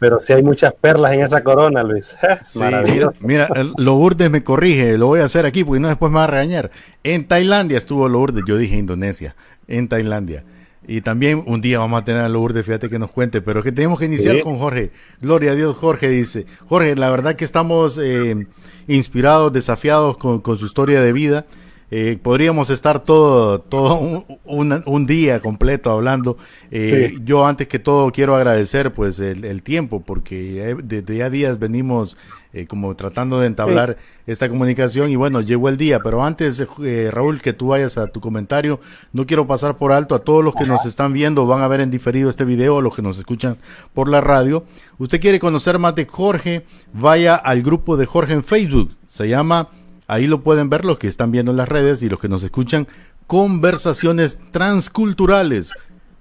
Pero 0.01 0.19
si 0.19 0.33
hay 0.33 0.41
muchas 0.41 0.73
perlas 0.73 1.13
en 1.13 1.21
esa 1.21 1.43
corona, 1.43 1.83
Luis. 1.83 2.15
mira, 2.55 3.13
mira, 3.19 3.47
Lourdes 3.77 4.31
me 4.31 4.43
corrige, 4.43 4.97
lo 4.97 5.05
voy 5.05 5.19
a 5.19 5.25
hacer 5.25 5.45
aquí 5.45 5.63
porque 5.63 5.79
no 5.79 5.89
después 5.89 6.11
me 6.11 6.17
va 6.17 6.23
a 6.23 6.27
regañar. 6.27 6.71
En 7.03 7.27
Tailandia 7.27 7.77
estuvo 7.77 8.09
Lourdes, 8.09 8.43
yo 8.47 8.57
dije 8.57 8.77
Indonesia, 8.77 9.35
en 9.67 9.87
Tailandia. 9.87 10.43
Y 10.87 11.01
también 11.01 11.43
un 11.45 11.61
día 11.61 11.77
vamos 11.77 12.01
a 12.01 12.03
tener 12.03 12.23
a 12.23 12.29
Lourdes, 12.29 12.65
fíjate 12.65 12.89
que 12.89 12.97
nos 12.97 13.11
cuente, 13.11 13.43
pero 13.43 13.61
que 13.61 13.71
tenemos 13.71 13.99
que 13.99 14.05
iniciar 14.05 14.41
con 14.41 14.57
Jorge. 14.57 14.89
Gloria 15.19 15.51
a 15.51 15.53
Dios, 15.53 15.77
Jorge 15.77 16.09
dice. 16.09 16.47
Jorge, 16.65 16.95
la 16.95 17.11
verdad 17.11 17.35
que 17.35 17.45
estamos 17.45 17.99
eh, 18.01 18.47
inspirados, 18.87 19.53
desafiados 19.53 20.17
con, 20.17 20.41
con 20.41 20.57
su 20.57 20.65
historia 20.65 20.99
de 21.01 21.13
vida. 21.13 21.45
Eh, 21.93 22.17
podríamos 22.21 22.69
estar 22.69 23.03
todo, 23.03 23.59
todo 23.59 24.25
un, 24.45 25.05
día 25.05 25.41
completo 25.41 25.91
hablando. 25.91 26.37
Eh, 26.71 27.17
yo 27.25 27.45
antes 27.45 27.67
que 27.67 27.79
todo 27.79 28.13
quiero 28.13 28.33
agradecer 28.33 28.93
pues 28.93 29.19
el, 29.19 29.61
tiempo 29.61 29.99
porque 29.99 30.77
desde 30.81 31.17
ya 31.17 31.29
días 31.29 31.59
venimos 31.59 32.15
eh, 32.53 32.65
como 32.65 32.95
tratando 32.95 33.41
de 33.41 33.47
entablar 33.47 33.97
esta 34.25 34.47
comunicación 34.47 35.09
y 35.09 35.17
bueno, 35.17 35.41
llegó 35.41 35.67
el 35.67 35.75
día, 35.75 35.99
pero 36.01 36.23
antes 36.23 36.65
Raúl 37.11 37.41
que 37.41 37.51
tú 37.51 37.67
vayas 37.67 37.97
a 37.97 38.07
tu 38.07 38.21
comentario, 38.21 38.79
no 39.11 39.25
quiero 39.25 39.45
pasar 39.45 39.77
por 39.77 39.91
alto 39.91 40.15
a 40.15 40.19
todos 40.19 40.45
los 40.45 40.55
que 40.55 40.65
nos 40.65 40.85
están 40.85 41.11
viendo, 41.11 41.45
van 41.45 41.61
a 41.61 41.67
ver 41.67 41.81
en 41.81 41.91
diferido 41.91 42.29
este 42.29 42.45
video, 42.45 42.79
los 42.79 42.95
que 42.95 43.01
nos 43.01 43.17
escuchan 43.17 43.57
por 43.93 44.07
la 44.07 44.21
radio. 44.21 44.63
Usted 44.97 45.19
quiere 45.19 45.39
conocer 45.39 45.77
más 45.77 45.93
de 45.95 46.05
Jorge, 46.05 46.65
vaya 46.93 47.35
al 47.35 47.61
grupo 47.61 47.97
de 47.97 48.05
Jorge 48.05 48.31
en 48.31 48.45
Facebook, 48.45 48.91
se 49.07 49.27
llama 49.27 49.67
Ahí 50.11 50.27
lo 50.27 50.41
pueden 50.41 50.69
ver 50.69 50.83
los 50.83 50.99
que 50.99 51.07
están 51.07 51.31
viendo 51.31 51.51
en 51.51 51.57
las 51.57 51.69
redes 51.69 52.03
y 52.03 52.09
los 52.09 52.19
que 52.19 52.27
nos 52.27 52.43
escuchan. 52.43 52.85
Conversaciones 53.27 54.39
transculturales. 54.51 55.71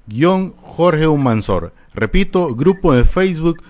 Guión 0.06 0.54
Jorge 0.58 1.08
Humansor. 1.08 1.72
Repito, 1.92 2.54
grupo 2.54 2.94
de 2.94 3.04
Facebook. 3.04 3.64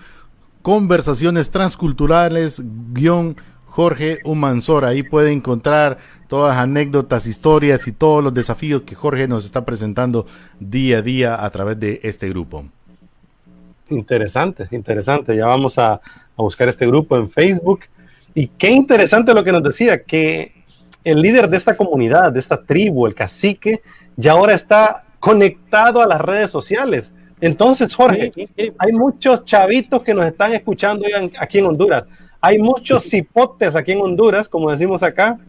Conversaciones 0.61 1.49
transculturales. 1.49 2.61
Guión 2.93 3.35
Jorge 3.65 4.19
Humansor. 4.23 4.85
Ahí 4.85 5.01
puede 5.01 5.31
encontrar 5.31 5.97
todas 6.27 6.55
las 6.55 6.65
anécdotas, 6.65 7.25
historias 7.25 7.87
y 7.87 7.91
todos 7.91 8.23
los 8.23 8.31
desafíos 8.31 8.83
que 8.83 8.93
Jorge 8.93 9.27
nos 9.27 9.43
está 9.43 9.65
presentando 9.65 10.27
día 10.59 10.99
a 10.99 11.01
día 11.01 11.43
a 11.43 11.49
través 11.49 11.79
de 11.79 11.99
este 12.03 12.29
grupo. 12.29 12.65
Interesante, 13.89 14.67
interesante. 14.69 15.35
Ya 15.35 15.47
vamos 15.47 15.79
a, 15.79 15.93
a 15.93 16.01
buscar 16.37 16.69
este 16.69 16.85
grupo 16.85 17.17
en 17.17 17.27
Facebook. 17.27 17.79
Y 18.33 18.47
qué 18.47 18.69
interesante 18.69 19.33
lo 19.33 19.43
que 19.43 19.51
nos 19.51 19.63
decía, 19.63 20.03
que 20.03 20.53
el 21.03 21.21
líder 21.21 21.49
de 21.49 21.57
esta 21.57 21.75
comunidad, 21.75 22.31
de 22.31 22.39
esta 22.39 22.61
tribu, 22.61 23.07
el 23.07 23.15
cacique, 23.15 23.81
ya 24.15 24.33
ahora 24.33 24.53
está 24.53 25.03
conectado 25.19 26.01
a 26.01 26.07
las 26.07 26.21
redes 26.21 26.51
sociales. 26.51 27.13
Entonces, 27.39 27.93
Jorge, 27.95 28.31
hay 28.77 28.91
muchos 28.91 29.43
chavitos 29.45 30.01
que 30.03 30.13
nos 30.13 30.25
están 30.25 30.53
escuchando 30.53 31.05
aquí 31.39 31.59
en 31.59 31.65
Honduras. 31.65 32.05
Hay 32.39 32.59
muchos 32.59 33.03
cipotes 33.03 33.75
aquí 33.75 33.93
en 33.93 34.01
Honduras, 34.01 34.47
como 34.47 34.69
decimos 34.71 35.03
acá. 35.03 35.39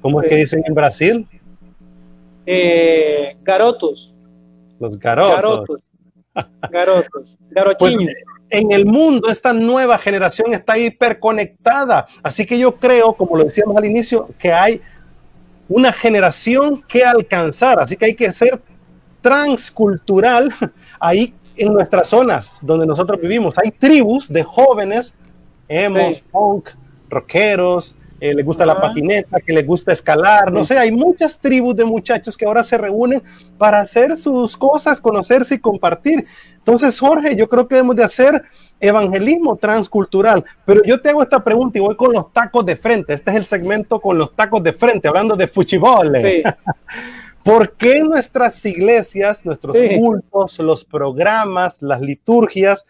¿Cómo 0.00 0.22
es 0.22 0.28
que 0.28 0.36
dicen 0.36 0.62
en 0.66 0.74
Brasil? 0.74 1.26
Eh, 2.46 3.36
garotos. 3.42 4.14
Los 4.78 4.98
garotos. 4.98 5.82
Garotos. 6.70 7.38
Garotos. 7.50 7.96
Pues, 7.96 7.96
en 8.50 8.72
el 8.72 8.86
mundo 8.86 9.28
esta 9.28 9.52
nueva 9.52 9.98
generación 9.98 10.52
está 10.52 10.78
hiperconectada. 10.78 12.06
Así 12.22 12.46
que 12.46 12.58
yo 12.58 12.76
creo, 12.76 13.14
como 13.14 13.36
lo 13.36 13.44
decíamos 13.44 13.76
al 13.76 13.84
inicio, 13.84 14.28
que 14.38 14.52
hay 14.52 14.80
una 15.68 15.92
generación 15.92 16.82
que 16.86 17.04
alcanzar. 17.04 17.80
Así 17.80 17.96
que 17.96 18.06
hay 18.06 18.14
que 18.14 18.32
ser 18.32 18.60
transcultural 19.20 20.54
ahí 21.00 21.34
en 21.56 21.72
nuestras 21.72 22.08
zonas 22.08 22.58
donde 22.62 22.86
nosotros 22.86 23.20
vivimos. 23.20 23.58
Hay 23.58 23.70
tribus 23.70 24.28
de 24.28 24.42
jóvenes, 24.42 25.14
emos, 25.68 26.20
punk, 26.20 26.70
rockeros, 27.08 27.94
eh, 28.20 28.34
les 28.34 28.44
gusta 28.44 28.64
la 28.64 28.80
patineta, 28.80 29.40
que 29.40 29.52
les 29.52 29.66
gusta 29.66 29.92
escalar, 29.92 30.50
no 30.50 30.64
sé, 30.64 30.78
hay 30.78 30.90
muchas 30.90 31.38
tribus 31.38 31.76
de 31.76 31.84
muchachos 31.84 32.34
que 32.34 32.46
ahora 32.46 32.64
se 32.64 32.78
reúnen 32.78 33.22
para 33.58 33.80
hacer 33.80 34.16
sus 34.16 34.56
cosas, 34.56 35.00
conocerse 35.00 35.56
y 35.56 35.58
compartir. 35.58 36.26
Entonces, 36.66 36.98
Jorge, 36.98 37.36
yo 37.36 37.48
creo 37.48 37.68
que 37.68 37.76
debemos 37.76 37.94
de 37.94 38.02
hacer 38.02 38.42
evangelismo 38.80 39.54
transcultural. 39.54 40.44
Pero 40.64 40.82
yo 40.82 41.00
te 41.00 41.10
hago 41.10 41.22
esta 41.22 41.44
pregunta 41.44 41.78
y 41.78 41.80
voy 41.80 41.94
con 41.94 42.12
los 42.12 42.32
tacos 42.32 42.66
de 42.66 42.74
frente. 42.74 43.14
Este 43.14 43.30
es 43.30 43.36
el 43.36 43.44
segmento 43.46 44.00
con 44.00 44.18
los 44.18 44.34
tacos 44.34 44.64
de 44.64 44.72
frente, 44.72 45.06
hablando 45.06 45.36
de 45.36 45.46
fuchibol. 45.46 46.12
¿Por 47.44 47.74
qué 47.74 48.00
nuestras 48.00 48.66
iglesias, 48.66 49.46
nuestros 49.46 49.76
cultos, 49.96 50.58
los 50.58 50.84
programas, 50.84 51.80
las 51.82 52.00
liturgias 52.00 52.84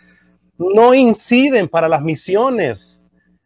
no 0.57 0.95
inciden 0.95 1.68
para 1.68 1.87
las 1.87 2.01
misiones? 2.01 2.99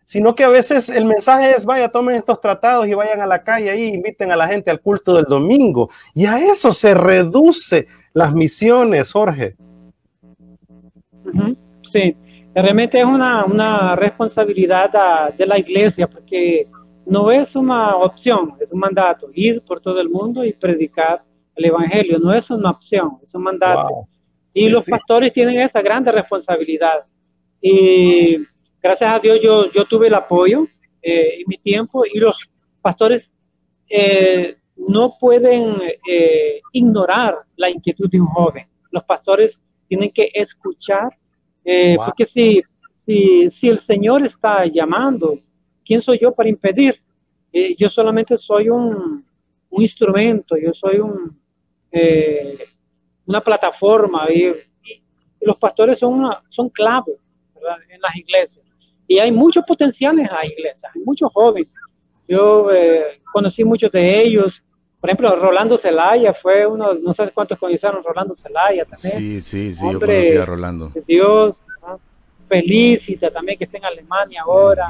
Sino 0.04 0.36
que 0.36 0.44
a 0.44 0.48
veces 0.48 0.90
el 0.90 1.06
mensaje 1.06 1.50
es, 1.56 1.64
vaya, 1.64 1.88
tomen 1.88 2.14
estos 2.14 2.40
tratados 2.40 2.86
y 2.86 2.94
vayan 2.94 3.20
a 3.20 3.26
la 3.26 3.42
calle 3.42 3.68
ahí, 3.68 3.88
inviten 3.88 4.30
a 4.30 4.36
la 4.36 4.46
gente 4.46 4.70
al 4.70 4.80
culto 4.80 5.12
del 5.12 5.24
domingo. 5.24 5.90
Y 6.14 6.26
a 6.26 6.38
eso 6.38 6.72
se 6.72 6.94
reduce 6.94 7.88
las 8.12 8.32
misiones, 8.32 9.10
Jorge. 9.10 9.56
Sí, 11.82 12.14
realmente 12.54 12.98
es 12.98 13.04
una, 13.04 13.44
una 13.44 13.96
responsabilidad 13.96 15.34
de 15.36 15.46
la 15.46 15.58
iglesia 15.58 16.08
porque 16.08 16.68
no 17.06 17.30
es 17.30 17.56
una 17.56 17.96
opción, 17.96 18.54
es 18.60 18.70
un 18.70 18.78
mandato, 18.78 19.30
ir 19.34 19.62
por 19.62 19.80
todo 19.80 20.00
el 20.00 20.08
mundo 20.08 20.44
y 20.44 20.52
predicar 20.52 21.22
el 21.56 21.64
evangelio, 21.64 22.18
no 22.18 22.32
es 22.32 22.50
una 22.50 22.70
opción, 22.70 23.18
es 23.22 23.34
un 23.34 23.42
mandato. 23.42 24.08
Y 24.52 24.68
los 24.68 24.84
pastores 24.84 25.32
tienen 25.32 25.60
esa 25.60 25.82
grande 25.82 26.10
responsabilidad. 26.12 27.04
Y 27.60 28.38
gracias 28.82 29.12
a 29.12 29.18
Dios 29.18 29.40
yo, 29.42 29.70
yo 29.70 29.84
tuve 29.84 30.08
el 30.08 30.14
apoyo 30.14 30.66
eh, 31.02 31.40
en 31.40 31.44
mi 31.46 31.56
tiempo 31.58 32.04
y 32.04 32.18
los 32.18 32.50
pastores 32.80 33.30
eh, 33.88 34.56
no 34.76 35.16
pueden 35.18 35.76
eh, 36.08 36.60
ignorar 36.72 37.38
la 37.56 37.70
inquietud 37.70 38.08
de 38.10 38.20
un 38.20 38.26
joven. 38.26 38.66
Los 38.90 39.04
pastores 39.04 39.60
tienen 39.90 40.12
que 40.12 40.30
escuchar, 40.32 41.10
porque 41.96 42.24
si, 42.24 42.62
si, 42.92 43.50
si 43.50 43.68
el 43.68 43.80
Señor 43.80 44.24
está 44.24 44.64
llamando, 44.66 45.40
¿quién 45.84 46.00
soy 46.00 46.18
yo 46.20 46.32
para 46.32 46.48
impedir? 46.48 47.02
yo 47.76 47.88
solamente 47.88 48.36
soy 48.36 48.68
un, 48.68 49.24
un, 49.70 49.82
instrumento, 49.82 50.56
yo 50.56 50.72
soy 50.72 51.00
un, 51.00 51.36
una 53.26 53.40
plataforma 53.40 54.30
y, 54.30 54.54
los 55.40 55.56
pastores 55.56 55.98
son, 55.98 56.12
una, 56.20 56.42
son 56.48 56.68
clave 56.68 57.16
en 57.88 58.00
las 58.00 58.14
iglesias. 58.14 58.64
Y 59.08 59.18
hay 59.18 59.32
mucho 59.32 59.62
potencial 59.62 60.18
en 60.20 60.26
las 60.26 60.44
iglesias, 60.44 60.92
hay 60.94 61.02
muchos 61.02 61.32
jóvenes. 61.32 61.72
Yo 62.28 62.70
eh, 62.70 63.20
conocí 63.32 63.64
muchos 63.64 63.90
de 63.90 64.22
ellos. 64.22 64.62
Por 65.00 65.08
ejemplo, 65.08 65.34
Rolando 65.36 65.78
Zelaya 65.78 66.34
fue 66.34 66.66
uno, 66.66 66.92
no 66.94 67.14
sé 67.14 67.30
cuántos 67.32 67.58
conocieron 67.58 68.04
Rolando 68.04 68.34
Zelaya 68.36 68.84
también. 68.84 69.16
Sí, 69.16 69.40
sí, 69.40 69.74
sí, 69.74 69.92
yo 69.92 69.98
conocí 69.98 70.36
a 70.36 70.44
Rolando. 70.44 70.92
Dios, 71.06 71.62
felicita 72.48 73.30
también 73.30 73.56
que 73.56 73.64
está 73.64 73.78
en 73.78 73.84
Alemania 73.86 74.42
ahora. 74.42 74.88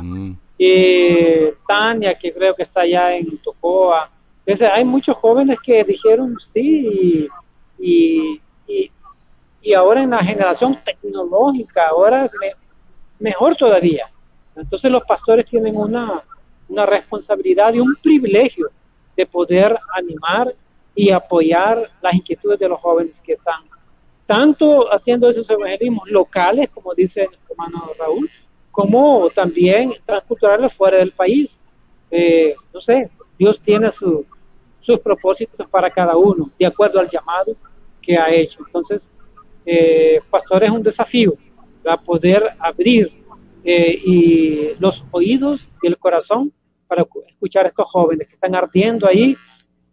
Y 0.58 1.52
Tania, 1.66 2.18
que 2.18 2.32
creo 2.32 2.54
que 2.54 2.64
está 2.64 2.80
allá 2.80 3.16
en 3.16 3.38
Tocoa. 3.38 4.10
Entonces, 4.44 4.68
hay 4.72 4.84
muchos 4.84 5.16
jóvenes 5.16 5.58
que 5.64 5.84
dijeron 5.84 6.36
sí 6.40 7.28
y, 7.78 8.40
y, 8.66 8.90
y 9.62 9.74
ahora 9.74 10.02
en 10.02 10.10
la 10.10 10.18
generación 10.18 10.78
tecnológica, 10.84 11.88
ahora 11.88 12.28
me, 12.40 12.52
mejor 13.20 13.54
todavía. 13.54 14.10
Entonces 14.56 14.90
los 14.90 15.04
pastores 15.04 15.46
tienen 15.46 15.76
una, 15.76 16.22
una 16.68 16.86
responsabilidad 16.86 17.72
y 17.74 17.80
un 17.80 17.94
privilegio 18.02 18.70
de 19.20 19.26
poder 19.26 19.78
animar 19.94 20.54
y 20.94 21.10
apoyar 21.10 21.90
las 22.00 22.14
inquietudes 22.14 22.58
de 22.58 22.68
los 22.68 22.80
jóvenes 22.80 23.20
que 23.20 23.34
están 23.34 23.62
tanto 24.24 24.90
haciendo 24.92 25.28
esos 25.28 25.48
evangelismos 25.50 26.08
locales, 26.08 26.70
como 26.70 26.94
dice 26.94 27.22
el 27.22 27.38
hermano 27.50 27.90
Raúl, 27.98 28.30
como 28.70 29.28
también 29.30 29.92
transculturales 30.06 30.72
fuera 30.72 30.98
del 30.98 31.12
país. 31.12 31.60
Eh, 32.10 32.54
no 32.72 32.80
sé, 32.80 33.10
Dios 33.38 33.60
tiene 33.60 33.90
sus 33.90 34.98
propósitos 35.00 35.68
para 35.68 35.90
cada 35.90 36.16
uno, 36.16 36.50
de 36.58 36.66
acuerdo 36.66 36.98
al 36.98 37.08
llamado 37.10 37.54
que 38.00 38.16
ha 38.16 38.32
hecho. 38.32 38.60
Entonces, 38.66 39.10
eh, 39.66 40.20
pastor 40.30 40.64
es 40.64 40.70
un 40.70 40.82
desafío, 40.82 41.34
a 41.86 41.96
poder 41.98 42.54
abrir 42.58 43.12
eh, 43.64 44.00
y 44.04 44.74
los 44.78 45.04
oídos 45.10 45.68
y 45.82 45.88
el 45.88 45.98
corazón 45.98 46.52
para 46.90 47.06
escuchar 47.28 47.66
a 47.66 47.68
estos 47.68 47.88
jóvenes 47.88 48.26
que 48.26 48.34
están 48.34 48.52
ardiendo 48.56 49.06
ahí 49.06 49.36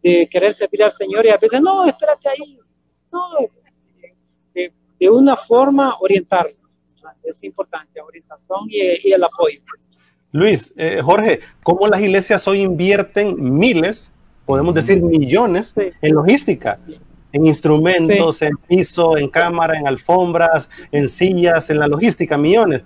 de 0.01 0.27
querer 0.31 0.51
servir 0.51 0.81
al 0.83 0.91
Señor 0.91 1.27
y 1.27 1.29
a 1.29 1.37
veces, 1.37 1.61
no, 1.61 1.87
espérate 1.87 2.27
ahí, 2.27 2.59
no, 3.11 3.21
de, 4.99 5.09
una 5.11 5.35
forma 5.35 5.95
orientarlos. 5.99 6.55
Es 7.23 7.43
importante, 7.43 8.01
orientación 8.01 8.61
y, 8.67 9.11
el 9.13 9.23
apoyo. 9.23 9.61
Luis, 10.31 10.73
eh, 10.75 10.99
Jorge, 11.03 11.41
¿cómo 11.61 11.87
las 11.87 12.01
iglesias 12.01 12.47
hoy 12.47 12.61
invierten 12.61 13.35
miles, 13.57 14.11
podemos 14.47 14.73
decir 14.73 14.99
millones, 14.99 15.75
en 15.77 16.15
logística? 16.15 16.79
en 17.33 17.45
instrumentos, 17.45 18.41
en 18.41 18.55
piso, 18.67 19.17
en 19.17 19.29
cámara, 19.29 19.77
en 19.77 19.87
alfombras, 19.87 20.69
en 20.91 21.07
sillas, 21.09 21.69
en 21.69 21.79
la 21.79 21.87
logística, 21.87 22.37
millones. 22.37 22.81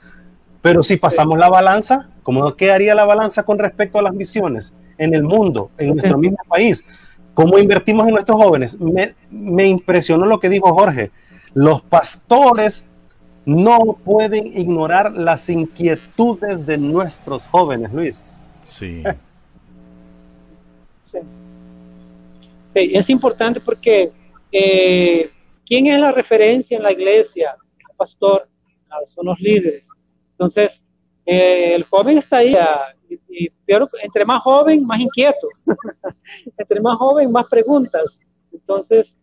Pero 0.62 0.84
si 0.84 0.98
pasamos 0.98 1.38
la 1.38 1.50
balanza, 1.50 2.10
¿cómo 2.24 2.56
quedaría 2.56 2.94
la 2.94 3.06
balanza 3.06 3.44
con 3.44 3.58
respecto 3.58 3.98
a 4.00 4.04
las 4.04 4.14
misiones 4.14 4.76
en 4.98 5.14
el 5.14 5.24
mundo, 5.24 5.72
en 5.78 5.90
nuestro 5.90 6.18
mismo 6.18 6.38
país? 6.48 6.86
¿Cómo 7.34 7.58
invertimos 7.58 8.08
en 8.08 8.14
nuestros 8.14 8.42
jóvenes? 8.42 8.80
Me, 8.80 9.16
me 9.30 9.66
impresionó 9.66 10.26
lo 10.26 10.40
que 10.40 10.50
dijo 10.50 10.74
Jorge. 10.74 11.12
Los 11.54 11.82
pastores 11.82 12.86
no 13.46 13.98
pueden 14.06 14.48
ignorar 14.48 15.14
las 15.14 15.50
inquietudes 15.50 16.66
de 16.66 16.78
nuestros 16.78 17.42
jóvenes, 17.50 17.92
Luis. 17.92 18.38
Sí. 18.66 19.04
sí. 21.02 21.20
Sí, 22.68 22.92
es 22.94 23.10
importante 23.10 23.60
porque 23.60 24.12
eh, 24.52 25.30
¿quién 25.66 25.88
es 25.88 26.00
la 26.00 26.12
referencia 26.12 26.78
en 26.78 26.84
la 26.84 26.92
iglesia? 26.92 27.56
El 27.80 27.96
pastor, 27.98 28.48
son 29.14 29.26
los 29.26 29.40
líderes. 29.40 29.90
Entonces, 30.42 30.84
eh, 31.26 31.76
el 31.76 31.84
joven 31.84 32.18
está 32.18 32.38
ahí, 32.38 32.56
ah, 32.56 32.96
y, 33.30 33.50
pero 33.66 33.88
entre 34.02 34.26
más 34.26 34.42
joven, 34.42 34.86
más 34.86 35.00
inquieto. 35.00 35.48
entre 36.58 36.82
más 36.82 36.98
joven, 36.98 37.32
más 37.32 37.46
preguntas. 37.46 38.18
Entonces, 38.52 39.16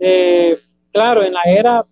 eh, 0.00 0.58
claro, 0.92 1.22
en 1.22 1.34
la 1.34 1.42
era, 1.46 1.86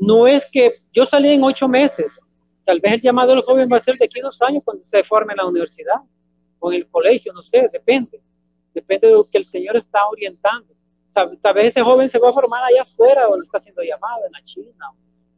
no 0.00 0.26
es 0.26 0.44
que 0.50 0.82
yo 0.92 1.06
salí 1.06 1.28
en 1.28 1.44
ocho 1.44 1.68
meses, 1.68 2.20
tal 2.64 2.80
vez 2.80 2.94
el 2.94 3.00
llamado 3.00 3.30
del 3.34 3.42
joven 3.42 3.68
va 3.72 3.76
a 3.76 3.82
ser 3.82 3.94
de 3.94 4.06
aquí 4.06 4.20
a 4.20 4.24
dos 4.24 4.42
años 4.42 4.62
cuando 4.64 4.84
se 4.84 5.04
forme 5.04 5.34
en 5.34 5.36
la 5.36 5.46
universidad 5.46 6.00
o 6.58 6.72
en 6.72 6.78
el 6.80 6.88
colegio, 6.88 7.32
no 7.32 7.42
sé, 7.42 7.68
depende. 7.72 8.20
Depende 8.74 9.06
de 9.06 9.12
lo 9.12 9.24
que 9.24 9.38
el 9.38 9.46
Señor 9.46 9.76
está 9.76 10.00
orientando 10.08 10.74
tal 11.14 11.54
vez 11.54 11.66
ese 11.66 11.82
joven 11.82 12.08
se 12.08 12.18
va 12.18 12.30
a 12.30 12.32
formar 12.32 12.64
allá 12.64 12.82
afuera 12.82 13.26
donde 13.26 13.44
está 13.44 13.60
siendo 13.60 13.82
llamado, 13.82 14.26
en 14.26 14.32
la 14.32 14.42
China, 14.42 14.90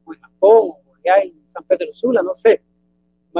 o 0.05 0.15
en 0.15 0.21
Japón, 0.21 0.71
o 0.71 0.95
allá 0.97 1.23
en 1.23 1.47
San 1.47 1.65
Pedro 1.65 1.93
Sula, 1.93 2.23
no 2.23 2.35
sé. 2.35 2.63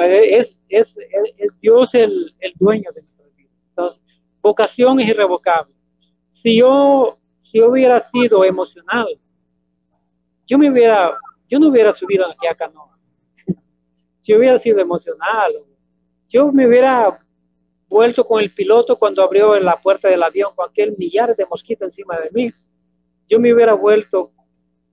Es, 0.03 0.57
es, 0.69 0.97
es, 1.39 1.61
Dios 1.61 1.95
el, 1.95 2.35
el, 2.41 2.53
dueño 2.57 2.91
de 2.95 3.03
nuestra 3.03 3.27
vida. 3.37 3.51
Entonces, 3.71 4.03
vocación 4.43 5.01
es 5.01 5.09
irrevocable. 5.09 5.75
Si 6.31 6.59
yo, 6.59 7.19
si 7.43 7.59
yo 7.59 7.71
hubiera 7.71 7.99
sido 8.01 8.45
emocional, 8.45 9.07
yo 10.47 10.59
me 10.59 10.71
hubiera, 10.71 11.17
yo 11.49 11.59
no 11.59 11.69
hubiera 11.69 11.95
subido 11.95 12.27
aquí 12.27 12.47
a 12.47 12.55
canoa. 12.55 12.99
si 14.23 14.33
yo 14.33 14.39
hubiera 14.39 14.59
sido 14.59 14.81
emocional, 14.81 15.53
yo 16.29 16.53
me 16.53 16.67
hubiera 16.67 17.19
vuelto 17.89 18.25
con 18.25 18.43
el 18.43 18.53
piloto 18.53 18.97
cuando 18.97 19.23
abrió 19.23 19.59
la 19.61 19.77
puerta 19.77 20.09
del 20.09 20.23
avión 20.23 20.53
con 20.55 20.69
aquel 20.69 20.95
millar 20.99 21.35
de 21.37 21.47
mosquitos 21.47 21.87
encima 21.87 22.19
de 22.19 22.31
mí. 22.33 22.53
Yo 23.29 23.41
me 23.41 23.53
hubiera 23.53 23.75
vuelto 23.75 24.33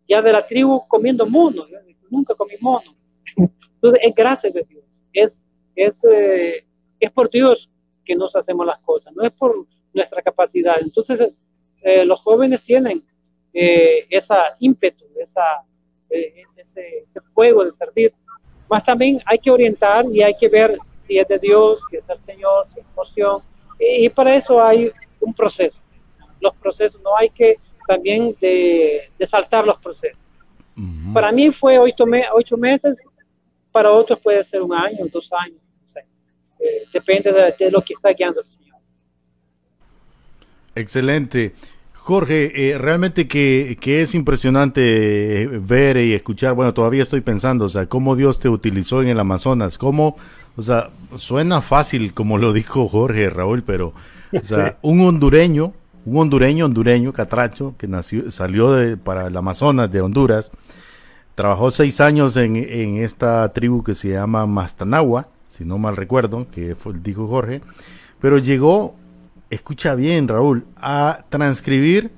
ya 0.08 0.22
de 0.22 0.32
la 0.32 0.46
tribu 0.46 0.88
comiendo 0.88 1.26
mono, 1.26 1.66
nunca 2.10 2.36
comí 2.36 2.54
mono. 2.60 2.96
Entonces 3.36 4.00
es 4.04 4.16
gracias 4.16 4.54
de 4.54 4.64
Dios, 4.64 4.83
es, 5.14 5.42
es, 5.76 6.04
eh, 6.12 6.66
es 7.00 7.12
por 7.12 7.30
Dios 7.30 7.70
que 8.04 8.16
nos 8.16 8.36
hacemos 8.36 8.66
las 8.66 8.80
cosas, 8.80 9.14
no 9.16 9.24
es 9.24 9.32
por 9.32 9.66
nuestra 9.94 10.22
capacidad. 10.22 10.76
Entonces 10.82 11.32
eh, 11.84 12.06
los 12.06 12.20
jóvenes 12.22 12.62
tienen 12.64 13.04
eh, 13.54 14.06
esa 14.10 14.56
ímpetu, 14.60 15.06
esa, 15.20 15.44
ese, 16.10 17.00
ese 17.06 17.22
fuego 17.22 17.64
de 17.64 17.72
servir 17.72 18.14
más 18.70 18.84
también 18.84 19.22
hay 19.26 19.38
que 19.38 19.52
orientar 19.52 20.06
y 20.12 20.22
hay 20.22 20.36
que 20.36 20.50
ver 20.50 20.78
si 20.92 21.20
es 21.20 21.28
de 21.28 21.38
Dios, 21.40 21.80
si 21.90 21.98
es 21.98 22.10
el 22.10 22.20
Señor, 22.22 22.68
si 22.68 22.80
es 22.80 22.86
emoción. 22.94 23.42
Y, 23.80 24.10
para 24.10 24.36
eso 24.36 24.64
hay 24.64 24.92
un 25.20 25.34
proceso. 25.34 25.80
Los 26.40 26.56
procesos, 26.56 27.00
no 27.02 27.16
hay 27.16 27.30
que 27.30 27.60
también 27.88 28.36
de, 28.40 29.10
saltar 29.28 29.66
los 29.66 29.78
procesos. 29.80 30.20
Para 31.14 31.32
mí 31.32 31.52
fue 31.52 31.78
ocho, 31.78 32.06
ocho, 32.34 32.58
meses, 32.58 33.04
para 33.74 33.92
otros 33.92 34.20
puede 34.20 34.42
ser 34.44 34.62
un 34.62 34.74
año, 34.74 35.06
dos 35.12 35.30
años. 35.34 35.60
Eh, 36.60 36.84
depende 36.94 37.34
de, 37.34 37.72
lo 37.72 37.82
que 37.82 37.94
está 37.94 38.14
guiando 38.14 38.40
el 38.40 38.48
Señor. 38.48 38.78
Excelente. 40.76 41.54
Jorge, 41.94 42.70
eh, 42.70 42.78
realmente 42.78 43.28
que, 43.28 43.78
es 43.84 44.16
impresionante 44.16 45.42
eh, 45.42 45.48
ver 45.48 45.98
y 45.98 46.14
escuchar, 46.14 46.54
bueno, 46.54 46.74
todavía 46.74 47.04
estoy 47.04 47.20
pensando, 47.20 47.66
o 47.66 47.70
sea, 47.70 47.88
cómo 47.88 48.16
Dios 48.16 48.40
te 48.40 48.48
utilizó 48.48 49.02
en 49.02 49.10
el 49.10 49.20
Amazonas, 49.20 49.78
cómo, 49.78 50.16
o 50.56 50.62
sea, 50.62 50.90
suena 51.16 51.62
fácil 51.62 52.14
como 52.14 52.38
lo 52.38 52.54
dijo 52.54 52.88
Jorge, 52.88 53.30
Raúl, 53.30 53.64
pero, 53.64 53.94
o 54.32 54.44
sea, 54.44 54.78
un 54.82 55.02
hondureño 55.02 55.74
un 56.06 56.18
hondureño, 56.18 56.66
hondureño, 56.66 57.14
catracho, 57.14 57.76
que 57.78 57.88
nació, 57.88 58.30
salió 58.30 58.72
de, 58.74 58.98
para 58.98 59.28
el 59.28 59.38
Amazonas 59.38 59.92
de 59.92 60.02
Honduras, 60.02 60.52
trabajó 61.36 61.72
seis 61.72 62.00
años 62.00 62.38
en, 62.38 62.56
en 62.56 62.98
esta 62.98 63.52
tribu 63.54 63.84
que 63.84 63.94
se 63.94 64.10
llama 64.10 64.46
Mastanagua, 64.46 65.30
si 65.48 65.66
no 65.66 65.78
mal 65.78 65.96
recuerdo, 65.96 66.48
que 66.50 66.76
fue, 66.76 66.94
dijo 67.02 67.28
Jorge, 67.28 67.62
pero 68.20 68.38
llegó, 68.38 68.96
escucha 69.50 69.96
bien 69.96 70.28
Raúl, 70.28 70.66
a 70.78 71.26
transcribir 71.30 72.12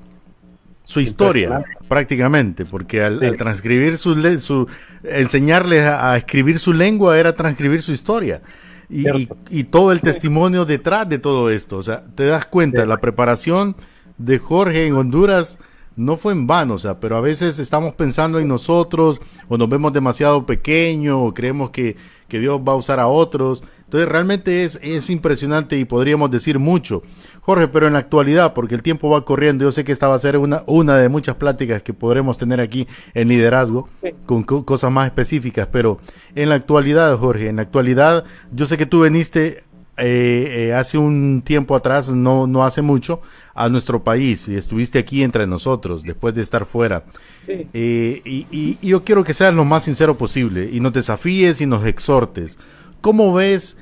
su 0.85 0.99
historia 0.99 1.63
prácticamente, 1.87 2.63
porque 2.63 3.03
al, 3.03 3.19
transcribir 3.37 3.97
su, 3.97 4.15
su 4.39 4.67
enseñarles 5.03 5.83
a, 5.83 6.15
escribir 6.15 6.59
su 6.59 6.73
lengua 6.73 7.17
era 7.17 7.33
transcribir 7.33 7.81
su 7.81 7.91
historia. 7.91 8.41
Y, 8.87 9.63
todo 9.63 9.91
el 9.91 9.99
testimonio 9.99 10.63
detrás 10.63 11.09
de 11.09 11.17
todo 11.17 11.49
esto. 11.49 11.77
O 11.77 11.83
sea, 11.83 12.03
te 12.13 12.25
das 12.25 12.45
cuenta, 12.45 12.85
la 12.85 12.97
preparación 12.97 13.75
de 14.19 14.37
Jorge 14.37 14.85
en 14.85 14.93
Honduras 14.93 15.57
no 15.95 16.17
fue 16.17 16.33
en 16.33 16.45
vano, 16.45 16.73
o 16.73 16.77
sea, 16.77 16.99
pero 16.99 17.15
a 17.15 17.21
veces 17.21 17.59
estamos 17.59 17.93
pensando 17.93 18.39
en 18.39 18.47
nosotros 18.47 19.21
o 19.47 19.57
nos 19.57 19.69
vemos 19.69 19.93
demasiado 19.93 20.45
pequeños 20.45 21.17
o 21.19 21.33
creemos 21.33 21.69
que, 21.69 21.95
que 22.27 22.39
Dios 22.39 22.59
va 22.59 22.73
a 22.73 22.75
usar 22.75 22.99
a 22.99 23.07
otros. 23.07 23.63
Entonces 23.85 24.09
realmente 24.09 24.63
es, 24.63 24.79
es 24.81 25.09
impresionante 25.09 25.77
y 25.77 25.85
podríamos 25.85 26.31
decir 26.31 26.59
mucho. 26.59 27.03
Jorge, 27.41 27.67
pero 27.67 27.87
en 27.87 27.93
la 27.93 27.99
actualidad, 27.99 28.53
porque 28.53 28.75
el 28.75 28.81
tiempo 28.81 29.09
va 29.09 29.23
corriendo, 29.23 29.63
yo 29.63 29.71
sé 29.71 29.83
que 29.83 29.91
esta 29.91 30.07
va 30.07 30.15
a 30.15 30.19
ser 30.19 30.37
una, 30.37 30.63
una 30.65 30.97
de 30.97 31.07
muchas 31.07 31.35
pláticas 31.35 31.83
que 31.83 31.93
podremos 31.93 32.37
tener 32.37 32.59
aquí 32.59 32.87
en 33.13 33.27
liderazgo 33.27 33.87
con 34.25 34.43
cosas 34.43 34.91
más 34.91 35.05
específicas, 35.05 35.67
pero 35.71 35.99
en 36.33 36.49
la 36.49 36.55
actualidad, 36.55 37.15
Jorge, 37.17 37.47
en 37.47 37.57
la 37.57 37.61
actualidad, 37.61 38.25
yo 38.51 38.65
sé 38.65 38.77
que 38.77 38.85
tú 38.85 39.01
veniste 39.01 39.63
eh, 39.97 40.67
eh, 40.67 40.73
hace 40.73 40.97
un 40.97 41.41
tiempo 41.41 41.75
atrás, 41.75 42.09
no, 42.11 42.47
no 42.47 42.65
hace 42.65 42.81
mucho, 42.81 43.21
a 43.53 43.69
nuestro 43.69 44.03
país 44.03 44.49
y 44.49 44.55
estuviste 44.55 44.99
aquí 44.99 45.23
entre 45.23 45.47
nosotros 45.47 46.03
después 46.03 46.33
de 46.35 46.41
estar 46.41 46.65
fuera. 46.65 47.05
Eh, 47.47 48.21
y, 48.25 48.45
y, 48.51 48.77
yo 48.85 49.03
quiero 49.05 49.23
que 49.23 49.33
seas 49.33 49.53
lo 49.53 49.63
más 49.63 49.85
sincero 49.85 50.17
posible 50.17 50.69
y 50.71 50.81
nos 50.81 50.93
desafíes 50.93 51.61
y 51.61 51.65
nos 51.65 51.85
exhortes. 51.85 52.57
¿Cómo 52.99 53.33
ves 53.33 53.77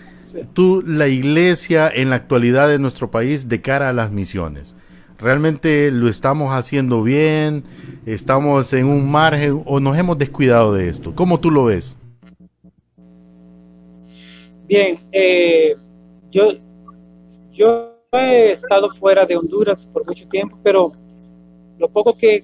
tú 0.53 0.83
la 0.85 1.07
iglesia 1.07 1.89
en 1.89 2.11
la 2.11 2.17
actualidad 2.17 2.67
de 2.67 2.77
nuestro 2.77 3.09
país 3.09 3.49
de 3.49 3.61
cara 3.61 3.89
a 3.89 3.93
las 3.93 4.11
misiones? 4.11 4.75
¿Realmente 5.17 5.89
lo 5.89 6.09
estamos 6.09 6.53
haciendo 6.53 7.01
bien? 7.01 7.63
¿Estamos 8.05 8.73
en 8.73 8.85
un 8.85 9.09
margen 9.09 9.63
o 9.65 9.79
nos 9.79 9.97
hemos 9.97 10.17
descuidado 10.17 10.73
de 10.73 10.89
esto? 10.89 11.15
¿Cómo 11.15 11.39
tú 11.39 11.49
lo 11.49 11.65
ves? 11.65 11.97
Bien, 14.67 14.99
eh, 15.11 15.75
yo, 16.33 16.53
yo 17.51 17.95
he 18.11 18.51
estado 18.51 18.89
fuera 18.91 19.25
de 19.25 19.37
Honduras 19.37 19.85
por 19.85 20.05
mucho 20.05 20.27
tiempo, 20.27 20.57
pero 20.63 20.91
lo 21.77 21.89
poco 21.89 22.17
que, 22.17 22.43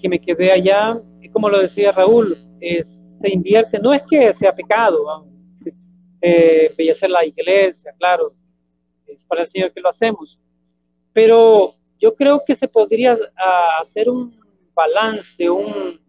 que 0.00 0.08
me 0.08 0.18
quedé 0.18 0.50
allá, 0.50 1.00
como 1.32 1.48
lo 1.48 1.60
decía 1.60 1.92
Raúl, 1.92 2.36
se 2.60 3.28
invierte, 3.30 3.78
no 3.78 3.92
es 3.92 4.02
que 4.08 4.32
sea 4.32 4.54
pecado, 4.54 5.26
eh, 6.22 6.74
la 7.08 7.24
iglesia, 7.24 7.94
claro, 7.98 8.32
es 9.06 9.24
para 9.24 9.42
el 9.42 9.46
Señor 9.46 9.72
que 9.72 9.80
lo 9.80 9.88
hacemos. 9.88 10.38
Pero 11.12 11.74
yo 11.98 12.14
creo 12.14 12.42
que 12.44 12.54
se 12.54 12.68
podría 12.68 13.16
ah, 13.36 13.78
hacer 13.80 14.08
un 14.08 14.38
balance 14.74 15.48
un, 15.48 16.00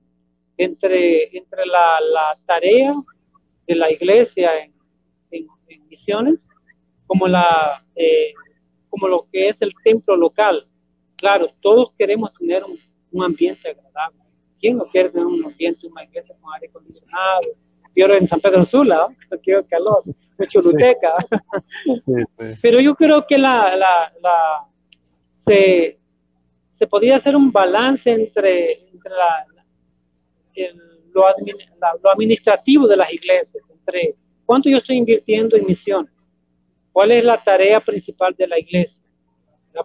entre, 0.57 1.35
entre 1.35 1.65
la, 1.65 1.99
la 1.99 2.37
tarea 2.45 2.93
de 3.67 3.75
la 3.75 3.91
iglesia 3.91 4.51
en, 4.63 4.73
en, 5.31 5.87
misiones 5.87 6.47
como, 7.11 7.27
la, 7.27 7.83
eh, 7.93 8.33
como 8.89 9.05
lo 9.09 9.27
que 9.29 9.49
es 9.49 9.61
el 9.61 9.73
templo 9.83 10.15
local. 10.15 10.65
Claro, 11.17 11.49
todos 11.59 11.91
queremos 11.99 12.33
tener 12.35 12.63
un, 12.63 12.79
un 13.11 13.25
ambiente 13.25 13.67
agradable. 13.67 14.21
¿Quién 14.61 14.77
no 14.77 14.85
quiere 14.85 15.09
tener 15.09 15.25
un 15.25 15.43
ambiente, 15.43 15.87
una 15.87 16.05
iglesia 16.05 16.33
con 16.39 16.53
aire 16.53 16.67
acondicionado? 16.67 17.41
yo 17.93 18.05
en 18.05 18.25
San 18.25 18.39
Pedro 18.39 18.63
Sula, 18.63 19.09
no 19.29 19.39
quiero 19.39 19.67
calor, 19.67 20.03
mucho 20.37 20.61
luteca. 20.61 21.13
Pero 22.61 22.79
yo 22.79 22.95
creo 22.95 23.27
que 23.27 23.37
la, 23.37 23.75
la, 23.75 24.13
la 24.21 24.65
se, 25.31 25.99
se 26.69 26.87
podría 26.87 27.17
hacer 27.17 27.35
un 27.35 27.51
balance 27.51 28.09
entre, 28.09 28.87
entre 28.89 29.11
la, 29.11 29.45
lo, 31.11 31.25
lo, 32.01 32.09
administrativo 32.09 32.87
de 32.87 32.95
las 32.95 33.11
iglesias, 33.11 33.61
entre 33.69 34.15
cuánto 34.45 34.69
yo 34.69 34.77
estoy 34.77 34.95
invirtiendo 34.95 35.57
en 35.57 35.65
misiones, 35.65 36.13
cuál 36.91 37.11
es 37.11 37.23
la 37.23 37.41
tarea 37.41 37.79
principal 37.79 38.35
de 38.37 38.47
la 38.47 38.59
iglesia, 38.59 39.01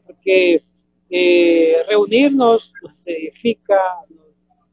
porque 0.05 0.63
eh, 1.09 1.77
reunirnos 1.89 2.73
nos 2.83 3.07
edifica, 3.07 3.81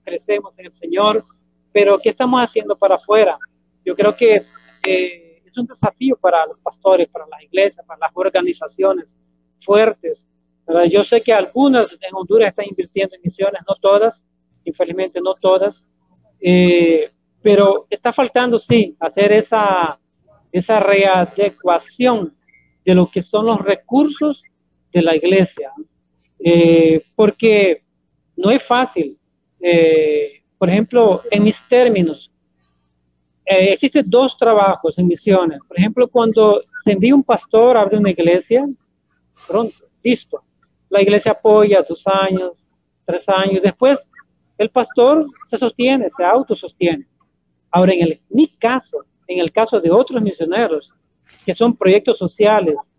crecemos 0.04 0.58
en 0.58 0.66
el 0.68 0.74
Señor, 0.74 1.24
pero 1.72 2.00
¿qué 2.00 2.10
estamos 2.10 2.42
haciendo 2.42 2.76
para 2.78 2.96
afuera? 2.96 3.38
Yo 3.86 3.96
creo 3.96 4.16
que 4.16 4.44
eh, 4.88 5.42
es 5.46 5.58
un 5.58 5.68
desafío 5.68 6.16
para 6.18 6.46
los 6.46 6.60
pastores, 6.60 7.08
para 7.10 7.26
las 7.28 7.42
iglesias, 7.44 7.86
para 7.86 8.00
las 8.00 8.12
organizaciones 8.14 9.16
fuertes. 9.58 10.28
Yo 10.90 11.04
sé 11.04 11.22
que 11.22 11.34
algunas 11.34 11.92
en 11.94 12.16
Honduras 12.16 12.50
están 12.50 12.66
invirtiendo 12.70 13.16
en 13.16 13.22
misiones, 13.22 13.62
no 13.68 13.76
todas, 13.76 14.24
infelizmente 14.64 15.20
no 15.22 15.36
todas, 15.36 15.86
eh, 16.40 17.12
pero 17.42 17.86
está 17.90 18.14
faltando, 18.14 18.58
sí, 18.58 18.96
hacer 19.00 19.34
esa, 19.34 20.00
esa 20.54 20.80
readecuación 20.80 22.34
de 22.86 22.96
lo 22.96 23.12
que 23.12 23.22
son 23.22 23.48
los 23.48 23.60
recursos 23.60 24.42
de 24.94 25.02
la 25.02 25.16
iglesia, 25.18 25.72
eh, 26.40 27.04
porque 27.16 27.84
no 28.38 28.52
es 28.52 28.64
fácil. 28.64 29.18
Por 30.58 30.70
ejemplo, 30.70 31.22
en 31.30 31.44
mis 31.44 31.62
términos, 31.68 32.32
eh, 33.46 33.74
existen 33.74 34.10
dos 34.10 34.38
trabajos 34.38 34.98
en 34.98 35.08
misiones. 35.08 35.60
Por 35.68 35.78
ejemplo, 35.78 36.08
cuando 36.08 36.64
se 36.84 36.94
envía 36.94 37.14
un 37.14 37.24
pastor 37.24 37.76
a 37.76 37.82
abrir 37.82 38.00
una 38.00 38.12
iglesia, 38.12 38.66
pronto, 39.48 39.76
listo. 40.02 40.42
La 40.90 41.02
iglesia 41.02 41.34
apoya 41.34 41.84
dos 41.88 42.04
años, 42.08 42.54
tres 43.06 43.28
años. 43.28 43.62
Después, 43.62 44.08
el 44.58 44.70
pastor 44.70 45.28
se 45.46 45.58
sostiene, 45.58 46.10
se 46.10 46.24
autosostiene. 46.24 47.06
Ahora, 47.72 47.94
en 47.94 48.02
el, 48.04 48.22
mi 48.30 48.48
caso, 48.48 49.00
en 49.28 49.40
el 49.40 49.52
caso 49.52 49.80
de 49.80 49.92
otros 49.92 50.22
misioneros, 50.22 50.94
que 51.46 51.56
son 51.56 51.76
proyectos 51.76 52.18
sociales 52.18 52.92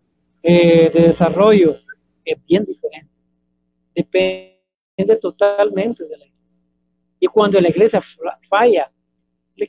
eh, 0.42 0.90
de 0.92 1.00
desarrollo, 1.02 1.76
es 2.24 2.44
bien 2.46 2.64
diferente. 2.64 3.10
Depende 3.94 5.16
totalmente 5.20 6.04
de 6.06 6.16
la 6.16 6.24
y 7.24 7.26
cuando 7.26 7.58
la 7.58 7.70
iglesia 7.70 8.02
falla, 8.50 8.92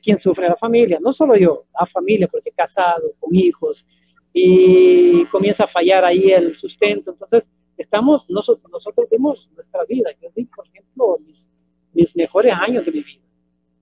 ¿quién 0.04 0.18
sufre? 0.18 0.50
La 0.50 0.58
familia, 0.58 1.00
no 1.02 1.14
solo 1.14 1.38
yo, 1.38 1.64
la 1.80 1.86
familia, 1.86 2.28
porque 2.28 2.52
casado, 2.52 3.14
con 3.18 3.34
hijos, 3.34 3.86
y 4.34 5.24
comienza 5.28 5.64
a 5.64 5.68
fallar 5.68 6.04
ahí 6.04 6.32
el 6.32 6.58
sustento. 6.58 7.12
Entonces, 7.12 7.50
estamos, 7.78 8.30
nosotros, 8.30 8.70
nosotros 8.70 9.08
nuestra 9.56 9.86
vida. 9.86 10.10
Yo 10.22 10.28
di, 10.36 10.44
por 10.44 10.68
ejemplo, 10.68 11.18
mis, 11.26 11.48
mis 11.94 12.14
mejores 12.14 12.54
años 12.54 12.86
de 12.86 12.92
mi 12.92 13.00
vida. 13.00 13.25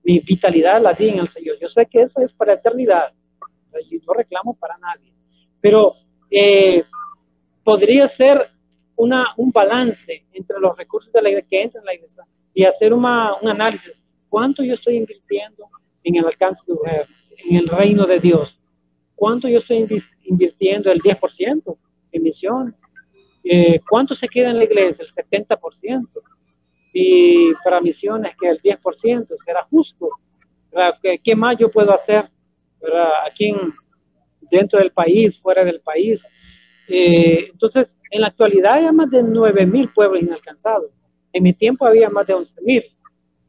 Mi 0.04 0.20
vitalidad 0.20 0.80
la 0.80 0.92
di 0.92 1.08
en 1.08 1.18
el 1.18 1.28
Señor. 1.28 1.58
Yo 1.60 1.68
sé 1.68 1.86
que 1.86 2.02
eso 2.02 2.20
es 2.20 2.32
para 2.32 2.54
eternidad. 2.54 3.12
Yo 3.90 3.98
no 4.06 4.14
reclamo 4.14 4.54
para 4.54 4.76
nadie. 4.78 5.12
Pero 5.60 5.94
eh, 6.30 6.84
podría 7.64 8.06
ser 8.06 8.50
una, 8.96 9.26
un 9.36 9.50
balance 9.50 10.24
entre 10.32 10.60
los 10.60 10.76
recursos 10.76 11.12
de 11.12 11.22
la 11.22 11.30
iglesia 11.30 11.48
que 11.48 11.62
entran 11.62 11.82
en 11.82 11.86
la 11.86 11.94
iglesia 11.94 12.24
y 12.52 12.64
hacer 12.64 12.92
una, 12.92 13.34
un 13.40 13.48
análisis. 13.48 13.92
¿Cuánto 14.28 14.62
yo 14.62 14.74
estoy 14.74 14.96
invirtiendo 14.96 15.68
en 16.02 16.16
el 16.16 16.26
alcance 16.26 16.62
de 16.66 17.06
en 17.48 17.56
el 17.56 17.68
reino 17.68 18.06
de 18.06 18.20
Dios? 18.20 18.60
¿Cuánto 19.14 19.48
yo 19.48 19.58
estoy 19.58 19.86
invirtiendo 20.24 20.90
el 20.90 21.00
10% 21.00 21.76
en 22.12 22.22
misiones? 22.22 22.74
Eh, 23.42 23.80
¿Cuánto 23.88 24.14
se 24.14 24.28
queda 24.28 24.50
en 24.50 24.58
la 24.58 24.64
iglesia? 24.64 25.04
El 25.04 25.10
70%. 25.10 26.08
Y 26.94 27.52
para 27.64 27.80
misiones 27.80 28.36
que 28.40 28.48
el 28.48 28.62
10% 28.62 29.26
será 29.44 29.64
justo. 29.64 30.08
¿Qué 31.22 31.36
más 31.36 31.56
yo 31.58 31.70
puedo 31.70 31.92
hacer 31.92 32.30
aquí 33.26 33.52
dentro 34.50 34.78
del 34.78 34.92
país, 34.92 35.38
fuera 35.38 35.64
del 35.64 35.80
país? 35.80 36.26
Eh, 36.88 37.48
entonces, 37.50 37.98
en 38.10 38.20
la 38.20 38.28
actualidad 38.28 38.74
hay 38.74 38.92
más 38.92 39.10
de 39.10 39.22
9.000 39.22 39.92
pueblos 39.92 40.22
inalcanzados. 40.22 40.90
En 41.32 41.42
mi 41.42 41.52
tiempo 41.52 41.84
había 41.84 42.08
más 42.08 42.26
de 42.26 42.34
11 42.34 42.62
mil. 42.62 42.84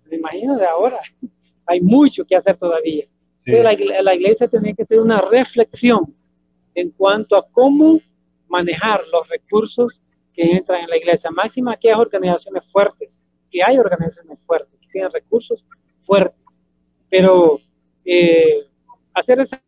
Me 0.10 0.18
imagino 0.18 0.58
de 0.58 0.66
ahora. 0.66 1.00
Hay 1.68 1.82
mucho 1.82 2.26
que 2.26 2.36
hacer 2.36 2.58
todavía. 2.58 3.06
la, 3.46 4.14
iglesia 4.14 4.48
tiene 4.48 4.76
que 4.76 4.84
hacer 4.84 5.00
una 5.00 5.20
reflexión 5.20 6.16
en 6.76 6.91
cuanto 6.91 7.36
a 7.36 7.48
cómo 7.50 8.00
manejar 8.48 9.02
los 9.12 9.28
recursos 9.30 10.02
que 10.34 10.43
entran 10.43 10.84
en 10.84 10.89
la 10.89 10.98
iglesia. 10.98 11.32
Máxima 11.32 11.76
que 11.78 11.89
hay 11.89 12.00
organizaciones 12.00 12.72
fuertes, 12.72 13.22
que 13.52 13.64
hay 13.64 13.78
organizaciones 13.78 14.41
fuertes, 14.41 14.80
que 14.80 14.88
tienen 14.88 15.12
recursos 15.12 15.66
fuertes. 16.00 16.62
Pero 17.10 17.60
eh, 18.04 18.68
hacer 19.14 19.39
esa 19.39 19.62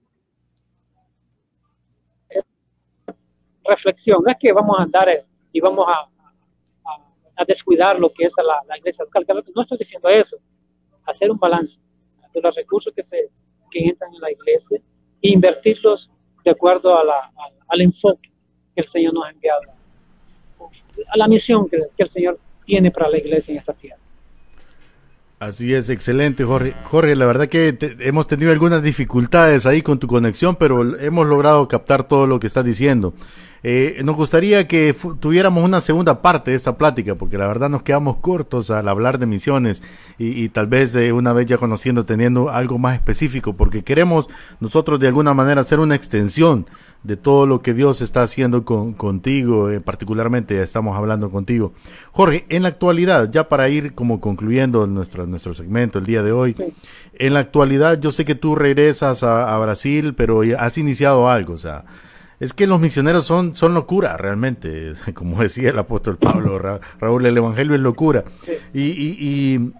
reflexión, 3.64 4.24
no 4.24 4.32
es 4.32 4.38
que 4.40 4.52
vamos 4.54 4.80
a 4.80 4.84
andar 4.84 5.26
y 5.52 5.60
vamos 5.60 5.86
a 5.88 6.10
a 7.38 7.46
descuidar 7.46 8.00
lo 8.00 8.12
que 8.12 8.26
es 8.26 8.34
la, 8.38 8.62
la 8.68 8.78
iglesia 8.78 9.06
local. 9.06 9.26
No 9.56 9.62
estoy 9.62 9.78
diciendo 9.78 10.10
eso, 10.10 10.38
hacer 11.06 11.32
un 11.32 11.38
balance 11.38 11.80
de 12.34 12.42
los 12.42 12.56
recursos 12.56 12.92
que, 12.94 13.04
se, 13.04 13.30
que 13.72 13.88
entran 13.88 14.14
en 14.14 14.22
la 14.22 14.32
iglesia 14.32 14.82
e 15.22 15.30
invertirlos 15.30 16.12
de 16.44 16.52
acuerdo 16.52 16.98
a 16.98 17.04
la, 17.04 17.32
al 17.68 17.82
enfoque 17.82 18.32
que 18.76 18.82
el 18.82 18.88
Señor 18.88 19.14
nos 19.14 19.26
ha 19.26 19.30
enviado, 19.30 19.62
a 21.10 21.18
la 21.18 21.28
misión 21.28 21.70
que, 21.70 21.78
que 21.96 22.04
el 22.04 22.10
Señor 22.10 22.40
tiene 22.68 22.92
para 22.92 23.10
la 23.10 23.18
iglesia 23.18 23.54
en 23.54 23.58
esta 23.58 23.74
tierra. 23.74 23.98
Así 25.40 25.74
es, 25.74 25.90
excelente, 25.90 26.44
Jorge. 26.44 26.74
Jorge, 26.84 27.16
la 27.16 27.26
verdad 27.26 27.48
que 27.48 27.78
hemos 28.00 28.28
tenido 28.28 28.52
algunas 28.52 28.82
dificultades 28.84 29.66
ahí 29.66 29.84
con 29.84 30.00
tu 30.00 30.08
conexión, 30.08 30.56
pero 30.56 31.00
hemos 31.00 31.28
logrado 31.28 31.68
captar 31.68 32.08
todo 32.08 32.26
lo 32.26 32.40
que 32.40 32.48
estás 32.48 32.66
diciendo. 32.66 33.14
Eh, 33.70 34.00
nos 34.06 34.16
gustaría 34.16 34.66
que 34.66 34.96
tuviéramos 35.20 35.62
una 35.62 35.82
segunda 35.82 36.22
parte 36.22 36.52
de 36.52 36.56
esta 36.56 36.78
plática, 36.78 37.16
porque 37.16 37.38
la 37.38 37.48
verdad 37.48 37.68
nos 37.68 37.84
quedamos 37.84 38.16
cortos 38.16 38.72
al 38.72 38.88
hablar 38.88 39.20
de 39.20 39.26
misiones 39.26 39.84
y, 40.18 40.48
tal 40.48 40.68
vez 40.68 40.96
eh, 40.96 41.12
una 41.12 41.34
vez 41.34 41.48
ya 41.48 41.58
conociendo, 41.58 42.06
teniendo 42.06 42.50
algo 42.50 42.78
más 42.78 42.96
específico, 42.96 43.58
porque 43.58 43.84
queremos 43.84 44.30
nosotros 44.62 45.02
de 45.02 45.10
alguna 45.10 45.34
manera 45.34 45.60
hacer 45.60 45.82
una 45.82 45.96
extensión 45.96 46.66
de 47.04 47.18
todo 47.18 47.46
lo 47.46 47.62
que 47.62 47.74
Dios 47.74 48.00
está 48.00 48.24
haciendo 48.24 48.64
con, 48.64 48.94
contigo, 48.94 49.70
eh, 49.70 49.82
particularmente 49.82 50.64
estamos 50.64 50.96
hablando 50.96 51.30
contigo. 51.30 51.74
Jorge, 52.14 52.46
en 52.48 52.64
la 52.64 52.70
actualidad, 52.70 53.30
ya 53.30 53.50
para 53.50 53.68
ir 53.68 53.94
como 53.96 54.22
concluyendo 54.22 54.88
nuestro, 54.88 55.28
nuestro 55.28 55.54
segmento 55.54 56.00
el 56.00 56.06
día 56.06 56.24
de 56.24 56.32
hoy, 56.32 56.56
en 57.16 57.34
la 57.34 57.42
actualidad 57.42 58.00
yo 58.00 58.14
sé 58.14 58.24
que 58.24 58.36
tú 58.36 58.56
regresas 58.56 59.24
a, 59.24 59.54
a 59.54 59.60
Brasil, 59.60 60.14
pero 60.16 60.40
has 60.58 60.78
iniciado 60.78 61.30
algo, 61.30 61.56
o 61.56 61.58
sea, 61.58 61.84
es 62.40 62.54
que 62.54 62.68
los 62.68 62.80
misioneros 62.80 63.26
son, 63.26 63.56
son 63.56 63.74
locura, 63.74 64.16
realmente. 64.18 64.94
Como 65.14 65.42
decía 65.42 65.70
el 65.70 65.80
apóstol 65.80 66.18
Pablo, 66.18 66.60
Raúl, 67.00 67.26
el 67.26 67.38
Evangelio 67.38 67.76
es 67.76 67.82
locura. 67.82 68.24
Y, 68.74 68.82
y, 68.84 69.18
y, 69.20 69.72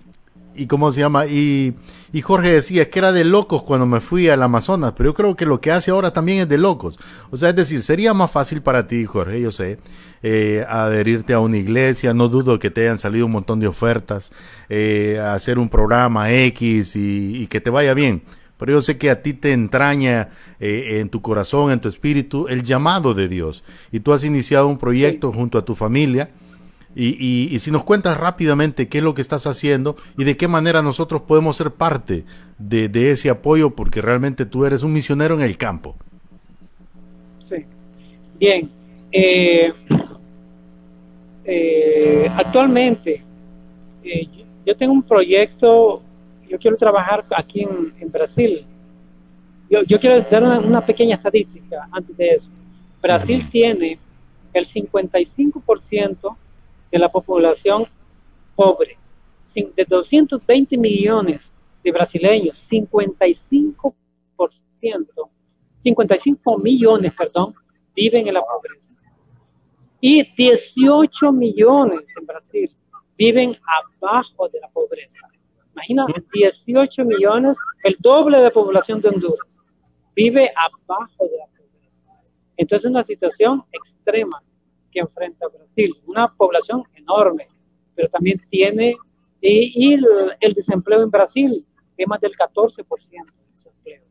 y, 0.56 0.66
¿cómo 0.66 0.92
se 0.92 1.02
llama? 1.02 1.28
Y, 1.28 1.76
y 2.12 2.22
Jorge 2.22 2.52
decía, 2.54 2.84
es 2.84 2.88
que 2.88 3.00
era 3.00 3.12
de 3.12 3.24
locos 3.24 3.62
cuando 3.62 3.86
me 3.86 4.00
fui 4.00 4.28
al 4.28 4.42
Amazonas, 4.42 4.94
pero 4.98 5.12
yo 5.12 5.14
creo 5.14 5.36
que 5.36 5.46
lo 5.46 5.62
que 5.62 5.72
hace 5.72 5.92
ahora 5.92 6.12
también 6.12 6.40
es 6.40 6.50
de 6.50 6.58
locos. 6.58 6.98
O 7.30 7.38
sea, 7.38 7.50
es 7.50 7.56
decir, 7.56 7.84
sería 7.84 8.16
más 8.16 8.32
fácil 8.32 8.64
para 8.64 8.88
ti, 8.88 9.06
Jorge, 9.06 9.40
yo 9.40 9.52
sé, 9.52 9.78
eh, 10.24 10.66
adherirte 10.68 11.34
a 11.34 11.40
una 11.40 11.58
iglesia, 11.58 12.16
no 12.16 12.28
dudo 12.28 12.58
que 12.58 12.72
te 12.72 12.82
hayan 12.82 12.98
salido 12.98 13.28
un 13.28 13.34
montón 13.34 13.60
de 13.60 13.68
ofertas, 13.68 14.32
eh, 14.68 15.22
hacer 15.24 15.60
un 15.60 15.70
programa 15.70 16.32
X 16.32 16.96
y, 16.96 17.44
y 17.44 17.48
que 17.48 17.62
te 17.62 17.70
vaya 17.70 17.94
bien 17.94 18.24
pero 18.58 18.74
yo 18.74 18.82
sé 18.82 18.98
que 18.98 19.10
a 19.10 19.22
ti 19.22 19.34
te 19.34 19.52
entraña 19.54 20.30
eh, 20.60 21.00
en 21.00 21.10
tu 21.10 21.22
corazón, 21.22 21.72
en 21.72 21.80
tu 21.80 21.90
espíritu, 21.90 22.48
el 22.48 22.64
llamado 22.64 23.14
de 23.14 23.28
Dios. 23.28 23.64
Y 23.92 24.00
tú 24.00 24.14
has 24.14 24.24
iniciado 24.24 24.68
un 24.68 24.78
proyecto 24.78 25.32
junto 25.32 25.58
a 25.58 25.66
tu 25.66 25.76
familia. 25.76 26.30
Y, 26.96 27.54
y, 27.54 27.60
si 27.60 27.70
nos 27.70 27.84
cuentas 27.84 28.18
rápidamente 28.18 28.88
qué 28.88 28.98
es 28.98 29.04
lo 29.04 29.14
que 29.14 29.22
estás 29.22 29.46
haciendo 29.46 29.98
y 30.18 30.24
de 30.24 30.36
qué 30.36 30.48
manera 30.48 30.82
nosotros 30.82 31.22
podemos 31.22 31.56
ser 31.56 31.70
parte 31.70 32.26
de, 32.58 32.90
de 32.90 33.12
ese 33.12 33.30
apoyo, 33.30 33.76
porque 33.76 34.02
realmente 34.02 34.48
tú 34.48 34.66
eres 34.66 34.82
un 34.82 34.94
misionero 34.94 35.36
en 35.36 35.42
el 35.42 35.58
campo. 35.58 35.96
Sí. 37.38 37.58
Bien. 38.40 38.72
Eh, 39.12 39.72
eh, 41.46 42.32
actualmente, 42.36 43.24
yo 44.66 44.76
tengo 44.76 44.94
un 44.94 45.04
proyecto 45.04 46.02
yo 46.48 46.58
quiero 46.58 46.78
trabajar 46.78 47.26
aquí 47.36 47.64
en, 47.64 48.12
Brasil. 48.12 48.66
Yo, 49.70 49.84
yo, 49.84 50.00
quiero 50.00 50.22
dar 50.22 50.44
una, 50.44 50.86
pequeña 50.86 51.16
estadística 51.16 51.88
antes 51.92 52.16
de 52.16 52.30
eso. 52.30 52.50
Brasil 53.02 53.48
tiene 53.50 54.00
el 54.54 54.66
55% 54.66 56.38
de 56.92 57.00
la 57.00 57.10
población 57.10 57.86
pobre. 58.56 58.98
De 59.56 59.86
220 59.88 60.78
millones 60.78 61.52
de 61.84 61.92
brasileños, 61.92 62.70
55%, 62.70 63.94
55 65.78 66.58
millones, 66.58 67.14
perdón, 67.14 67.54
viven 67.96 68.28
en 68.28 68.34
la 68.34 68.42
pobreza. 68.42 68.94
Y 70.02 70.24
18 70.36 71.32
millones 71.32 72.14
en 72.18 72.26
Brasil 72.26 72.72
viven 73.18 73.58
abajo 74.02 74.48
de 74.50 74.60
la 74.60 74.70
pobreza. 74.70 75.28
Imagina 75.78 76.08
18 76.34 77.06
millones, 77.06 77.56
el 77.84 77.96
doble 78.00 78.40
de 78.40 78.46
la 78.46 78.52
población 78.52 79.00
de 79.00 79.10
Honduras, 79.10 79.60
vive 80.16 80.52
abajo 80.56 81.26
de 81.26 81.38
la 81.38 81.46
pobreza. 81.46 82.08
Entonces 82.58 82.86
es 82.86 82.90
una 82.90 83.04
situación 83.04 83.64
extrema 83.72 84.42
que 84.92 85.02
enfrenta 85.02 85.48
Brasil, 85.48 85.94
una 86.08 86.34
población 86.34 86.84
enorme, 86.96 87.48
pero 87.94 88.10
también 88.10 88.42
tiene, 88.50 88.96
y, 89.40 89.94
el, 89.94 90.54
desempleo 90.56 91.04
en 91.04 91.12
Brasil 91.12 91.64
es 91.96 92.08
más 92.08 92.22
del 92.22 92.32
14% 92.32 92.84
de 93.10 93.52
desempleo. 93.54 94.02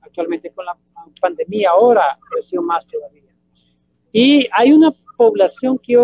Actualmente 0.00 0.50
con 0.52 0.64
la 0.64 0.74
pandemia 1.20 1.68
ahora 1.68 2.18
creció 2.30 2.62
más 2.62 2.86
todavía. 2.86 3.34
Y 4.10 4.48
hay 4.52 4.72
una 4.72 4.90
población 5.18 5.76
que, 5.76 5.98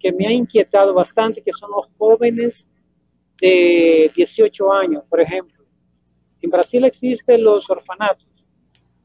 que 0.00 0.10
me 0.10 0.26
ha 0.26 0.32
inquietado 0.32 0.94
bastante, 0.94 1.42
que 1.42 1.52
son 1.52 1.70
los 1.70 1.86
jóvenes 1.98 2.66
de 3.40 4.10
18 4.14 4.72
años, 4.72 5.04
por 5.08 5.20
ejemplo. 5.20 5.64
En 6.40 6.50
Brasil 6.50 6.84
existen 6.84 7.42
los 7.42 7.68
orfanatos, 7.70 8.46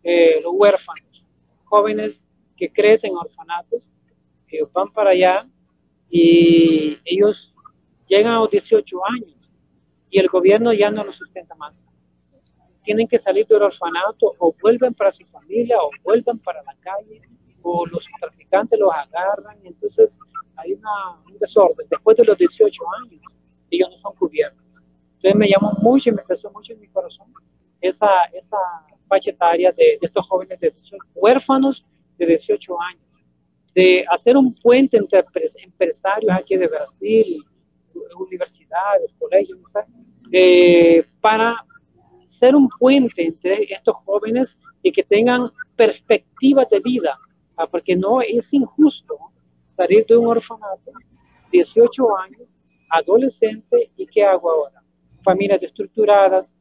eh, 0.03 0.39
los 0.43 0.53
huérfanos, 0.55 1.27
jóvenes 1.65 2.25
que 2.57 2.71
crecen 2.71 3.11
en 3.11 3.17
orfanatos, 3.17 3.93
ellos 4.47 4.69
van 4.73 4.91
para 4.91 5.11
allá 5.11 5.47
y 6.09 6.97
ellos 7.05 7.55
llegan 8.07 8.33
a 8.33 8.39
los 8.39 8.51
18 8.51 8.97
años 9.05 9.51
y 10.09 10.19
el 10.19 10.27
gobierno 10.27 10.73
ya 10.73 10.89
no 10.89 11.03
los 11.03 11.15
sustenta 11.15 11.55
más. 11.55 11.85
Tienen 12.83 13.07
que 13.07 13.19
salir 13.19 13.45
del 13.47 13.61
orfanato 13.61 14.33
o 14.39 14.53
vuelven 14.61 14.93
para 14.93 15.11
su 15.11 15.25
familia 15.27 15.77
o 15.79 15.89
vuelven 16.03 16.39
para 16.39 16.63
la 16.63 16.75
calle 16.79 17.21
o 17.61 17.85
los 17.85 18.05
traficantes 18.19 18.79
los 18.79 18.91
agarran. 18.91 19.59
Entonces 19.63 20.17
hay 20.55 20.73
una, 20.73 21.21
un 21.25 21.37
desorden 21.37 21.87
después 21.89 22.17
de 22.17 22.25
los 22.25 22.37
18 22.37 22.81
años 23.03 23.21
ellos 23.71 23.89
no 23.89 23.97
son 23.97 24.15
cubiertos. 24.15 24.81
Entonces 25.15 25.35
me 25.35 25.47
llamó 25.47 25.73
mucho 25.81 26.09
y 26.09 26.13
me 26.13 26.21
empezó 26.21 26.49
mucho 26.51 26.73
en 26.73 26.79
mi 26.79 26.87
corazón 26.87 27.31
esa, 27.81 28.25
esa 28.33 28.57
etaria 29.25 29.71
de, 29.71 29.97
estos 30.01 30.27
jóvenes 30.27 30.59
de 30.59 30.73
huérfanos 31.15 31.85
de 32.17 32.25
18 32.25 32.81
años, 32.81 33.03
de 33.73 34.05
hacer 34.09 34.37
un 34.37 34.53
puente 34.53 34.97
entre 34.97 35.23
empresarios 35.63 36.31
aquí 36.31 36.57
de 36.57 36.67
Brasil, 36.67 37.43
universidades, 38.17 39.11
colegios, 39.17 39.59
eh, 40.31 41.03
para 41.21 41.55
ser 42.25 42.55
un 42.55 42.69
puente 42.69 43.25
entre 43.25 43.63
estos 43.63 43.95
jóvenes 44.05 44.57
y 44.83 44.91
que 44.91 45.03
tengan 45.03 45.51
perspectivas 45.75 46.69
de 46.69 46.79
vida, 46.79 47.17
porque 47.71 47.95
no 47.95 48.21
es 48.21 48.53
injusto 48.53 49.17
salir 49.67 50.05
de 50.05 50.17
un 50.17 50.27
orfanato, 50.27 50.91
18 51.51 52.17
años, 52.17 52.58
adolescente 52.89 53.91
y 53.95 54.05
qué 54.07 54.23
hago 54.23 54.51
ahora. 54.51 54.83
Familias 55.21 55.61
destructuradas, 55.61 56.55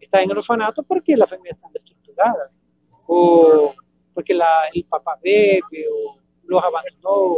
está 0.00 0.22
en 0.22 0.30
el 0.30 0.38
orfanato 0.38 0.82
porque 0.82 1.16
las 1.16 1.30
familias 1.30 1.56
están 1.56 1.72
destructuradas 1.72 2.60
o 3.06 3.74
porque 4.12 4.32
el 4.32 4.84
papá 4.84 5.18
bebe 5.22 5.86
o 5.92 6.18
los 6.44 6.62
abandonó 6.62 7.36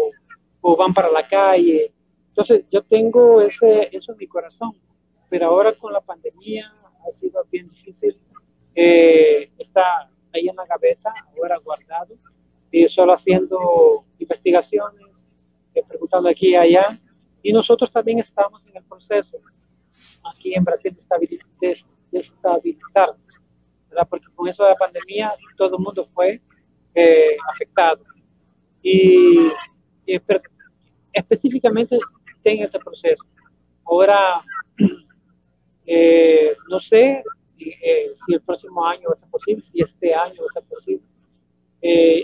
o 0.61 0.77
van 0.77 0.93
para 0.93 1.11
la 1.11 1.27
calle. 1.27 1.93
Entonces 2.29 2.65
yo 2.71 2.83
tengo 2.83 3.41
ese, 3.41 3.89
eso 3.93 4.13
en 4.13 4.19
mi 4.19 4.27
corazón, 4.27 4.73
pero 5.31 5.47
ahora 5.47 5.73
con 5.73 5.93
la 5.93 6.01
pandemia 6.01 6.73
ha 7.07 7.11
sido 7.11 7.43
bien 7.51 7.69
difícil. 7.69 8.19
Eh, 8.75 9.51
está 9.59 10.11
ahí 10.35 10.49
en 10.49 10.57
la 10.57 10.67
gaveta, 10.67 11.15
ahora 11.35 11.57
guardado, 11.59 12.15
y 12.71 12.87
solo 12.89 13.15
haciendo 13.15 14.05
investigaciones, 14.19 15.27
eh, 15.75 15.83
preguntando 15.89 16.29
aquí 16.29 16.51
y 16.51 16.57
allá, 16.57 16.99
y 17.43 17.53
nosotros 17.53 17.91
también 17.91 18.19
estamos 18.19 18.67
en 18.67 18.77
el 18.77 18.85
proceso 18.85 19.39
aquí 20.25 20.55
en 20.55 20.65
Brasil 20.65 20.97
de, 21.61 21.77
estabilizarnos, 22.13 23.19
porque 24.09 24.27
con 24.35 24.49
eso 24.49 24.65
de 24.65 24.71
la 24.71 24.77
pandemia 24.77 25.35
todo 25.57 25.77
el 25.77 25.83
mundo 25.83 26.05
fue 26.05 26.41
eh, 26.95 27.37
afectado. 27.53 28.03
Y, 28.83 29.49
específicamente 31.13 31.99
en 32.45 32.63
ese 32.63 32.79
proceso. 32.79 33.25
Ahora, 33.85 34.43
eh, 35.87 36.57
no 36.69 36.79
sé 36.79 37.25
eh, 37.59 38.11
si 38.15 38.35
el 38.35 38.41
próximo 38.43 38.87
año 38.87 39.09
va 39.09 39.15
a 39.15 39.19
ser 39.19 39.29
posible, 39.29 39.65
si 39.65 39.81
este 39.81 40.15
año 40.15 40.41
va 40.41 40.47
a 40.49 40.53
ser 40.53 40.63
posible. 40.65 41.05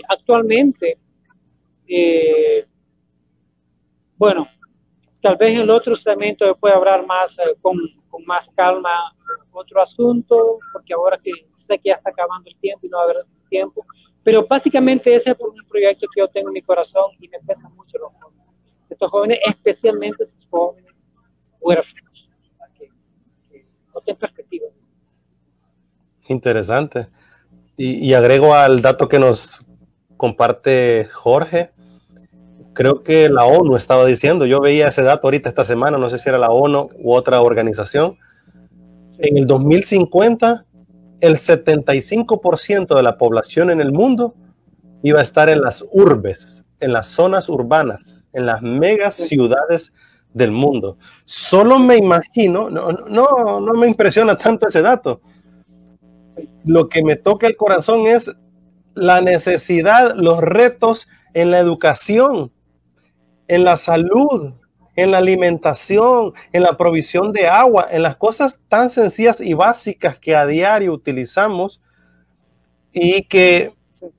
actualmente, 0.07 0.97
bueno, 4.17 4.47
Tal 5.23 5.37
vez 5.37 5.51
en 5.51 5.61
el 5.61 5.69
otro 5.69 5.95
segmento 5.95 6.45
yo 6.45 6.53
pueda 6.57 6.75
hablar 6.75 7.05
más 7.07 7.39
eh, 7.39 7.55
con, 7.61 7.77
con, 8.09 8.25
más 8.25 8.49
calma 8.57 9.15
otro 9.53 9.81
asunto, 9.81 10.59
porque 10.73 10.93
ahora 10.93 11.17
que 11.17 11.31
sé 11.53 11.79
que 11.79 11.89
ya 11.89 11.95
está 11.95 12.09
acabando 12.09 12.49
el 12.49 12.57
tiempo 12.57 12.85
y 12.85 12.89
no 12.89 12.97
va 12.97 13.03
a 13.03 13.05
haber 13.05 13.25
tiempo. 13.49 13.85
Pero 14.21 14.45
básicamente 14.45 15.15
ese 15.15 15.31
es 15.31 15.37
un 15.39 15.55
proyecto 15.69 16.07
que 16.13 16.19
yo 16.19 16.27
tengo 16.27 16.49
en 16.49 16.53
mi 16.55 16.61
corazón 16.61 17.11
y 17.21 17.29
me 17.29 17.39
pesa 17.39 17.69
mucho 17.69 17.97
los 17.99 18.11
jóvenes. 18.19 18.59
De 18.59 18.87
nuestros 18.89 19.11
jóvenes, 19.11 19.39
especialmente 19.47 20.25
sus 20.25 20.45
jóvenes 20.49 21.05
huérfanos, 21.61 22.29
no 23.93 24.01
tengan 24.01 24.19
perspectiva. 24.19 24.67
Interesante. 26.27 27.07
Y, 27.77 28.13
agrego 28.13 28.53
al 28.53 28.81
dato 28.81 29.07
que 29.07 29.19
nos 29.19 29.61
comparte 30.17 31.07
Jorge. 31.11 31.69
Creo 32.73 33.03
que 33.03 33.29
la 33.29 33.45
ONU 33.45 33.75
estaba 33.75 34.05
diciendo, 34.05 34.45
yo 34.45 34.59
veía 34.59 34.87
ese 34.87 35.03
dato 35.03 35.27
ahorita 35.27 35.49
esta 35.49 35.63
semana, 35.63 35.97
no 35.97 36.09
sé 36.09 36.17
si 36.17 36.29
era 36.29 36.37
la 36.37 36.49
ONU 36.49 36.89
u 36.99 37.13
otra 37.13 37.41
organización. 37.41 38.17
En 39.19 39.37
el 39.37 39.45
2050, 39.45 40.65
el 41.21 41.35
75% 41.37 42.95
de 42.95 43.03
la 43.03 43.17
población 43.17 43.69
en 43.69 43.79
el 43.79 43.91
mundo 43.91 44.33
iba 45.03 45.19
a 45.19 45.23
estar 45.23 45.49
en 45.49 45.61
las 45.61 45.85
urbes, 45.91 46.65
en 46.79 46.93
las 46.93 47.07
zonas 47.07 47.47
urbanas, 47.47 48.27
en 48.33 48.45
las 48.45 48.61
megas 48.61 49.15
ciudades 49.15 49.93
del 50.33 50.51
mundo. 50.51 50.97
Solo 51.25 51.77
me 51.77 51.97
imagino, 51.97 52.69
no, 52.69 52.91
no, 52.91 53.59
no 53.59 53.73
me 53.73 53.87
impresiona 53.87 54.35
tanto 54.35 54.67
ese 54.67 54.81
dato. 54.81 55.21
Lo 56.65 56.89
que 56.89 57.03
me 57.03 57.17
toca 57.17 57.45
el 57.45 57.55
corazón 57.55 58.07
es 58.07 58.31
la 58.95 59.21
necesidad, 59.21 60.15
los 60.15 60.39
retos 60.39 61.07
en 61.33 61.51
la 61.51 61.59
educación, 61.59 62.51
en 63.47 63.63
la 63.63 63.77
salud, 63.77 64.53
en 64.95 65.11
la 65.11 65.17
alimentación, 65.17 66.33
en 66.51 66.63
la 66.63 66.77
provisión 66.77 67.31
de 67.31 67.47
agua, 67.47 67.87
en 67.89 68.03
las 68.03 68.15
cosas 68.15 68.59
tan 68.67 68.89
sencillas 68.89 69.41
y 69.41 69.53
básicas 69.53 70.19
que 70.19 70.35
a 70.35 70.45
diario 70.45 70.93
utilizamos 70.93 71.81
y 72.91 73.23
que 73.23 73.71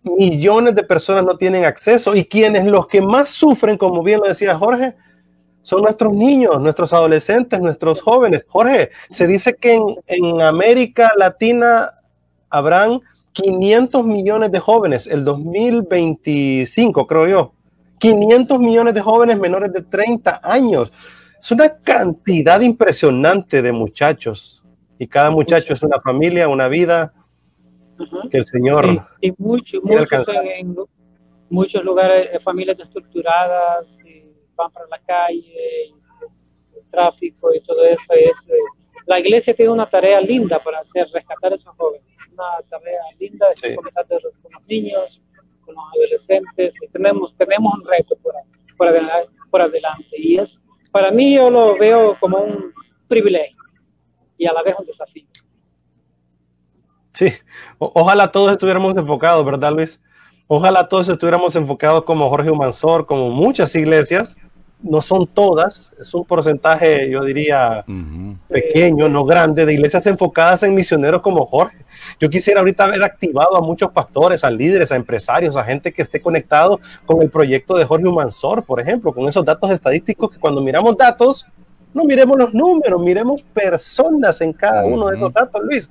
millones 0.02 0.74
de 0.74 0.82
personas 0.82 1.24
no 1.24 1.36
tienen 1.36 1.64
acceso 1.64 2.14
y 2.14 2.24
quienes 2.24 2.64
los 2.64 2.86
que 2.86 3.00
más 3.00 3.30
sufren, 3.30 3.76
como 3.76 4.02
bien 4.02 4.20
lo 4.20 4.26
decía 4.26 4.56
Jorge, 4.56 4.94
son 5.62 5.82
nuestros 5.82 6.12
niños, 6.12 6.60
nuestros 6.60 6.92
adolescentes, 6.92 7.60
nuestros 7.60 8.02
jóvenes. 8.02 8.44
Jorge, 8.48 8.90
se 9.08 9.26
dice 9.26 9.54
que 9.54 9.74
en, 9.74 9.96
en 10.06 10.42
América 10.42 11.12
Latina 11.16 11.90
habrán 12.50 13.00
500 13.32 14.04
millones 14.04 14.52
de 14.52 14.60
jóvenes, 14.60 15.06
el 15.06 15.24
2025 15.24 17.06
creo 17.06 17.26
yo. 17.26 17.52
500 17.98 18.58
millones 18.58 18.94
de 18.94 19.00
jóvenes 19.00 19.38
menores 19.38 19.72
de 19.72 19.82
30 19.82 20.40
años. 20.42 20.92
Es 21.38 21.50
una 21.50 21.76
cantidad 21.78 22.60
impresionante 22.60 23.62
de 23.62 23.72
muchachos. 23.72 24.62
Y 24.98 25.06
cada 25.06 25.30
muchacho 25.30 25.74
es 25.74 25.82
una 25.82 26.00
familia, 26.00 26.48
una 26.48 26.68
vida 26.68 27.12
que 28.30 28.38
el 28.38 28.46
Señor. 28.46 29.04
y 29.20 29.32
muchos, 29.38 29.82
en, 29.84 30.76
muchos 31.50 31.84
lugares, 31.84 32.30
eh, 32.32 32.40
familias 32.40 32.78
estructuradas, 32.80 33.98
van 34.56 34.70
para 34.70 34.86
la 34.88 34.98
calle, 35.00 35.92
el 36.74 36.90
tráfico 36.90 37.52
y 37.54 37.60
todo 37.60 37.84
eso. 37.84 38.12
Es, 38.14 38.46
eh, 38.48 38.56
la 39.06 39.18
iglesia 39.18 39.54
tiene 39.54 39.70
una 39.70 39.86
tarea 39.86 40.20
linda 40.20 40.58
para 40.58 40.78
hacer, 40.78 41.06
rescatar 41.12 41.52
a 41.52 41.54
esos 41.56 41.74
jóvenes. 41.76 42.06
Una 42.32 42.44
tarea 42.68 43.02
linda 43.18 43.46
de 43.62 43.74
comenzar 43.74 44.06
con 44.06 44.18
los 44.22 44.62
niños, 44.66 45.22
los 45.74 45.84
adolescentes. 45.94 46.74
Tenemos, 46.92 47.34
tenemos 47.36 47.74
un 47.74 47.84
reto 47.86 48.16
por, 48.22 48.34
por, 48.76 48.88
adelante, 48.88 49.30
por 49.50 49.62
adelante. 49.62 50.16
Y 50.16 50.38
es, 50.38 50.60
para 50.90 51.10
mí, 51.10 51.34
yo 51.34 51.50
lo 51.50 51.76
veo 51.78 52.16
como 52.18 52.38
un 52.38 52.72
privilegio 53.08 53.56
y 54.38 54.46
a 54.46 54.52
la 54.52 54.62
vez 54.62 54.74
un 54.78 54.86
desafío. 54.86 55.26
Sí, 57.12 57.32
ojalá 57.78 58.32
todos 58.32 58.52
estuviéramos 58.52 58.96
enfocados, 58.96 59.44
¿verdad, 59.44 59.72
Luis? 59.72 60.00
Ojalá 60.48 60.88
todos 60.88 61.08
estuviéramos 61.08 61.54
enfocados 61.54 62.04
como 62.04 62.28
Jorge 62.28 62.50
Humansor, 62.50 63.06
como 63.06 63.30
muchas 63.30 63.74
iglesias, 63.76 64.36
no 64.84 65.00
son 65.00 65.26
todas, 65.26 65.92
es 65.98 66.12
un 66.12 66.24
porcentaje, 66.26 67.10
yo 67.10 67.24
diría, 67.24 67.84
pequeño, 68.48 69.08
no 69.08 69.24
grande, 69.24 69.64
de 69.64 69.72
iglesias 69.72 70.06
enfocadas 70.06 70.62
en 70.62 70.74
misioneros 70.74 71.22
como 71.22 71.46
Jorge. 71.46 71.84
Yo 72.20 72.28
quisiera 72.28 72.60
ahorita 72.60 72.84
haber 72.84 73.02
activado 73.02 73.56
a 73.56 73.62
muchos 73.62 73.90
pastores, 73.92 74.44
a 74.44 74.50
líderes, 74.50 74.92
a 74.92 74.96
empresarios, 74.96 75.56
a 75.56 75.64
gente 75.64 75.90
que 75.90 76.02
esté 76.02 76.20
conectado 76.20 76.78
con 77.06 77.22
el 77.22 77.30
proyecto 77.30 77.76
de 77.78 77.86
Jorge 77.86 78.06
Humansor, 78.06 78.62
por 78.62 78.78
ejemplo, 78.78 79.14
con 79.14 79.26
esos 79.26 79.42
datos 79.42 79.70
estadísticos 79.70 80.30
que 80.30 80.38
cuando 80.38 80.60
miramos 80.60 80.96
datos, 80.98 81.46
no 81.94 82.04
miremos 82.04 82.36
los 82.36 82.52
números, 82.52 83.00
miremos 83.00 83.42
personas 83.42 84.40
en 84.42 84.52
cada 84.52 84.84
uno 84.84 85.08
de 85.08 85.16
esos 85.16 85.32
datos, 85.32 85.62
Luis. 85.64 85.90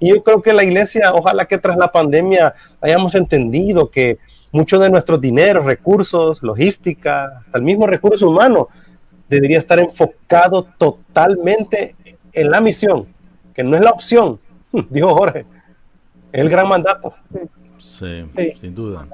Y 0.00 0.08
yo 0.08 0.22
creo 0.24 0.42
que 0.42 0.52
la 0.52 0.64
iglesia, 0.64 1.14
ojalá 1.14 1.46
que 1.46 1.58
tras 1.58 1.76
la 1.76 1.92
pandemia 1.92 2.54
hayamos 2.80 3.14
entendido 3.14 3.88
que 3.88 4.18
mucho 4.52 4.78
de 4.78 4.90
nuestros 4.90 5.20
dineros, 5.20 5.64
recursos, 5.64 6.42
logística, 6.42 7.38
hasta 7.38 7.58
el 7.58 7.64
mismo 7.64 7.86
recurso 7.86 8.28
humano, 8.28 8.68
debería 9.28 9.58
estar 9.58 9.80
enfocado 9.80 10.64
totalmente 10.76 11.96
en 12.34 12.50
la 12.50 12.60
misión, 12.60 13.06
que 13.54 13.64
no 13.64 13.76
es 13.76 13.82
la 13.82 13.90
opción, 13.90 14.38
dijo 14.90 15.14
Jorge, 15.14 15.46
es 16.30 16.40
el 16.40 16.50
gran 16.50 16.68
mandato. 16.68 17.14
Sí, 17.78 18.24
sin 18.56 18.74
duda. 18.74 19.08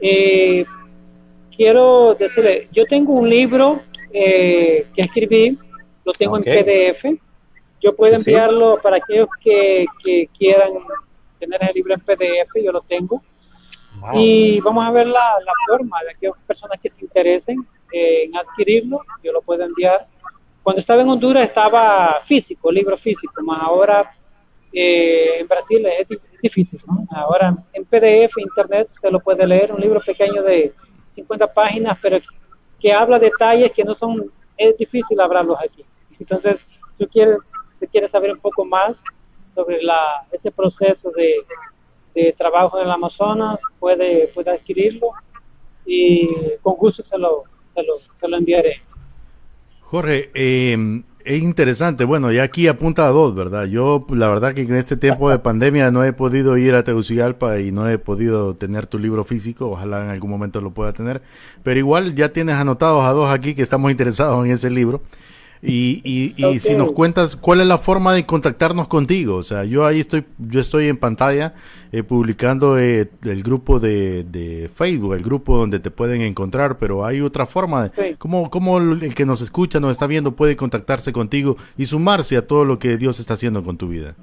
Eh, 0.00 0.64
quiero 1.54 2.14
decirle, 2.18 2.68
yo 2.72 2.86
tengo 2.86 3.12
un 3.12 3.28
libro 3.28 3.82
eh, 4.12 4.86
que 4.94 5.02
escribí, 5.02 5.58
lo 6.04 6.12
tengo 6.12 6.38
en 6.38 6.44
PDF, 6.44 7.04
yo 7.80 7.94
puedo 7.94 8.16
enviarlo 8.16 8.80
para 8.82 8.96
aquellos 8.96 9.28
que, 9.42 9.84
que 10.02 10.28
quieran 10.36 10.70
tener 11.38 11.60
el 11.62 11.74
libro 11.74 11.94
en 11.94 12.00
PDF, 12.00 12.64
yo 12.64 12.72
lo 12.72 12.80
tengo. 12.80 13.22
Y 14.14 14.60
vamos 14.60 14.86
a 14.86 14.90
ver 14.90 15.06
la, 15.06 15.36
la, 15.44 15.52
forma 15.66 16.02
de 16.02 16.10
aquellas 16.12 16.36
personas 16.46 16.78
que 16.80 16.88
se 16.88 17.04
interesen 17.04 17.66
en 17.92 18.36
adquirirlo, 18.36 19.00
yo 19.22 19.32
lo 19.32 19.42
puedo 19.42 19.64
enviar. 19.64 20.06
Cuando 20.62 20.80
estaba 20.80 21.02
en 21.02 21.08
Honduras 21.08 21.44
estaba 21.44 22.20
físico, 22.24 22.70
libro 22.70 22.96
físico, 22.96 23.42
más 23.42 23.62
ahora 23.62 24.14
eh, 24.72 25.40
en 25.40 25.48
Brasil 25.48 25.84
es, 25.86 26.08
difícil. 26.42 26.80
¿no? 26.86 27.06
Ahora 27.10 27.56
en 27.72 27.84
PDF, 27.84 28.38
internet, 28.38 28.88
usted 28.94 29.10
lo 29.10 29.20
puede 29.20 29.46
leer, 29.46 29.72
un 29.72 29.80
libro 29.80 30.00
pequeño 30.00 30.42
de 30.42 30.72
50 31.08 31.52
páginas, 31.52 31.98
pero 32.00 32.18
que 32.78 32.92
habla 32.92 33.18
detalles 33.18 33.72
que 33.72 33.84
no 33.84 33.94
son, 33.94 34.30
es 34.56 34.76
difícil 34.76 35.20
hablarlos 35.20 35.58
aquí. 35.60 35.84
Entonces, 36.18 36.66
si 36.92 37.04
usted 37.04 37.08
quiere, 37.08 37.36
si 37.78 37.86
quiere 37.86 38.08
saber 38.08 38.32
un 38.32 38.40
poco 38.40 38.64
más 38.64 39.02
sobre 39.52 39.82
la, 39.82 40.26
ese 40.30 40.50
proceso 40.52 41.10
de 41.10 41.36
de 42.24 42.32
trabajo 42.32 42.78
en 42.78 42.86
el 42.86 42.90
Amazonas, 42.90 43.60
puede, 43.78 44.28
puede 44.28 44.50
adquirirlo 44.50 45.08
y 45.86 46.28
con 46.62 46.74
gusto 46.74 47.02
se 47.02 47.18
lo, 47.18 47.44
se 47.74 47.82
lo, 47.82 47.94
se 48.14 48.28
lo 48.28 48.36
enviaré. 48.36 48.82
Jorge, 49.80 50.30
eh, 50.34 51.02
es 51.28 51.42
interesante. 51.42 52.04
Bueno, 52.04 52.32
ya 52.32 52.42
aquí 52.42 52.68
apunta 52.68 53.06
a 53.06 53.10
dos, 53.10 53.34
¿verdad? 53.34 53.66
Yo, 53.66 54.06
la 54.10 54.28
verdad 54.28 54.54
que 54.54 54.62
en 54.62 54.74
este 54.74 54.96
tiempo 54.96 55.30
de 55.30 55.38
pandemia 55.38 55.90
no 55.90 56.02
he 56.04 56.12
podido 56.12 56.56
ir 56.56 56.74
a 56.74 56.84
Tegucigalpa 56.84 57.58
y 57.60 57.70
no 57.70 57.88
he 57.88 57.98
podido 57.98 58.54
tener 58.54 58.86
tu 58.86 58.98
libro 58.98 59.24
físico. 59.24 59.70
Ojalá 59.70 60.04
en 60.04 60.10
algún 60.10 60.30
momento 60.30 60.60
lo 60.60 60.70
pueda 60.70 60.92
tener. 60.92 61.20
Pero 61.62 61.78
igual 61.78 62.14
ya 62.14 62.32
tienes 62.32 62.56
anotados 62.56 63.04
a 63.04 63.12
dos 63.12 63.30
aquí 63.30 63.54
que 63.54 63.62
estamos 63.62 63.90
interesados 63.90 64.44
en 64.44 64.52
ese 64.52 64.70
libro. 64.70 65.02
Y, 65.60 66.34
y, 66.36 66.60
si 66.60 66.76
nos 66.76 66.92
cuentas 66.92 67.34
cuál 67.34 67.60
es 67.60 67.66
la 67.66 67.78
forma 67.78 68.12
de 68.14 68.24
contactarnos 68.24 68.86
contigo, 68.86 69.36
o 69.36 69.42
sea, 69.42 69.64
yo 69.64 69.84
ahí 69.86 69.98
estoy, 69.98 70.24
yo 70.38 70.60
estoy 70.60 70.86
en 70.86 70.96
pantalla 70.96 71.54
eh, 71.90 72.04
publicando 72.04 72.78
eh, 72.78 73.10
el 73.24 73.42
grupo 73.42 73.80
de, 73.80 74.22
de, 74.22 74.70
Facebook, 74.72 75.14
el 75.14 75.22
grupo 75.22 75.56
donde 75.56 75.80
te 75.80 75.90
pueden 75.90 76.22
encontrar, 76.22 76.78
pero 76.78 77.04
hay 77.04 77.20
otra 77.20 77.44
forma. 77.44 77.88
De, 77.88 78.14
¿cómo, 78.16 78.50
¿Cómo 78.50 78.78
el 78.78 79.14
que 79.14 79.26
nos 79.26 79.40
escucha, 79.40 79.80
nos 79.80 79.92
está 79.92 80.06
viendo, 80.06 80.32
puede 80.32 80.54
contactarse 80.54 81.12
contigo 81.12 81.56
y 81.76 81.86
sumarse 81.86 82.36
a 82.36 82.46
todo 82.46 82.64
lo 82.64 82.78
que 82.78 82.96
Dios 82.96 83.18
está 83.18 83.34
haciendo 83.34 83.64
con 83.64 83.76
tu 83.76 83.88
vida? 83.88 84.14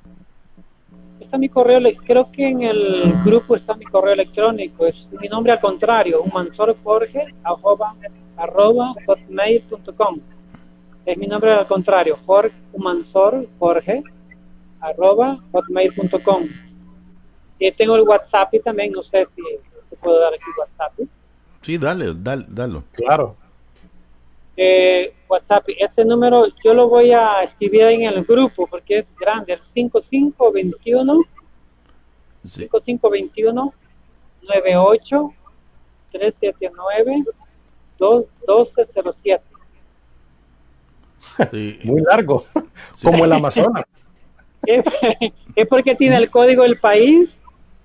Está 1.19 1.37
mi 1.37 1.49
correo, 1.49 1.81
creo 2.05 2.31
que 2.31 2.47
en 2.47 2.61
el 2.61 3.13
grupo 3.25 3.57
está 3.57 3.75
mi 3.75 3.83
correo 3.85 4.13
electrónico, 4.13 4.85
es 4.85 5.09
mi 5.19 5.27
nombre 5.27 5.51
al 5.51 5.59
contrario, 5.59 6.21
humansorjorge 6.21 7.25
arroba, 7.43 7.95
arroba 8.37 8.93
hotmail.com 9.05 10.19
es 11.05 11.17
mi 11.17 11.27
nombre 11.27 11.51
al 11.51 11.67
contrario, 11.67 12.17
Jorge 12.25 12.55
Humansor, 12.73 13.47
Jorge, 13.59 14.03
arroba 14.79 15.39
hotmail.com. 15.51 16.47
Y 17.59 17.71
tengo 17.71 17.95
el 17.95 18.01
WhatsApp 18.01 18.53
y 18.53 18.59
también, 18.59 18.91
no 18.91 19.01
sé 19.01 19.25
si 19.25 19.41
se 19.89 19.95
puedo 19.97 20.19
dar 20.19 20.33
aquí 20.33 20.45
WhatsApp. 20.59 20.93
Sí, 21.61 21.77
dale, 21.77 22.13
dale, 22.15 22.45
dale. 22.47 22.81
Claro. 22.91 23.35
Eh, 24.57 25.13
WhatsApp, 25.27 25.65
ese 25.79 26.05
número 26.05 26.47
yo 26.63 26.73
lo 26.73 26.87
voy 26.87 27.11
a 27.11 27.43
escribir 27.43 27.81
en 27.81 28.03
el 28.03 28.23
grupo 28.23 28.67
porque 28.67 28.99
es 28.99 29.13
grande, 29.15 29.53
el 29.53 29.61
5521 29.61 31.21
5521 32.43 33.73
98 34.43 35.33
379 36.11 37.23
1207 41.37 41.87
Muy 41.87 42.01
largo, 42.01 42.45
como 43.03 43.25
el 43.25 43.33
Amazonas. 43.33 43.85
es 44.65 45.67
porque 45.67 45.95
tiene 45.95 46.17
el 46.17 46.29
código 46.29 46.63
del 46.63 46.77
país, 46.77 47.39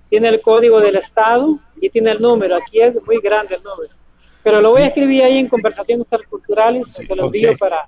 tiene 0.09 0.29
el 0.29 0.41
código 0.41 0.79
del 0.79 0.95
estado 0.95 1.59
y 1.79 1.89
tiene 1.89 2.11
el 2.11 2.21
número. 2.21 2.55
Aquí 2.55 2.81
es 2.81 2.95
muy 3.05 3.19
grande 3.21 3.55
el 3.55 3.63
número. 3.63 3.93
Pero 4.43 4.61
lo 4.61 4.71
voy 4.71 4.83
a 4.83 4.87
escribir 4.87 5.23
ahí 5.23 5.37
en 5.37 5.47
conversaciones 5.47 6.07
culturales, 6.29 6.87
se 6.87 7.15
lo 7.15 7.25
envío 7.25 7.55
para, 7.57 7.87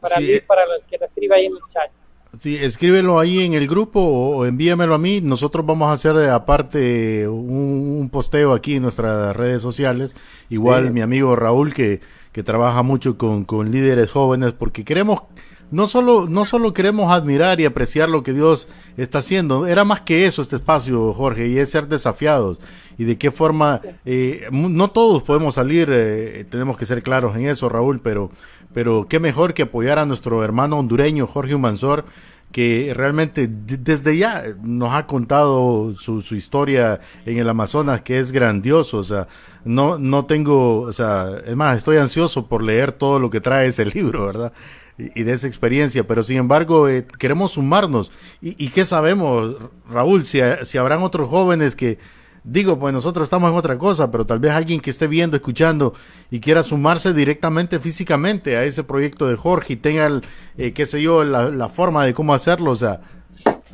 para, 0.00 0.18
mí, 0.18 0.40
para 0.46 0.62
que 0.88 0.96
lo 0.98 1.06
escriba 1.06 1.36
ahí 1.36 1.46
en 1.46 1.52
el 1.52 1.60
chat. 1.72 1.90
Sí, 2.38 2.56
escríbelo 2.56 3.18
ahí 3.18 3.44
en 3.44 3.54
el 3.54 3.66
grupo 3.66 4.00
o 4.00 4.46
envíamelo 4.46 4.94
a 4.94 4.98
mí. 4.98 5.20
Nosotros 5.20 5.64
vamos 5.64 5.88
a 5.88 5.92
hacer 5.92 6.16
eh, 6.16 6.30
aparte 6.30 7.28
un, 7.28 8.08
posteo 8.12 8.52
aquí 8.52 8.76
en 8.76 8.82
nuestras 8.82 9.34
redes 9.34 9.62
sociales. 9.62 10.14
Igual 10.50 10.92
mi 10.92 11.00
amigo 11.00 11.34
Raúl 11.34 11.72
que, 11.72 12.00
que 12.36 12.42
trabaja 12.42 12.82
mucho 12.82 13.16
con, 13.16 13.46
con 13.46 13.70
líderes 13.70 14.12
jóvenes 14.12 14.52
porque 14.52 14.84
queremos 14.84 15.22
no 15.70 15.86
solo, 15.86 16.26
no 16.28 16.44
solo 16.44 16.74
queremos 16.74 17.10
admirar 17.10 17.62
y 17.62 17.64
apreciar 17.64 18.10
lo 18.10 18.22
que 18.22 18.34
Dios 18.34 18.68
está 18.98 19.20
haciendo, 19.20 19.66
era 19.66 19.84
más 19.84 20.02
que 20.02 20.26
eso 20.26 20.42
este 20.42 20.56
espacio, 20.56 21.14
Jorge, 21.14 21.48
y 21.48 21.56
es 21.56 21.70
ser 21.70 21.88
desafiados. 21.88 22.58
Y 22.98 23.04
de 23.04 23.16
qué 23.16 23.30
forma, 23.30 23.80
eh, 24.04 24.48
no 24.52 24.88
todos 24.88 25.22
podemos 25.22 25.54
salir, 25.54 25.88
eh, 25.90 26.44
tenemos 26.50 26.76
que 26.76 26.84
ser 26.84 27.02
claros 27.02 27.34
en 27.36 27.46
eso, 27.46 27.70
Raúl, 27.70 28.00
pero, 28.00 28.30
pero 28.74 29.06
qué 29.08 29.18
mejor 29.18 29.54
que 29.54 29.62
apoyar 29.62 29.98
a 29.98 30.04
nuestro 30.04 30.44
hermano 30.44 30.78
hondureño, 30.78 31.26
Jorge 31.26 31.54
Humansor, 31.54 32.04
que 32.52 32.92
realmente 32.94 33.48
desde 33.50 34.16
ya 34.16 34.44
nos 34.62 34.94
ha 34.94 35.06
contado 35.06 35.92
su, 35.94 36.22
su, 36.22 36.34
historia 36.36 37.00
en 37.26 37.38
el 37.38 37.48
Amazonas, 37.48 38.02
que 38.02 38.18
es 38.18 38.32
grandioso, 38.32 38.98
o 38.98 39.02
sea, 39.02 39.28
no, 39.64 39.98
no 39.98 40.24
tengo, 40.26 40.80
o 40.80 40.92
sea, 40.92 41.28
es 41.46 41.56
más, 41.56 41.76
estoy 41.76 41.98
ansioso 41.98 42.46
por 42.46 42.62
leer 42.62 42.92
todo 42.92 43.20
lo 43.20 43.28
que 43.30 43.40
trae 43.40 43.68
ese 43.68 43.84
libro, 43.94 44.26
¿verdad? 44.26 44.52
y, 44.98 45.22
de 45.22 45.32
esa 45.32 45.46
experiencia, 45.46 46.06
pero 46.06 46.22
sin 46.22 46.38
embargo 46.38 46.88
eh, 46.88 47.06
queremos 47.18 47.52
sumarnos. 47.52 48.12
¿Y, 48.40 48.64
¿Y, 48.64 48.68
qué 48.68 48.84
sabemos, 48.84 49.56
Raúl? 49.90 50.24
Si, 50.24 50.40
si 50.64 50.78
habrán 50.78 51.02
otros 51.02 51.28
jóvenes 51.28 51.76
que, 51.76 51.98
digo, 52.46 52.78
pues 52.78 52.94
nosotros 52.94 53.24
estamos 53.24 53.50
en 53.50 53.56
otra 53.56 53.76
cosa, 53.76 54.10
pero 54.10 54.24
tal 54.24 54.38
vez 54.38 54.52
alguien 54.52 54.80
que 54.80 54.90
esté 54.90 55.08
viendo, 55.08 55.36
escuchando 55.36 55.92
y 56.30 56.40
quiera 56.40 56.62
sumarse 56.62 57.12
directamente 57.12 57.80
físicamente 57.80 58.56
a 58.56 58.64
ese 58.64 58.84
proyecto 58.84 59.28
de 59.28 59.36
Jorge 59.36 59.74
y 59.74 59.76
tenga, 59.76 60.22
eh, 60.56 60.72
qué 60.72 60.86
sé 60.86 61.02
yo, 61.02 61.24
la, 61.24 61.50
la 61.50 61.68
forma 61.68 62.04
de 62.04 62.14
cómo 62.14 62.32
hacerlo, 62.32 62.70
o 62.70 62.76
sea, 62.76 63.00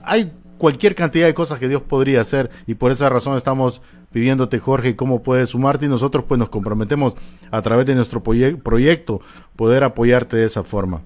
hay 0.03 0.33
cualquier 0.59 0.95
cantidad 0.95 1.27
de 1.27 1.35
cosas 1.35 1.59
que 1.59 1.69
Dios 1.69 1.83
podría 1.83 2.21
hacer 2.23 2.51
y 2.67 2.75
por 2.75 2.93
esa 2.93 3.09
razón 3.09 3.37
estamos 3.37 3.83
pidiéndote 4.13 4.59
Jorge 4.59 4.97
cómo 4.97 5.23
puedes 5.23 5.51
sumarte 5.51 5.87
y 5.87 5.89
nosotros 5.89 6.25
pues 6.27 6.39
nos 6.39 6.49
comprometemos 6.49 7.17
a 7.51 7.61
través 7.63 7.87
de 7.87 7.95
nuestro 7.95 8.23
proyecto 8.23 9.21
poder 9.57 9.85
apoyarte 9.85 10.37
de 10.37 10.47
esa 10.47 10.63
forma. 10.63 11.03